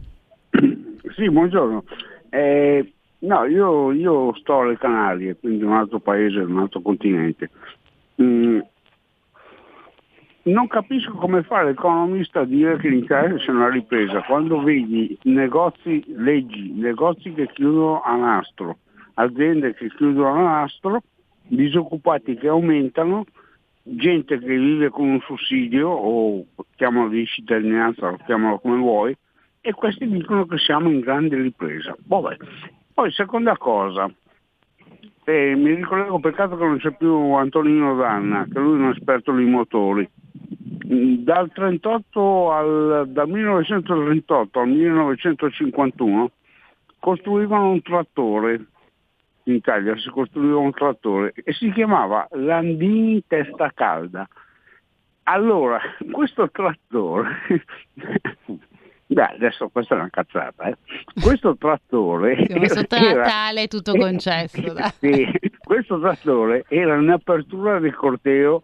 Sì, 1.17 1.29
buongiorno. 1.31 1.85
Eh, 2.31 2.93
no, 3.19 3.45
io, 3.45 3.93
io, 3.93 4.35
sto 4.37 4.61
alle 4.61 4.79
Canarie, 4.79 5.37
quindi 5.37 5.65
un 5.65 5.73
altro 5.73 5.99
paese, 5.99 6.39
un 6.39 6.59
altro 6.59 6.81
continente. 6.81 7.51
Mm, 8.23 8.61
non 10.45 10.67
capisco 10.67 11.13
come 11.13 11.43
fa 11.43 11.63
l'economista 11.63 12.41
a 12.41 12.45
dire 12.45 12.77
che 12.79 12.89
l'Italia 12.89 13.37
c'è 13.37 13.51
una 13.51 13.69
ripresa 13.69 14.23
quando 14.23 14.61
vedi 14.61 15.17
negozi, 15.25 16.03
leggi, 16.17 16.73
negozi 16.73 17.33
che 17.33 17.47
chiudono 17.49 18.03
a 18.03 18.17
nastro, 18.17 18.79
aziende 19.15 19.75
che 19.75 19.89
chiudono 19.89 20.35
a 20.35 20.43
nastro, 20.43 21.03
disoccupati 21.47 22.37
che 22.37 22.49
aumentano, 22.49 23.25
gente 23.83 24.39
che 24.39 24.59
vive 24.59 24.89
con 24.91 25.09
un 25.09 25.21
sussidio 25.21 25.89
o 25.89 26.45
chiamalo 26.75 27.09
di 27.09 27.25
cittadinanza 27.27 28.17
chiamalo 28.25 28.59
come 28.59 28.79
vuoi, 28.79 29.17
e 29.61 29.73
questi 29.73 30.09
dicono 30.09 30.45
che 30.47 30.59
siamo 30.59 30.91
in 30.91 31.01
grande 31.01 31.37
ripresa. 31.37 31.97
Vabbè. 32.05 32.37
Poi 32.95 33.13
seconda 33.13 33.57
cosa, 33.57 34.13
eh, 35.25 35.55
mi 35.55 35.75
ricollego 35.75 36.19
peccato 36.19 36.57
che 36.57 36.65
non 36.65 36.79
c'è 36.79 36.91
più 36.97 37.33
Antonino 37.33 37.95
Danna, 37.95 38.45
che 38.53 38.59
lui 38.59 38.79
è 38.79 38.83
un 38.83 38.91
esperto 38.91 39.33
di 39.33 39.45
motori. 39.45 40.09
Dal, 40.93 41.51
38 41.51 42.53
al, 42.53 43.05
dal 43.09 43.29
1938 43.29 44.61
al 44.61 44.69
1951 44.69 46.31
costruivano 46.99 47.71
un 47.71 47.81
trattore 47.81 48.67
in 49.45 49.55
Italia 49.55 49.97
si 49.99 50.09
costruiva 50.11 50.59
un 50.59 50.73
trattore 50.73 51.33
e 51.35 51.53
si 51.53 51.73
chiamava 51.73 52.29
Landini 52.33 53.25
Testa 53.27 53.73
Calda. 53.75 54.29
Allora, 55.25 55.81
questo 56.11 56.51
trattore, 56.51 57.41
beh, 59.07 59.23
adesso 59.23 59.69
questa 59.69 59.95
è 59.95 59.99
una 59.99 60.11
cazzata, 60.11 60.65
eh. 60.65 60.77
questo 61.21 61.57
trattore... 61.57 62.45
Siamo 62.47 62.67
sotto 62.69 62.97
era, 62.97 63.23
Natale 63.23 63.67
tutto 63.67 63.95
concesso. 63.95 64.75
sì, 65.01 65.27
questo 65.59 65.99
trattore 66.01 66.65
era 66.69 66.97
in 66.97 67.09
apertura 67.09 67.79
del 67.79 67.95
corteo 67.95 68.61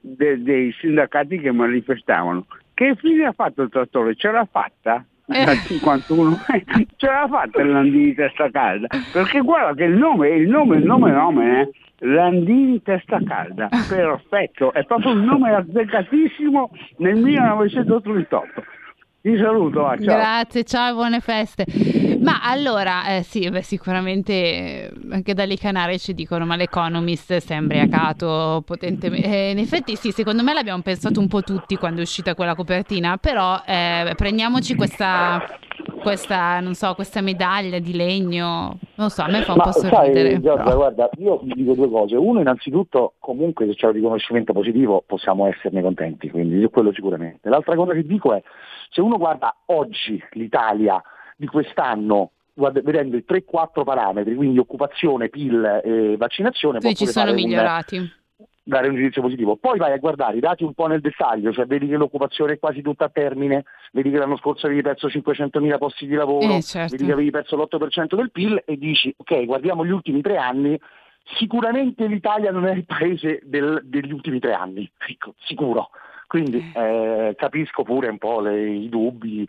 de, 0.00 0.42
dei 0.42 0.72
sindacati 0.80 1.38
che 1.38 1.52
manifestavano. 1.52 2.46
Che 2.74 2.94
fine 2.96 3.26
ha 3.26 3.32
fatto 3.32 3.62
il 3.62 3.70
trattore? 3.70 4.14
Ce 4.14 4.30
l'ha 4.30 4.46
fatta? 4.50 5.04
dal 5.28 5.58
51 5.58 6.38
ce 6.96 7.06
l'ha 7.06 7.28
fatta 7.28 7.60
il 7.60 7.70
Landini 7.70 8.14
testa 8.14 8.50
calda 8.50 8.86
perché 9.12 9.40
guarda 9.40 9.74
che 9.74 9.84
il 9.84 9.94
nome 9.94 10.30
il 10.30 10.48
nome 10.48 10.78
il 10.78 10.84
nome 10.84 11.10
nome 11.10 11.60
eh? 11.60 11.70
Landini 11.98 12.80
testa 12.82 13.20
calda 13.22 13.68
perfetto 13.90 14.72
è 14.72 14.84
proprio 14.84 15.12
un 15.12 15.24
nome 15.24 15.52
azzeccatissimo 15.52 16.70
nel 16.98 17.16
1938 17.16 18.64
ti 19.20 19.36
saluto, 19.36 19.80
ciao. 19.80 19.96
Grazie, 19.96 20.64
ciao 20.64 20.90
e 20.90 20.94
buone 20.94 21.20
feste. 21.20 21.64
Ma 22.20 22.40
allora, 22.42 23.16
eh, 23.16 23.22
sì, 23.22 23.48
beh, 23.48 23.62
sicuramente 23.62 24.32
eh, 24.32 24.90
anche 25.10 25.34
dalle 25.34 25.56
Canarie 25.56 25.98
ci 25.98 26.14
dicono, 26.14 26.44
ma 26.44 26.56
l'Economist 26.56 27.32
è 27.32 27.54
imbriacato 27.54 28.62
potentemente. 28.64 29.28
Eh, 29.28 29.50
in 29.50 29.58
effetti 29.58 29.96
sì, 29.96 30.10
secondo 30.10 30.42
me 30.42 30.52
l'abbiamo 30.52 30.82
pensato 30.82 31.20
un 31.20 31.28
po' 31.28 31.42
tutti 31.42 31.76
quando 31.76 32.00
è 32.00 32.02
uscita 32.02 32.34
quella 32.34 32.54
copertina, 32.54 33.16
però 33.16 33.60
eh, 33.66 34.12
prendiamoci 34.16 34.74
questa, 34.74 35.42
questa, 36.00 36.60
non 36.60 36.74
so, 36.74 36.94
questa 36.94 37.20
medaglia 37.20 37.78
di 37.78 37.94
legno, 37.94 38.78
non 38.96 39.10
so, 39.10 39.22
a 39.22 39.28
me 39.28 39.42
fa 39.42 39.52
un 39.52 39.58
ma 39.58 39.64
po' 39.64 39.72
sorridere. 39.72 40.30
Sai, 40.32 40.40
Giorgia, 40.40 40.74
guarda, 40.74 41.10
io 41.18 41.38
vi 41.42 41.54
dico 41.54 41.74
due 41.74 41.88
cose. 41.88 42.16
Uno, 42.16 42.40
innanzitutto, 42.40 43.14
comunque 43.18 43.66
se 43.66 43.74
c'è 43.74 43.86
un 43.86 43.92
riconoscimento 43.92 44.52
positivo 44.52 45.02
possiamo 45.06 45.46
esserne 45.46 45.82
contenti, 45.82 46.30
quindi 46.30 46.66
quello 46.68 46.92
sicuramente. 46.92 47.48
L'altra 47.48 47.74
cosa 47.74 47.92
che 47.92 48.04
dico 48.04 48.34
è 48.34 48.42
se 48.90 49.00
uno 49.08 49.16
guarda 49.16 49.56
oggi 49.66 50.22
l'Italia 50.32 51.02
di 51.34 51.46
quest'anno, 51.46 52.32
guarda, 52.52 52.80
vedendo 52.82 53.16
i 53.16 53.24
3-4 53.26 53.82
parametri, 53.82 54.34
quindi 54.34 54.58
occupazione, 54.58 55.30
PIL 55.30 55.80
e 55.82 56.16
vaccinazione, 56.18 56.80
sì, 56.80 56.94
ci 56.94 57.06
sono 57.06 57.32
migliorati. 57.32 57.96
Un, 57.96 58.10
dare 58.64 58.88
un 58.88 58.96
giudizio 58.96 59.22
positivo. 59.22 59.56
Poi 59.56 59.78
vai 59.78 59.92
a 59.92 59.96
guardare 59.96 60.36
i 60.36 60.40
dati 60.40 60.62
un 60.62 60.74
po' 60.74 60.86
nel 60.86 61.00
dettaglio, 61.00 61.52
cioè 61.52 61.64
vedi 61.64 61.88
che 61.88 61.96
l'occupazione 61.96 62.52
è 62.52 62.58
quasi 62.58 62.82
tutta 62.82 63.06
a 63.06 63.08
termine, 63.08 63.64
vedi 63.92 64.10
che 64.10 64.18
l'anno 64.18 64.36
scorso 64.36 64.66
avevi 64.66 64.82
perso 64.82 65.08
500.000 65.08 65.78
posti 65.78 66.06
di 66.06 66.14
lavoro, 66.14 66.56
eh, 66.56 66.60
certo. 66.60 66.90
vedi 66.90 67.06
che 67.06 67.12
avevi 67.12 67.30
perso 67.30 67.56
l'8% 67.56 68.14
del 68.14 68.30
PIL 68.30 68.62
e 68.66 68.76
dici 68.76 69.12
ok, 69.16 69.46
guardiamo 69.46 69.86
gli 69.86 69.90
ultimi 69.90 70.20
tre 70.20 70.36
anni, 70.36 70.78
sicuramente 71.38 72.06
l'Italia 72.06 72.50
non 72.50 72.66
è 72.66 72.72
il 72.72 72.84
paese 72.84 73.40
del, 73.44 73.80
degli 73.84 74.12
ultimi 74.12 74.38
tre 74.38 74.52
anni, 74.52 74.90
ecco, 75.08 75.34
sicuro. 75.46 75.88
Quindi 76.28 76.72
eh, 76.74 77.34
capisco 77.36 77.82
pure 77.82 78.08
un 78.08 78.18
po' 78.18 78.40
le, 78.40 78.68
i 78.68 78.88
dubbi 78.90 79.46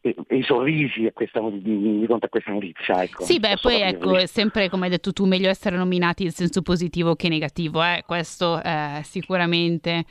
e, 0.00 0.16
e, 0.26 0.36
i 0.36 0.42
sorrisi 0.42 1.04
a 1.04 1.12
questa, 1.12 1.40
di, 1.50 2.02
fronte 2.06 2.26
a 2.26 2.28
questa 2.30 2.50
notizia. 2.50 3.02
Ecco. 3.02 3.24
Sì, 3.24 3.38
beh, 3.38 3.58
poi 3.60 3.82
ecco, 3.82 4.16
è 4.16 4.24
sempre 4.24 4.70
come 4.70 4.84
hai 4.84 4.90
detto 4.90 5.12
tu, 5.12 5.26
meglio 5.26 5.50
essere 5.50 5.76
nominati 5.76 6.24
in 6.24 6.30
senso 6.30 6.62
positivo 6.62 7.14
che 7.14 7.28
negativo, 7.28 7.82
eh? 7.82 8.04
questo 8.06 8.58
eh, 8.62 9.00
sicuramente. 9.02 10.04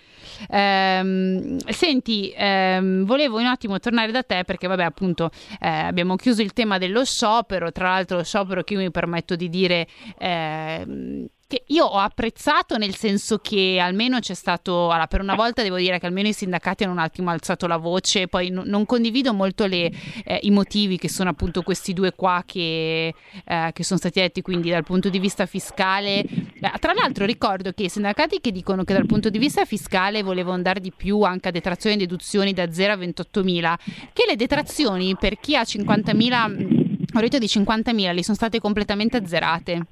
Ehm, 0.50 1.58
senti, 1.58 2.32
ehm, 2.36 3.04
volevo 3.04 3.40
un 3.40 3.46
attimo 3.46 3.80
tornare 3.80 4.12
da 4.12 4.22
te 4.22 4.44
perché, 4.46 4.68
vabbè, 4.68 4.84
appunto, 4.84 5.32
eh, 5.60 5.68
abbiamo 5.68 6.16
chiuso 6.16 6.44
il 6.44 6.54
tema 6.54 6.78
dello 6.78 7.04
sciopero, 7.04 7.72
tra 7.72 7.90
l'altro 7.90 8.18
lo 8.18 8.24
sciopero 8.24 8.62
che 8.64 8.74
io 8.74 8.80
mi 8.82 8.92
permetto 8.92 9.36
di 9.36 9.50
dire 9.50 9.88
ehm, 10.20 11.26
che 11.48 11.64
io 11.68 11.86
ho 11.86 11.98
apprezzato 11.98 12.78
nel 12.78 12.94
senso 12.94 13.38
che 13.38 13.80
almeno 13.82 14.20
c'è 14.20 14.34
stato, 14.34 14.90
allora, 14.90 15.08
per 15.08 15.22
una 15.22 15.34
volta 15.34 15.64
devo 15.64 15.78
dire 15.78 15.98
che 15.98 16.06
almeno 16.06 16.28
i 16.28 16.34
sindacati 16.34 16.84
hanno 16.84 16.92
un 16.92 17.00
attimo 17.00 17.30
alzato 17.30 17.68
la 17.68 17.78
voce, 17.78 18.28
poi 18.28 18.50
n- 18.50 18.64
non 18.66 18.86
condivido 18.86 19.34
molto 19.34 19.66
le, 19.66 19.90
eh, 20.26 20.40
i 20.42 20.52
motivi 20.52 20.98
che 20.98 21.08
sono 21.08 21.30
appunto 21.30 21.62
questi 21.62 21.94
due 21.94 22.14
qua 22.14 22.44
che, 22.46 23.14
eh, 23.46 23.70
che, 23.72 23.84
sono 23.86 23.98
stati 23.98 24.20
detti, 24.20 24.42
quindi 24.42 24.70
dal 24.70 24.84
punto 24.84 25.08
di 25.08 25.20
vista 25.20 25.46
fiscale. 25.46 26.20
Eh, 26.20 26.72
tra 26.80 26.92
l'altro 26.92 27.26
ricordo 27.26 27.72
che 27.72 27.84
i 27.84 27.90
sindacati 27.90 28.42
che 28.42 28.52
dicono 28.52 28.84
che 28.84 28.92
dal 28.92 29.06
punto 29.06 29.30
di 29.30 29.38
vista 29.38 29.64
fiscale 29.64 30.24
volevano 30.24 30.62
dare 30.62 30.82
di 30.82 30.92
più 30.92 31.22
anche 31.22 31.48
a 31.48 31.52
detrazioni 31.52 31.96
e 31.96 32.00
deduzioni 32.00 32.52
da 32.52 32.70
0 32.70 32.92
a 32.92 32.98
28 32.98 33.44
mila, 33.44 33.78
che 34.12 34.26
le 34.28 34.36
detrazioni 34.36 35.16
per 35.16 35.40
chi 35.40 35.56
ha 35.56 35.64
50 35.64 36.14
mila, 36.14 36.44
ho 36.44 37.20
detto 37.22 37.38
di 37.38 37.46
50.000, 37.46 38.14
le 38.14 38.24
sono 38.24 38.36
state 38.36 38.60
completamente 38.60 39.16
azzerate 39.16 39.86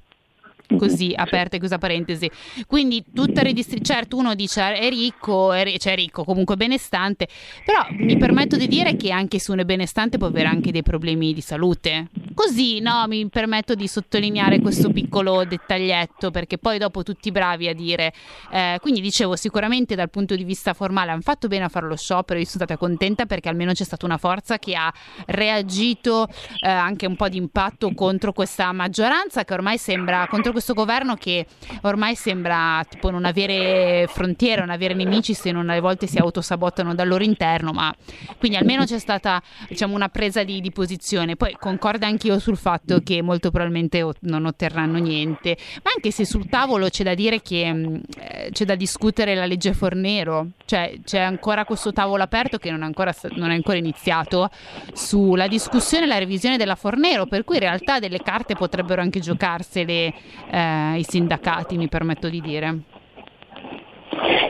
così 0.76 1.12
aperta 1.14 1.56
e 1.56 1.58
chiusa 1.58 1.78
parentesi. 1.78 2.30
Quindi 2.66 3.04
tutta 3.14 3.42
redistribuzione, 3.42 4.00
certo 4.00 4.16
uno 4.16 4.34
dice 4.34 4.74
è 4.74 4.88
ricco, 4.88 5.52
è, 5.52 5.76
cioè 5.78 5.92
è 5.92 5.96
ricco, 5.96 6.24
comunque 6.24 6.56
benestante, 6.56 7.28
però 7.64 7.86
mi 7.90 8.16
permetto 8.16 8.56
di 8.56 8.66
dire 8.66 8.96
che 8.96 9.10
anche 9.10 9.38
se 9.38 9.52
uno 9.52 9.62
è 9.62 9.64
benestante 9.64 10.18
può 10.18 10.26
avere 10.26 10.48
anche 10.48 10.72
dei 10.72 10.82
problemi 10.82 11.32
di 11.32 11.40
salute. 11.40 12.08
Così, 12.36 12.80
no, 12.80 13.06
mi 13.08 13.26
permetto 13.30 13.74
di 13.74 13.88
sottolineare 13.88 14.60
questo 14.60 14.90
piccolo 14.90 15.46
dettaglietto 15.46 16.30
perché 16.30 16.58
poi 16.58 16.76
dopo 16.76 17.02
tutti 17.02 17.32
bravi 17.32 17.66
a 17.66 17.72
dire, 17.72 18.12
eh, 18.52 18.76
quindi 18.82 19.00
dicevo 19.00 19.36
sicuramente 19.36 19.94
dal 19.94 20.10
punto 20.10 20.36
di 20.36 20.44
vista 20.44 20.74
formale 20.74 21.12
hanno 21.12 21.22
fatto 21.22 21.48
bene 21.48 21.64
a 21.64 21.68
fare 21.70 21.86
lo 21.86 21.96
sciopero, 21.96 22.38
io 22.38 22.44
sono 22.44 22.64
stata 22.66 22.76
contenta 22.76 23.24
perché 23.24 23.48
almeno 23.48 23.72
c'è 23.72 23.84
stata 23.84 24.04
una 24.04 24.18
forza 24.18 24.58
che 24.58 24.74
ha 24.74 24.92
reagito 25.28 26.28
eh, 26.60 26.68
anche 26.68 27.06
un 27.06 27.16
po' 27.16 27.30
di 27.30 27.38
impatto 27.38 27.94
contro 27.94 28.34
questa 28.34 28.70
maggioranza 28.70 29.44
che 29.44 29.54
ormai 29.54 29.78
sembra 29.78 30.26
contro 30.28 30.52
questo 30.52 30.74
governo 30.74 31.14
che 31.14 31.46
ormai 31.82 32.14
sembra 32.16 32.84
tipo 32.86 33.08
non 33.08 33.24
avere 33.24 34.06
frontiere, 34.08 34.60
non 34.60 34.68
avere 34.68 34.92
nemici 34.92 35.32
se 35.32 35.52
non 35.52 35.70
alle 35.70 35.80
volte 35.80 36.06
si 36.06 36.18
autosabotano 36.18 36.94
dal 36.94 37.08
loro 37.08 37.24
interno, 37.24 37.72
ma 37.72 37.90
quindi 38.38 38.58
almeno 38.58 38.84
c'è 38.84 38.98
stata 38.98 39.42
diciamo, 39.68 39.94
una 39.94 40.10
presa 40.10 40.44
di, 40.44 40.60
di 40.60 40.70
posizione. 40.70 41.34
Poi 41.34 41.56
concordo 41.58 42.04
anch'io 42.26 42.38
sul 42.38 42.56
fatto 42.56 43.00
che 43.00 43.22
molto 43.22 43.50
probabilmente 43.50 44.04
non 44.20 44.46
otterranno 44.46 44.98
niente, 44.98 45.56
ma 45.82 45.92
anche 45.94 46.10
se 46.10 46.24
sul 46.24 46.48
tavolo 46.48 46.88
c'è 46.88 47.04
da 47.04 47.14
dire 47.14 47.40
che 47.40 47.72
mh, 47.72 48.00
eh, 48.18 48.48
c'è 48.50 48.64
da 48.64 48.74
discutere 48.74 49.34
la 49.34 49.46
legge 49.46 49.72
Fornero, 49.72 50.48
cioè 50.64 50.94
c'è 51.04 51.20
ancora 51.20 51.64
questo 51.64 51.92
tavolo 51.92 52.22
aperto 52.22 52.58
che 52.58 52.70
non 52.70 52.82
è 52.82 52.84
ancora, 52.84 53.14
non 53.36 53.50
è 53.50 53.54
ancora 53.54 53.78
iniziato 53.78 54.50
sulla 54.92 55.46
discussione 55.46 56.04
e 56.04 56.08
la 56.08 56.18
revisione 56.18 56.56
della 56.56 56.74
Fornero, 56.74 57.26
per 57.26 57.44
cui 57.44 57.56
in 57.56 57.62
realtà 57.62 57.98
delle 57.98 58.18
carte 58.18 58.54
potrebbero 58.54 59.00
anche 59.00 59.20
giocarsele 59.20 60.12
eh, 60.50 60.98
i 60.98 61.04
sindacati, 61.04 61.76
mi 61.76 61.88
permetto 61.88 62.28
di 62.28 62.40
dire. 62.40 62.78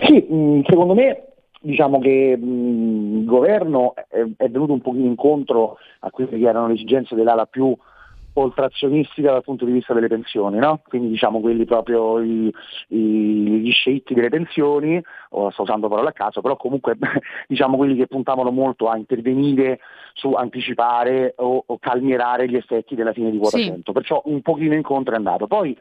Sì, 0.07 0.27
mm, 0.31 0.61
secondo 0.67 0.95
me 0.95 1.36
diciamo 1.67 1.99
che 1.99 2.37
mh, 2.37 3.19
il 3.19 3.25
governo 3.25 3.95
è, 3.95 4.25
è, 4.37 4.49
venuto 4.49 4.73
un 4.73 4.81
pochino 4.81 5.07
incontro 5.07 5.79
a 6.01 6.11
quelle 6.11 6.39
che 6.39 6.47
erano 6.47 6.69
le 6.69 6.75
esigenze 6.75 7.15
dell'ala 7.15 7.47
più 7.47 7.77
oltrazionistica 8.39 9.33
dal 9.33 9.43
punto 9.43 9.65
di 9.65 9.73
vista 9.73 9.95
delle 9.95 10.09
pensioni, 10.09 10.59
no? 10.59 10.83
quindi 10.87 11.09
diciamo 11.09 11.41
quelli 11.41 11.65
proprio 11.65 12.21
i, 12.21 12.53
i, 12.89 12.99
gli 12.99 13.71
sceicchi 13.73 14.13
delle 14.13 14.29
pensioni, 14.29 15.03
o 15.31 15.51
sto 15.51 15.63
usando 15.63 15.89
parole 15.89 16.11
a 16.11 16.13
caso, 16.13 16.43
però 16.43 16.57
comunque 16.57 16.97
diciamo 17.49 17.77
quelli 17.77 17.97
che 17.97 18.07
puntavano 18.07 18.51
molto 18.51 18.89
a 18.89 18.97
intervenire 18.97 19.81
su 20.13 20.33
anticipare 20.33 21.35
o, 21.39 21.65
o 21.67 21.79
calmierare 21.79 22.49
gli 22.49 22.57
effetti 22.57 22.95
della 22.95 23.15
fine 23.15 23.31
di 23.31 23.39
quota 23.39 23.57
sì. 23.57 23.65
100, 23.65 23.93
perciò 23.93 24.21
un 24.27 24.43
pochino 24.43 24.75
incontro 24.75 25.15
è 25.15 25.17
andato. 25.17 25.47
Poi 25.47 25.77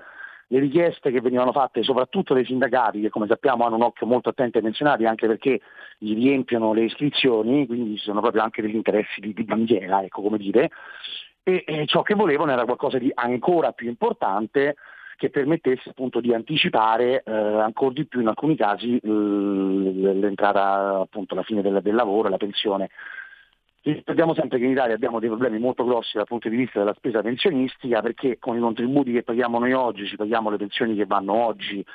le 0.47 0.59
richieste 0.59 1.11
che 1.11 1.21
venivano 1.21 1.51
fatte 1.51 1.83
soprattutto 1.83 2.33
dai 2.33 2.45
sindacati, 2.45 3.01
che 3.01 3.09
come 3.09 3.27
sappiamo 3.27 3.65
hanno 3.65 3.75
un 3.75 3.83
occhio 3.83 4.05
molto 4.05 4.29
attento 4.29 4.57
ai 4.57 4.63
pensionati, 4.63 5.05
anche 5.05 5.27
perché 5.27 5.61
gli 5.97 6.13
riempiono 6.13 6.73
le 6.73 6.83
iscrizioni, 6.83 7.65
quindi 7.65 7.97
ci 7.97 8.03
sono 8.03 8.21
proprio 8.21 8.43
anche 8.43 8.61
degli 8.61 8.75
interessi 8.75 9.19
di, 9.21 9.33
di 9.33 9.43
bandiera, 9.43 10.03
ecco 10.03 10.21
come 10.21 10.37
dire, 10.37 10.69
e, 11.43 11.63
e 11.65 11.85
ciò 11.85 12.01
che 12.01 12.15
volevano 12.15 12.51
era 12.51 12.65
qualcosa 12.65 12.97
di 12.97 13.11
ancora 13.13 13.71
più 13.71 13.87
importante 13.87 14.75
che 15.17 15.29
permettesse 15.29 15.89
appunto 15.89 16.19
di 16.19 16.33
anticipare 16.33 17.23
eh, 17.23 17.31
ancora 17.31 17.93
di 17.93 18.05
più 18.05 18.19
in 18.19 18.27
alcuni 18.27 18.55
casi 18.57 18.99
l'entrata 19.01 20.99
appunto 20.99 21.33
alla 21.33 21.43
fine 21.43 21.61
del, 21.61 21.81
del 21.81 21.95
lavoro, 21.95 22.29
la 22.29 22.37
pensione. 22.37 22.89
Ricordiamo 23.93 24.33
sempre 24.33 24.57
che 24.57 24.65
in 24.65 24.71
Italia 24.71 24.95
abbiamo 24.95 25.19
dei 25.19 25.29
problemi 25.29 25.59
molto 25.59 25.85
grossi 25.85 26.17
dal 26.17 26.25
punto 26.25 26.49
di 26.49 26.55
vista 26.55 26.79
della 26.79 26.95
spesa 26.95 27.21
pensionistica 27.21 28.01
perché 28.01 28.39
con 28.39 28.57
i 28.57 28.59
contributi 28.59 29.11
che 29.11 29.21
paghiamo 29.21 29.59
noi 29.59 29.73
oggi 29.73 30.07
ci 30.07 30.15
paghiamo 30.15 30.49
le 30.49 30.57
pensioni 30.57 30.95
che 30.95 31.05
vanno 31.05 31.33
oggi 31.33 31.85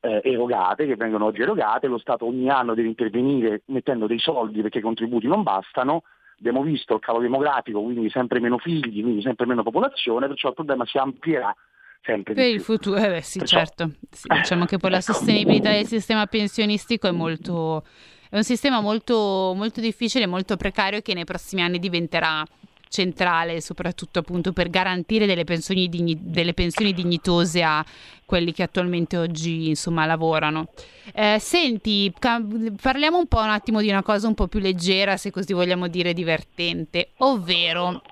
eh, 0.00 0.20
erogate, 0.22 0.86
che 0.86 0.94
vengono 0.94 1.24
oggi 1.24 1.42
erogate, 1.42 1.88
lo 1.88 1.98
Stato 1.98 2.24
ogni 2.24 2.48
anno 2.48 2.74
deve 2.74 2.86
intervenire 2.86 3.62
mettendo 3.66 4.06
dei 4.06 4.20
soldi 4.20 4.62
perché 4.62 4.78
i 4.78 4.82
contributi 4.82 5.26
non 5.26 5.42
bastano, 5.42 6.04
abbiamo 6.38 6.62
visto 6.62 6.94
il 6.94 7.00
calo 7.00 7.18
demografico, 7.18 7.82
quindi 7.82 8.08
sempre 8.10 8.38
meno 8.38 8.58
figli, 8.58 9.02
quindi 9.02 9.20
sempre 9.20 9.44
meno 9.44 9.64
popolazione, 9.64 10.28
perciò 10.28 10.50
il 10.50 10.54
problema 10.54 10.86
si 10.86 10.98
amplierà 10.98 11.52
sempre 12.00 12.32
per 12.32 12.46
il 12.46 12.60
futuro, 12.60 12.96
eh 12.96 13.08
beh, 13.08 13.22
sì, 13.22 13.40
Perciò... 13.40 13.58
certo. 13.58 13.90
Sì, 14.08 14.28
diciamo 14.28 14.66
che 14.66 14.78
poi 14.78 14.90
la 14.90 15.00
sostenibilità 15.02 15.70
del 15.70 15.86
sistema 15.86 16.26
pensionistico 16.26 17.08
è 17.08 17.12
molto 17.12 17.82
è 18.30 18.36
un 18.36 18.44
sistema 18.44 18.80
molto, 18.80 19.52
molto 19.56 19.80
difficile, 19.80 20.26
molto 20.26 20.56
precario 20.56 21.00
che 21.00 21.14
nei 21.14 21.24
prossimi 21.24 21.62
anni 21.62 21.78
diventerà 21.78 22.44
centrale, 22.88 23.60
soprattutto 23.60 24.18
appunto 24.18 24.52
per 24.52 24.68
garantire 24.68 25.26
delle 25.26 25.44
pensioni, 25.44 25.88
digni- 25.88 26.18
delle 26.20 26.54
pensioni 26.54 26.92
dignitose 26.92 27.62
a 27.62 27.84
quelli 28.24 28.52
che 28.52 28.62
attualmente 28.62 29.16
oggi 29.16 29.68
insomma 29.68 30.06
lavorano. 30.06 30.68
Eh, 31.14 31.38
senti, 31.40 32.12
cam- 32.18 32.76
parliamo 32.80 33.18
un 33.18 33.26
po' 33.26 33.40
un 33.40 33.50
attimo 33.50 33.80
di 33.80 33.88
una 33.88 34.02
cosa 34.02 34.28
un 34.28 34.34
po' 34.34 34.48
più 34.48 34.60
leggera, 34.60 35.16
se 35.16 35.30
così 35.30 35.52
vogliamo 35.52 35.88
dire 35.88 36.12
divertente, 36.12 37.10
ovvero 37.18 38.02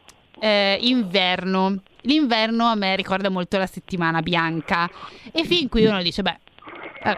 eh, 0.41 0.79
inverno. 0.81 1.83
L'inverno 2.03 2.67
a 2.67 2.75
me 2.75 2.97
ricorda 2.97 3.29
molto 3.29 3.59
la 3.59 3.67
settimana 3.67 4.23
bianca 4.23 4.89
e 5.33 5.45
fin 5.45 5.69
qui 5.69 5.85
uno 5.85 6.03
dice, 6.03 6.23
beh, 6.23 6.39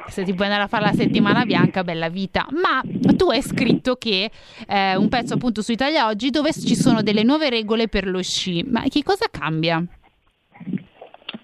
se 0.06 0.24
ti 0.24 0.34
puoi 0.34 0.46
andare 0.46 0.64
a 0.64 0.66
fare 0.68 0.84
la 0.84 0.92
settimana 0.92 1.44
bianca, 1.44 1.84
bella 1.84 2.08
vita. 2.08 2.46
Ma 2.50 2.80
tu 3.16 3.30
hai 3.30 3.42
scritto 3.42 3.96
che 3.96 4.30
eh, 4.66 4.96
un 4.96 5.08
pezzo 5.08 5.34
appunto 5.34 5.62
su 5.62 5.72
Italia 5.72 6.06
Oggi 6.06 6.30
dove 6.30 6.52
ci 6.52 6.74
sono 6.74 7.02
delle 7.02 7.22
nuove 7.22 7.50
regole 7.50 7.88
per 7.88 8.06
lo 8.06 8.22
sci. 8.22 8.64
Ma 8.64 8.82
che 8.88 9.02
cosa 9.02 9.26
cambia? 9.30 9.82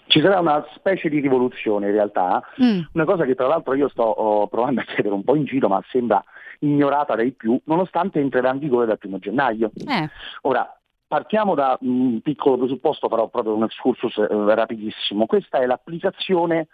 Ci 0.08 0.20
sarà 0.20 0.40
una 0.40 0.64
specie 0.74 1.08
di 1.08 1.20
rivoluzione 1.20 1.86
in 1.86 1.92
realtà, 1.92 2.42
mm. 2.62 2.80
una 2.92 3.04
cosa 3.04 3.24
che 3.24 3.34
tra 3.34 3.48
l'altro 3.48 3.74
io 3.74 3.88
sto 3.88 4.02
oh, 4.02 4.46
provando 4.46 4.80
a 4.80 4.84
chiedere 4.84 5.14
un 5.14 5.24
po' 5.24 5.34
in 5.34 5.44
giro, 5.44 5.68
ma 5.68 5.82
sembra 5.90 6.22
ignorata 6.60 7.14
dai 7.16 7.32
più, 7.32 7.60
nonostante 7.64 8.20
entrerà 8.20 8.52
in 8.52 8.58
vigore 8.58 8.86
dal 8.86 8.98
primo 8.98 9.18
gennaio. 9.18 9.70
Eh. 9.86 10.08
Ora, 10.42 10.70
Partiamo 11.08 11.54
da 11.54 11.78
un 11.82 12.20
piccolo 12.20 12.58
presupposto, 12.58 13.08
farò 13.08 13.28
proprio 13.28 13.54
un 13.54 13.62
excursus 13.62 14.18
eh, 14.18 14.26
rapidissimo. 14.28 15.26
Questa 15.26 15.58
è 15.58 15.66
l'applicazione 15.66 16.66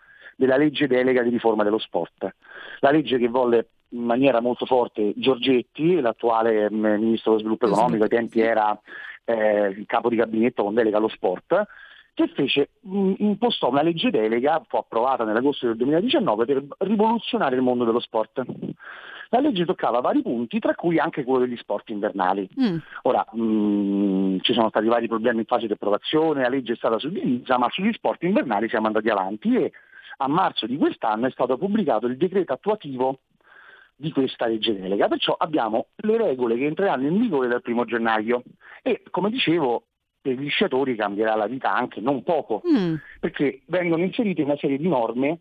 della 0.42 0.56
legge 0.56 0.88
delega 0.88 1.22
di 1.22 1.30
riforma 1.30 1.62
dello 1.62 1.78
sport. 1.78 2.34
La 2.80 2.90
legge 2.90 3.16
che 3.16 3.28
volle 3.28 3.68
in 3.90 4.02
maniera 4.02 4.40
molto 4.40 4.66
forte 4.66 5.12
Giorgetti, 5.14 6.00
l'attuale 6.00 6.68
mm, 6.68 6.84
ministro 6.98 7.30
dello 7.30 7.42
sviluppo 7.42 7.66
economico, 7.66 8.02
ai 8.02 8.08
tempi 8.08 8.40
era 8.40 8.76
eh, 9.24 9.68
il 9.68 9.86
capo 9.86 10.08
di 10.08 10.16
gabinetto 10.16 10.64
con 10.64 10.74
delega 10.74 10.96
allo 10.96 11.08
sport, 11.08 11.64
che 12.12 12.26
fece, 12.34 12.70
mm, 12.88 13.14
impostò 13.18 13.70
una 13.70 13.82
legge 13.82 14.10
delega, 14.10 14.60
fu 14.66 14.76
approvata 14.78 15.22
nell'agosto 15.22 15.66
del 15.66 15.76
2019, 15.76 16.44
per 16.44 16.64
rivoluzionare 16.78 17.54
il 17.54 17.62
mondo 17.62 17.84
dello 17.84 18.00
sport. 18.00 18.42
La 19.28 19.38
legge 19.38 19.64
toccava 19.64 20.00
vari 20.00 20.22
punti, 20.22 20.58
tra 20.58 20.74
cui 20.74 20.98
anche 20.98 21.22
quello 21.22 21.46
degli 21.46 21.56
sport 21.56 21.88
invernali. 21.90 22.48
Mm. 22.60 22.78
Ora, 23.02 23.24
mh, 23.30 23.42
mm, 23.42 24.38
ci 24.40 24.54
sono 24.54 24.70
stati 24.70 24.88
vari 24.88 25.06
problemi 25.06 25.38
in 25.38 25.46
fase 25.46 25.68
di 25.68 25.72
approvazione, 25.72 26.42
la 26.42 26.48
legge 26.48 26.72
è 26.72 26.76
stata 26.76 26.98
suddivisa, 26.98 27.58
ma 27.58 27.68
sugli 27.70 27.92
sport 27.92 28.24
invernali 28.24 28.68
siamo 28.68 28.88
andati 28.88 29.08
avanti 29.08 29.54
e 29.54 29.72
a 30.18 30.28
marzo 30.28 30.66
di 30.66 30.76
quest'anno 30.76 31.26
è 31.26 31.30
stato 31.30 31.56
pubblicato 31.56 32.06
il 32.06 32.16
decreto 32.16 32.52
attuativo 32.52 33.20
di 33.94 34.10
questa 34.10 34.46
legge 34.46 34.78
delega, 34.78 35.08
perciò 35.08 35.34
abbiamo 35.38 35.88
le 35.96 36.16
regole 36.16 36.56
che 36.56 36.66
entreranno 36.66 37.06
in 37.06 37.18
vigore 37.18 37.48
dal 37.48 37.62
primo 37.62 37.84
gennaio 37.84 38.42
e 38.82 39.02
come 39.10 39.30
dicevo 39.30 39.84
per 40.20 40.34
gli 40.34 40.48
sciatori 40.48 40.94
cambierà 40.94 41.34
la 41.34 41.46
vita 41.46 41.74
anche 41.74 42.00
non 42.00 42.22
poco, 42.22 42.62
mm. 42.66 42.94
perché 43.20 43.62
vengono 43.66 44.02
inserite 44.02 44.42
una 44.42 44.56
serie 44.56 44.78
di 44.78 44.88
norme 44.88 45.40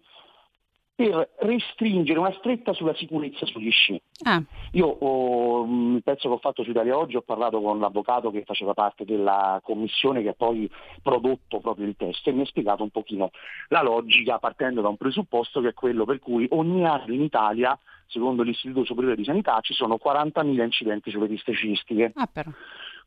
per 1.09 1.29
restringere 1.39 2.19
una 2.19 2.33
stretta 2.33 2.73
sulla 2.73 2.93
sicurezza 2.93 3.45
sugli 3.45 3.71
sci. 3.71 4.01
Ah. 4.23 4.41
Io 4.73 5.65
mm, 5.65 5.95
il 5.95 6.03
pezzo 6.03 6.27
che 6.27 6.35
ho 6.35 6.37
fatto 6.37 6.63
su 6.63 6.69
Italia 6.69 6.97
Oggi 6.97 7.15
ho 7.15 7.21
parlato 7.21 7.59
con 7.59 7.79
l'avvocato 7.79 8.29
che 8.29 8.43
faceva 8.45 8.73
parte 8.73 9.03
della 9.03 9.59
commissione 9.63 10.21
che 10.21 10.29
ha 10.29 10.33
poi 10.33 10.69
prodotto 11.01 11.59
proprio 11.59 11.87
il 11.87 11.95
testo 11.97 12.29
e 12.29 12.33
mi 12.33 12.41
ha 12.41 12.45
spiegato 12.45 12.83
un 12.83 12.91
pochino 12.91 13.31
la 13.69 13.81
logica 13.81 14.37
partendo 14.37 14.81
da 14.81 14.89
un 14.89 14.97
presupposto 14.97 15.61
che 15.61 15.69
è 15.69 15.73
quello 15.73 16.05
per 16.05 16.19
cui 16.19 16.47
ogni 16.51 16.85
anno 16.85 17.13
in 17.13 17.21
Italia, 17.21 17.77
secondo 18.07 18.43
l'Istituto 18.43 18.85
Superiore 18.85 19.15
di 19.15 19.23
Sanità, 19.23 19.59
ci 19.61 19.73
sono 19.73 19.97
40.000 20.03 20.63
incidenti 20.63 21.09
sulle 21.09 21.27
piste 21.27 21.53
sciistiche. 21.53 22.11
Ah, 22.15 22.29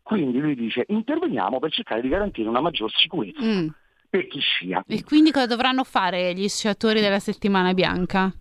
Quindi 0.03 0.38
lui 0.38 0.55
dice 0.57 0.84
interveniamo 0.88 1.61
per 1.61 1.70
cercare 1.70 2.01
di 2.01 2.09
garantire 2.09 2.49
una 2.49 2.61
maggior 2.61 2.90
sicurezza. 2.90 3.45
Mm 3.45 3.68
per 4.15 4.29
chi 4.29 4.39
scia. 4.39 4.85
E 4.87 5.03
quindi 5.03 5.33
cosa 5.33 5.49
dovranno 5.49 5.83
fare 5.83 6.33
gli 6.35 6.49
sciatori 6.49 7.01
della 7.01 7.19
settimana 7.19 7.75
bianca? 7.75 8.33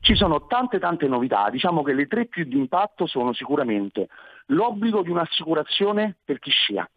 Ci 0.00 0.14
sono 0.14 0.46
tante 0.46 0.78
tante 0.78 1.06
novità, 1.08 1.50
diciamo 1.50 1.82
che 1.82 1.92
le 1.92 2.06
tre 2.06 2.24
più 2.24 2.44
di 2.44 2.56
impatto 2.56 3.06
sono 3.06 3.34
sicuramente 3.34 4.08
l'obbligo 4.46 5.02
di 5.02 5.10
un'assicurazione 5.10 6.16
per 6.24 6.38
chi 6.38 6.48
scia. 6.48 6.88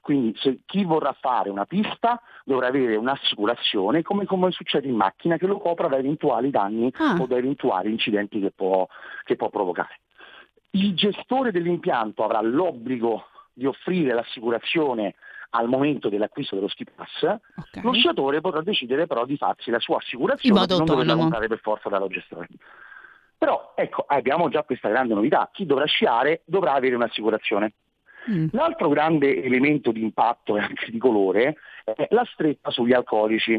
Quindi 0.00 0.34
se 0.40 0.60
chi 0.64 0.84
vorrà 0.84 1.14
fare 1.20 1.50
una 1.50 1.66
pista 1.66 2.18
dovrà 2.46 2.68
avere 2.68 2.96
un'assicurazione 2.96 4.00
come, 4.00 4.24
come 4.24 4.50
succede 4.52 4.88
in 4.88 4.96
macchina 4.96 5.36
che 5.36 5.46
lo 5.46 5.58
copra 5.58 5.86
da 5.86 5.98
eventuali 5.98 6.48
danni 6.48 6.90
ah. 6.96 7.18
o 7.20 7.26
da 7.26 7.36
eventuali 7.36 7.90
incidenti 7.90 8.40
che 8.40 8.52
può, 8.52 8.86
che 9.22 9.36
può 9.36 9.50
provocare. 9.50 10.00
Il 10.70 10.94
gestore 10.94 11.52
dell'impianto 11.52 12.24
avrà 12.24 12.40
l'obbligo 12.40 13.24
di 13.52 13.66
offrire 13.66 14.14
l'assicurazione 14.14 15.16
al 15.50 15.68
momento 15.68 16.08
dell'acquisto 16.08 16.54
dello 16.54 16.68
ski 16.68 16.84
pass, 16.84 17.22
okay. 17.22 17.82
lo 17.82 17.92
sciatore 17.92 18.40
potrà 18.40 18.62
decidere 18.62 19.06
però 19.06 19.24
di 19.24 19.36
farsi 19.36 19.70
la 19.70 19.80
sua 19.80 19.96
assicurazione 19.96 20.62
e 20.62 20.66
non 20.68 20.84
doverla 20.84 21.16
comprare 21.16 21.48
per 21.48 21.60
forza 21.60 21.88
dallo 21.88 22.08
gestore. 22.08 22.48
Però 23.36 23.72
ecco, 23.74 24.04
abbiamo 24.06 24.48
già 24.48 24.62
questa 24.64 24.88
grande 24.88 25.14
novità, 25.14 25.48
chi 25.52 25.64
dovrà 25.64 25.86
sciare 25.86 26.42
dovrà 26.44 26.74
avere 26.74 26.94
un'assicurazione. 26.94 27.72
Mm. 28.28 28.48
L'altro 28.52 28.88
grande 28.88 29.42
elemento 29.42 29.92
di 29.92 30.02
impatto 30.02 30.56
e 30.56 30.60
anche 30.60 30.90
di 30.90 30.98
colore 30.98 31.56
è 31.84 32.08
la 32.10 32.26
stretta 32.32 32.70
sugli 32.70 32.92
alcolici. 32.92 33.52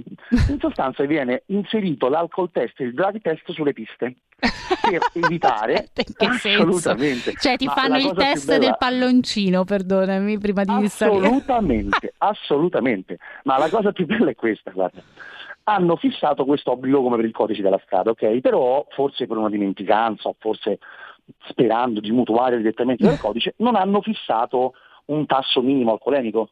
In 0.49 0.59
sostanza 0.59 1.03
viene 1.05 1.43
inserito 1.47 2.09
l'alcol 2.09 2.51
test 2.51 2.80
e 2.80 2.86
il 2.86 2.93
drug 2.93 3.20
test 3.22 3.51
sulle 3.51 3.74
piste 3.74 4.16
per 4.39 5.01
evitare 5.14 5.89
che 5.93 6.26
assolutamente. 6.26 7.34
Cioè 7.36 7.55
ti 7.57 7.68
fanno 7.68 7.97
il 7.97 8.14
test 8.14 8.47
bella... 8.47 8.59
del 8.59 8.76
palloncino, 8.78 9.64
perdonami, 9.64 10.38
prima 10.38 10.64
di 10.64 10.72
assolutamente, 10.72 12.14
assolutamente. 12.20 13.18
Ma 13.43 13.57
la 13.57 13.70
cosa 13.70 13.91
più 13.91 14.05
bella 14.05 14.30
è 14.30 14.36
questa, 14.36 14.72
guarda. 14.72 15.01
hanno 15.64 15.95
fissato 15.95 16.45
questo 16.45 16.72
obbligo 16.72 17.01
come 17.01 17.18
per 17.18 17.26
il 17.26 17.32
codice 17.32 17.62
della 17.62 17.82
strada, 17.86 18.12
ok? 18.12 18.39
Però 18.39 18.86
forse 18.89 19.28
per 19.28 19.38
una 19.38 19.49
dimenticanza 19.49 20.30
o 20.30 20.36
forse 20.38 20.80
sperando 21.49 21.99
di 21.99 22.11
mutuare 22.11 22.57
direttamente 22.57 23.03
dal 23.05 23.17
codice, 23.22 23.53
non 23.57 23.76
hanno 23.76 24.01
fissato 24.01 24.74
un 25.05 25.26
tasso 25.26 25.61
minimo 25.61 25.91
alcolemico. 25.91 26.49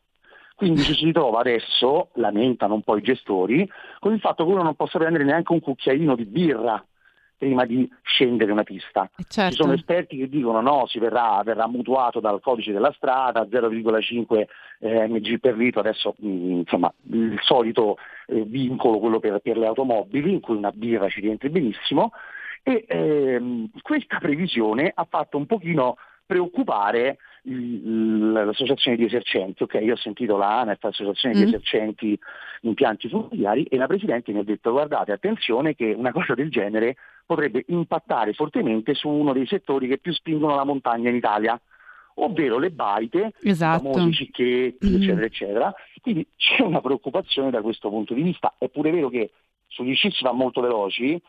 Quindi 0.55 0.81
ci 0.81 0.93
si 0.93 1.05
ritrova 1.05 1.39
adesso, 1.39 2.09
lamentano 2.15 2.73
un 2.73 2.81
po' 2.81 2.97
i 2.97 3.01
gestori, 3.01 3.69
con 3.99 4.13
il 4.13 4.19
fatto 4.19 4.45
che 4.45 4.51
uno 4.51 4.61
non 4.61 4.75
possa 4.75 4.97
prendere 4.97 5.23
neanche 5.23 5.53
un 5.53 5.61
cucchiaino 5.61 6.15
di 6.15 6.25
birra 6.25 6.83
prima 7.39 7.65
di 7.65 7.89
scendere 8.03 8.51
una 8.51 8.63
pista. 8.63 9.09
Certo. 9.25 9.51
Ci 9.55 9.61
sono 9.61 9.71
esperti 9.71 10.17
che 10.17 10.27
dicono 10.27 10.59
no, 10.59 10.85
si 10.87 10.99
verrà, 10.99 11.41
verrà 11.45 11.67
mutuato 11.67 12.19
dal 12.19 12.41
codice 12.41 12.73
della 12.73 12.91
strada, 12.91 13.47
0,5 13.49 14.45
eh, 14.79 15.07
mg 15.07 15.39
per 15.39 15.55
litro, 15.55 15.79
adesso 15.79 16.13
mh, 16.17 16.27
mm, 16.27 16.51
insomma 16.59 16.93
il 17.11 17.39
solito 17.41 17.95
eh, 18.27 18.41
vincolo, 18.41 18.99
quello 18.99 19.19
per, 19.19 19.39
per, 19.39 19.57
le 19.57 19.67
automobili, 19.67 20.33
in 20.33 20.41
cui 20.41 20.57
una 20.57 20.71
birra 20.71 21.07
ci 21.07 21.21
rientri 21.21 21.49
benissimo, 21.49 22.11
e 22.63 22.85
ehm, 22.87 23.69
questa 23.81 24.19
previsione 24.19 24.91
ha 24.93 25.05
fatto 25.09 25.37
un 25.37 25.45
pochino 25.45 25.97
preoccupare 26.25 27.17
l'associazione 27.41 28.97
di 28.97 29.05
esercenti, 29.05 29.63
ok, 29.63 29.79
io 29.81 29.93
ho 29.93 29.97
sentito 29.97 30.37
la 30.37 30.63
l'associazione 30.63 31.35
mm. 31.35 31.37
di 31.37 31.47
esercenti 31.47 32.19
impianti 32.61 33.09
familiari 33.09 33.63
e 33.63 33.77
la 33.77 33.87
Presidente 33.87 34.31
mi 34.31 34.39
ha 34.39 34.43
detto 34.43 34.71
guardate 34.71 35.11
attenzione 35.11 35.73
che 35.73 35.93
una 35.97 36.11
cosa 36.11 36.35
del 36.35 36.51
genere 36.51 36.97
potrebbe 37.25 37.63
impattare 37.67 38.33
fortemente 38.33 38.93
su 38.93 39.09
uno 39.09 39.33
dei 39.33 39.47
settori 39.47 39.87
che 39.87 39.97
più 39.97 40.13
spingono 40.13 40.55
la 40.55 40.65
montagna 40.65 41.09
in 41.09 41.15
Italia, 41.15 41.59
ovvero 42.15 42.59
le 42.59 42.69
baite, 42.69 43.31
esatto. 43.41 43.89
i 43.89 43.91
famosi 43.91 44.13
cicchetti, 44.13 44.87
mm. 44.87 44.95
eccetera, 44.95 45.25
eccetera. 45.25 45.73
Quindi 46.01 46.27
c'è 46.35 46.61
una 46.61 46.81
preoccupazione 46.81 47.49
da 47.49 47.61
questo 47.61 47.89
punto 47.89 48.13
di 48.13 48.21
vista. 48.21 48.53
È 48.57 48.69
pure 48.69 48.91
vero 48.91 49.09
che 49.09 49.31
sugli 49.67 49.95
sci 49.95 50.11
si 50.11 50.23
va 50.23 50.31
molto 50.31 50.61
veloci, 50.61 51.19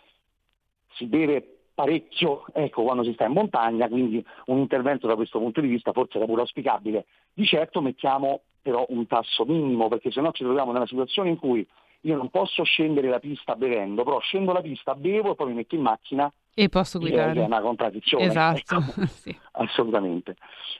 si 0.95 1.09
deve 1.09 1.57
parecchio 1.74 2.45
ecco, 2.53 2.82
quando 2.82 3.03
si 3.05 3.12
sta 3.12 3.24
in 3.24 3.32
montagna, 3.32 3.88
quindi 3.88 4.24
un 4.47 4.59
intervento 4.59 5.07
da 5.07 5.14
questo 5.14 5.38
punto 5.38 5.61
di 5.61 5.68
vista 5.68 5.93
forse 5.93 6.18
era 6.18 6.26
pure 6.26 6.43
auspicabile. 6.43 7.07
Di 7.32 7.47
certo 7.47 7.80
mettiamo 7.80 8.43
però 8.61 8.84
un 8.88 9.07
tasso 9.07 9.45
minimo, 9.47 9.88
perché 9.88 10.11
se 10.11 10.20
no 10.20 10.32
ci 10.32 10.45
troviamo 10.45 10.72
nella 10.72 10.86
situazione 10.86 11.30
in 11.30 11.38
cui 11.38 11.66
io 12.03 12.16
non 12.16 12.30
posso 12.30 12.62
scendere 12.64 13.09
la 13.09 13.18
pista 13.18 13.57
bevendo, 13.57 14.05
però 14.05 14.20
scendo 14.20 14.53
la 14.53 14.61
pista, 14.61 14.95
bevo 14.95 15.32
e 15.32 15.34
poi 15.34 15.49
mi 15.49 15.55
metto 15.55 15.74
in 15.74 15.82
macchina 15.82 16.30
e 16.53 16.68
posso 16.68 16.99
guidare. 16.99 17.41
È 17.41 17.45
una 17.45 17.61
contraddizione. 17.61 18.24
Esatto, 18.24 18.76
ecco. 18.76 19.07
sì. 19.07 19.34
Assolutamente. 19.53 20.36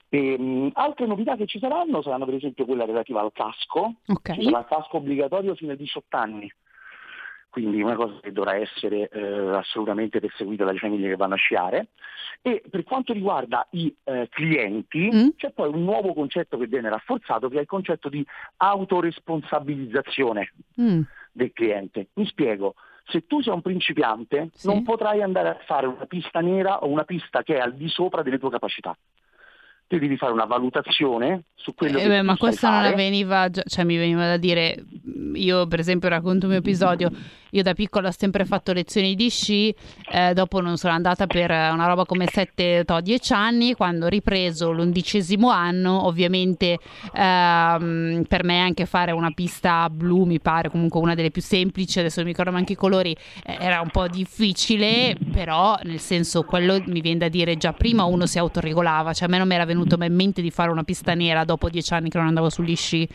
E, 0.09 0.35
um, 0.37 0.69
altre 0.73 1.07
novità 1.07 1.35
che 1.35 1.47
ci 1.47 1.59
saranno 1.59 2.01
saranno 2.01 2.25
per 2.25 2.35
esempio 2.35 2.65
quella 2.65 2.85
relativa 2.85 3.21
al 3.21 3.31
casco. 3.31 3.95
Okay. 4.05 4.43
Sarà 4.43 4.59
il 4.59 4.65
casco 4.67 4.97
obbligatorio 4.97 5.55
fino 5.55 5.71
ai 5.71 5.77
18 5.77 6.17
anni 6.17 6.53
quindi 7.51 7.81
una 7.81 7.95
cosa 7.95 8.17
che 8.21 8.31
dovrà 8.31 8.55
essere 8.55 9.09
eh, 9.09 9.55
assolutamente 9.55 10.21
perseguita 10.21 10.63
dalle 10.63 10.79
famiglie 10.79 11.09
che 11.09 11.15
vanno 11.17 11.33
a 11.33 11.37
sciare. 11.37 11.89
E 12.41 12.63
per 12.67 12.83
quanto 12.83 13.11
riguarda 13.11 13.67
i 13.71 13.93
eh, 14.05 14.27
clienti, 14.31 15.11
mm. 15.13 15.27
c'è 15.35 15.51
poi 15.51 15.67
un 15.67 15.83
nuovo 15.83 16.13
concetto 16.13 16.57
che 16.57 16.65
viene 16.65 16.89
rafforzato, 16.89 17.49
che 17.49 17.57
è 17.57 17.61
il 17.61 17.67
concetto 17.67 18.07
di 18.07 18.25
autoresponsabilizzazione 18.57 20.53
mm. 20.81 21.01
del 21.33 21.51
cliente. 21.51 22.07
Mi 22.13 22.25
spiego. 22.25 22.75
Se 23.05 23.27
tu 23.27 23.41
sei 23.41 23.53
un 23.53 23.61
principiante, 23.61 24.49
sì. 24.53 24.67
non 24.67 24.83
potrai 24.83 25.21
andare 25.21 25.49
a 25.49 25.57
fare 25.65 25.87
una 25.87 26.05
pista 26.05 26.39
nera 26.39 26.79
o 26.79 26.87
una 26.87 27.03
pista 27.03 27.43
che 27.43 27.57
è 27.57 27.59
al 27.59 27.75
di 27.75 27.89
sopra 27.89 28.21
delle 28.21 28.39
tue 28.39 28.49
capacità 28.49 28.97
tu 29.91 29.99
devi 29.99 30.15
fare 30.15 30.31
una 30.31 30.45
valutazione 30.45 31.43
su 31.53 31.75
quello 31.75 31.97
eh, 31.97 32.03
che 32.03 32.07
beh, 32.07 32.21
ma 32.21 32.37
questo 32.37 32.65
non 32.65 32.77
fare. 32.77 32.93
avveniva 32.93 33.49
già, 33.49 33.61
cioè 33.67 33.83
mi 33.83 33.97
veniva 33.97 34.25
da 34.25 34.37
dire 34.37 34.85
io 35.33 35.67
per 35.67 35.79
esempio 35.79 36.07
racconto 36.07 36.45
un 36.45 36.51
mio 36.51 36.61
episodio. 36.61 37.11
Io 37.53 37.63
da 37.63 37.73
piccola 37.73 38.07
ho 38.07 38.13
sempre 38.17 38.45
fatto 38.45 38.71
lezioni 38.71 39.13
di 39.13 39.29
sci 39.29 39.75
eh, 40.09 40.33
dopo 40.33 40.61
non 40.61 40.77
sono 40.77 40.93
andata 40.93 41.27
per 41.27 41.51
una 41.51 41.85
roba 41.85 42.05
come 42.05 42.23
7-10 42.23 43.33
anni. 43.33 43.73
Quando 43.73 44.05
ho 44.05 44.07
ripreso 44.07 44.71
l'undicesimo 44.71 45.49
anno 45.49 46.05
ovviamente 46.05 46.79
ehm, 47.13 48.23
per 48.25 48.45
me 48.45 48.59
anche 48.59 48.85
fare 48.85 49.11
una 49.11 49.31
pista 49.31 49.89
blu 49.89 50.23
mi 50.23 50.39
pare 50.39 50.69
comunque 50.69 51.01
una 51.01 51.13
delle 51.13 51.31
più 51.31 51.41
semplici. 51.41 51.99
Adesso 51.99 52.21
non 52.21 52.25
mi 52.27 52.31
ricordo 52.31 52.51
neanche 52.51 52.73
i 52.73 52.77
colori 52.77 53.13
eh, 53.43 53.57
era 53.59 53.81
un 53.81 53.89
po' 53.89 54.07
difficile 54.07 55.17
però 55.33 55.77
nel 55.83 55.99
senso 55.99 56.43
quello 56.43 56.81
mi 56.85 57.01
viene 57.01 57.19
da 57.19 57.27
dire 57.27 57.57
già 57.57 57.73
prima 57.73 58.05
uno 58.05 58.25
si 58.25 58.39
autoregolava 58.39 59.11
cioè 59.11 59.27
a 59.27 59.29
me 59.29 59.37
non 59.37 59.47
mi 59.47 59.55
era 59.55 59.65
venuto 59.65 59.80
venuto 59.81 59.97
mai 59.97 60.07
in 60.07 60.15
mente 60.15 60.41
di 60.41 60.51
fare 60.51 60.71
una 60.71 60.83
pista 60.83 61.13
nera 61.13 61.43
dopo 61.43 61.69
dieci 61.69 61.93
anni 61.93 62.09
che 62.09 62.17
non 62.17 62.27
andavo 62.27 62.49
sugli 62.49 62.75
sci? 62.75 63.07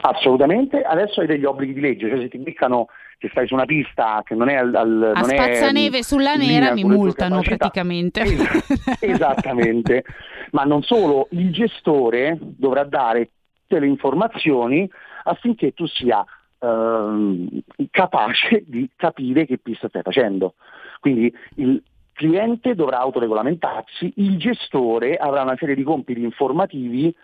Assolutamente, 0.00 0.82
adesso 0.82 1.20
hai 1.20 1.26
degli 1.26 1.44
obblighi 1.44 1.72
di 1.72 1.80
legge, 1.80 2.08
cioè 2.08 2.18
se 2.18 2.28
ti 2.28 2.38
beccano 2.38 2.88
che 3.18 3.28
stai 3.30 3.46
su 3.46 3.54
una 3.54 3.64
pista 3.64 4.22
che 4.24 4.34
non 4.34 4.48
è 4.48 4.56
al... 4.56 4.74
al 4.74 5.12
a 5.14 5.22
spazzaneve 5.22 6.02
sulla 6.02 6.34
nera 6.34 6.72
mi 6.72 6.84
multano 6.84 7.40
praticamente. 7.40 8.20
Es- 8.20 8.98
esattamente, 9.00 10.04
ma 10.52 10.64
non 10.64 10.82
solo, 10.82 11.28
il 11.30 11.50
gestore 11.52 12.38
dovrà 12.40 12.84
dare 12.84 13.30
tutte 13.62 13.80
le 13.80 13.86
informazioni 13.86 14.88
affinché 15.24 15.72
tu 15.72 15.86
sia 15.86 16.24
ehm, 16.60 17.48
capace 17.90 18.64
di 18.66 18.88
capire 18.94 19.46
che 19.46 19.58
pista 19.58 19.88
stai 19.88 20.02
facendo. 20.02 20.54
Quindi 21.00 21.32
il, 21.56 21.82
cliente 22.16 22.74
dovrà 22.74 22.98
autoregolamentarsi, 22.98 24.10
il 24.16 24.38
gestore 24.38 25.16
avrà 25.16 25.42
una 25.42 25.56
serie 25.58 25.74
di 25.74 25.82
compiti 25.82 26.22
informativi 26.22 27.14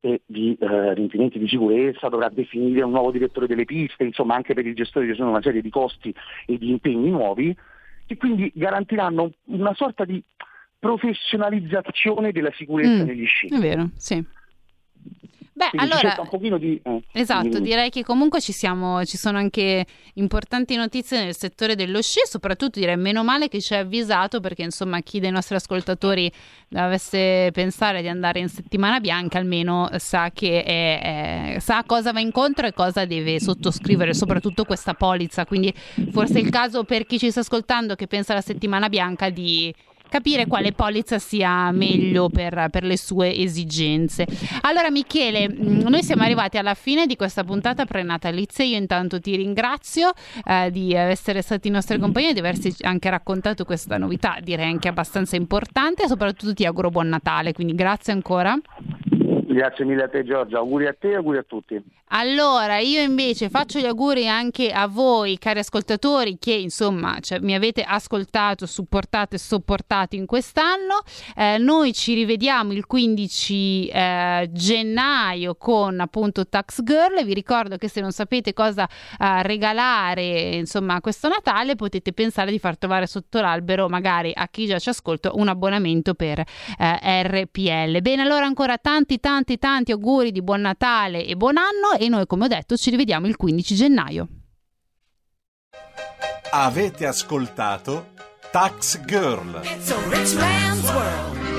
e 0.00 0.22
di 0.24 0.56
eh, 0.58 0.94
riempimenti 0.94 1.38
di 1.38 1.48
sicurezza, 1.48 2.08
dovrà 2.08 2.28
definire 2.28 2.82
un 2.82 2.92
nuovo 2.92 3.10
direttore 3.10 3.48
delle 3.48 3.64
piste, 3.64 4.04
insomma 4.04 4.36
anche 4.36 4.54
per 4.54 4.64
il 4.64 4.74
gestore 4.74 5.08
ci 5.08 5.16
sono 5.16 5.30
una 5.30 5.42
serie 5.42 5.60
di 5.60 5.68
costi 5.68 6.14
e 6.46 6.56
di 6.56 6.70
impegni 6.70 7.10
nuovi 7.10 7.54
che 8.06 8.16
quindi 8.16 8.50
garantiranno 8.54 9.32
una 9.46 9.74
sorta 9.74 10.04
di 10.04 10.22
professionalizzazione 10.78 12.32
della 12.32 12.52
sicurezza 12.54 13.02
mm, 13.02 13.06
negli 13.06 13.26
sci. 13.26 13.48
È 13.48 13.58
vero, 13.58 13.90
sì. 13.96 14.24
Beh, 15.52 15.70
Quindi 15.70 15.92
allora, 15.92 16.58
di, 16.58 16.80
eh, 16.82 17.02
esatto, 17.12 17.58
di... 17.58 17.62
direi 17.62 17.90
che 17.90 18.04
comunque 18.04 18.40
ci, 18.40 18.52
siamo, 18.52 19.04
ci 19.04 19.16
sono 19.16 19.36
anche 19.36 19.84
importanti 20.14 20.76
notizie 20.76 21.24
nel 21.24 21.36
settore 21.36 21.74
dello 21.74 22.00
sci, 22.00 22.20
soprattutto 22.24 22.78
direi 22.78 22.96
meno 22.96 23.24
male 23.24 23.48
che 23.48 23.60
ci 23.60 23.74
hai 23.74 23.80
avvisato 23.80 24.38
perché 24.38 24.62
insomma 24.62 25.00
chi 25.00 25.18
dei 25.18 25.32
nostri 25.32 25.56
ascoltatori 25.56 26.30
dovesse 26.68 27.50
pensare 27.52 28.00
di 28.00 28.08
andare 28.08 28.38
in 28.38 28.48
settimana 28.48 29.00
bianca 29.00 29.38
almeno 29.38 29.88
sa, 29.96 30.30
che 30.32 30.62
è, 30.62 31.54
è, 31.54 31.58
sa 31.58 31.82
cosa 31.84 32.12
va 32.12 32.20
incontro 32.20 32.66
e 32.66 32.72
cosa 32.72 33.04
deve 33.04 33.40
sottoscrivere, 33.40 34.14
soprattutto 34.14 34.64
questa 34.64 34.94
polizza, 34.94 35.44
quindi 35.46 35.74
forse 36.10 36.38
è 36.38 36.42
il 36.42 36.50
caso 36.50 36.84
per 36.84 37.06
chi 37.06 37.18
ci 37.18 37.30
sta 37.30 37.40
ascoltando 37.40 37.96
che 37.96 38.06
pensa 38.06 38.32
alla 38.32 38.40
settimana 38.40 38.88
bianca 38.88 39.30
di 39.30 39.74
capire 40.10 40.46
quale 40.46 40.72
polizza 40.72 41.18
sia 41.18 41.70
meglio 41.70 42.28
per, 42.28 42.68
per, 42.70 42.84
le 42.84 42.98
sue 42.98 43.34
esigenze. 43.34 44.26
Allora 44.62 44.90
Michele, 44.90 45.48
mm, 45.48 45.86
noi 45.86 46.02
siamo 46.02 46.22
arrivati 46.22 46.58
alla 46.58 46.74
fine 46.74 47.06
di 47.06 47.16
questa 47.16 47.44
puntata 47.44 47.86
prenatalizia, 47.86 48.64
io 48.64 48.76
intanto 48.76 49.20
ti 49.20 49.36
ringrazio 49.36 50.12
eh, 50.44 50.70
di 50.70 50.92
essere 50.92 51.40
stati 51.40 51.68
in 51.68 51.74
nostra 51.74 51.98
compagnia 51.98 52.30
e 52.30 52.32
di 52.34 52.40
averci 52.40 52.74
anche 52.82 53.08
raccontato 53.08 53.64
questa 53.64 53.96
novità, 53.96 54.36
direi 54.42 54.66
anche 54.66 54.88
abbastanza 54.88 55.36
importante 55.36 56.04
e 56.04 56.08
soprattutto 56.08 56.52
ti 56.52 56.66
auguro 56.66 56.90
buon 56.90 57.08
Natale, 57.08 57.52
quindi 57.52 57.74
grazie 57.74 58.12
ancora. 58.12 58.58
Grazie 59.52 59.84
mille 59.84 60.04
a 60.04 60.08
te 60.08 60.22
Giorgia, 60.22 60.58
auguri 60.58 60.86
a 60.86 60.94
te 60.96 61.10
e 61.10 61.16
auguri 61.16 61.38
a 61.38 61.42
tutti. 61.42 61.82
Allora, 62.12 62.78
io 62.78 63.02
invece 63.02 63.48
faccio 63.48 63.78
gli 63.78 63.86
auguri 63.86 64.28
anche 64.28 64.70
a 64.70 64.86
voi, 64.86 65.38
cari 65.38 65.60
ascoltatori, 65.60 66.38
che 66.38 66.52
insomma 66.52 67.18
cioè, 67.20 67.38
mi 67.40 67.54
avete 67.54 67.82
ascoltato, 67.82 68.66
supportato 68.66 69.34
e 69.34 69.38
sopportato 69.38 70.16
in 70.16 70.26
quest'anno. 70.26 71.02
Eh, 71.36 71.58
noi 71.58 71.92
ci 71.92 72.14
rivediamo 72.14 72.72
il 72.72 72.86
15 72.86 73.88
eh, 73.88 74.50
gennaio 74.52 75.54
con 75.56 76.00
appunto 76.00 76.48
Tax 76.48 76.82
Girl. 76.82 77.24
Vi 77.24 77.34
ricordo 77.34 77.76
che 77.76 77.88
se 77.88 78.00
non 78.00 78.12
sapete 78.12 78.52
cosa 78.52 78.88
eh, 79.18 79.42
regalare 79.42 80.56
insomma 80.56 81.00
questo 81.00 81.28
Natale, 81.28 81.76
potete 81.76 82.12
pensare 82.12 82.50
di 82.50 82.58
far 82.58 82.76
trovare 82.76 83.06
sotto 83.06 83.40
l'albero, 83.40 83.88
magari 83.88 84.32
a 84.34 84.48
chi 84.48 84.66
già 84.66 84.78
ci 84.78 84.88
ascolta, 84.88 85.30
un 85.34 85.46
abbonamento 85.46 86.14
per 86.14 86.38
eh, 86.40 87.22
RPL. 87.22 88.00
Bene, 88.00 88.22
allora 88.22 88.46
ancora 88.46 88.78
tanti, 88.78 89.20
tanti, 89.40 89.58
tanti 89.58 89.92
auguri 89.92 90.32
di 90.32 90.42
buon 90.42 90.60
Natale 90.60 91.24
e 91.24 91.34
buon 91.34 91.56
anno 91.56 91.98
e 91.98 92.08
noi 92.08 92.26
come 92.26 92.44
ho 92.44 92.48
detto 92.48 92.76
ci 92.76 92.90
rivediamo 92.90 93.26
il 93.26 93.36
15 93.36 93.74
gennaio. 93.74 94.28
Avete 96.52 97.06
ascoltato 97.06 98.12
Tax 98.50 99.00
Girl. 99.04 99.60
It's 99.62 99.90
a 99.90 100.08
rich 100.08 100.34
man's 100.36 100.92
world. 100.92 101.49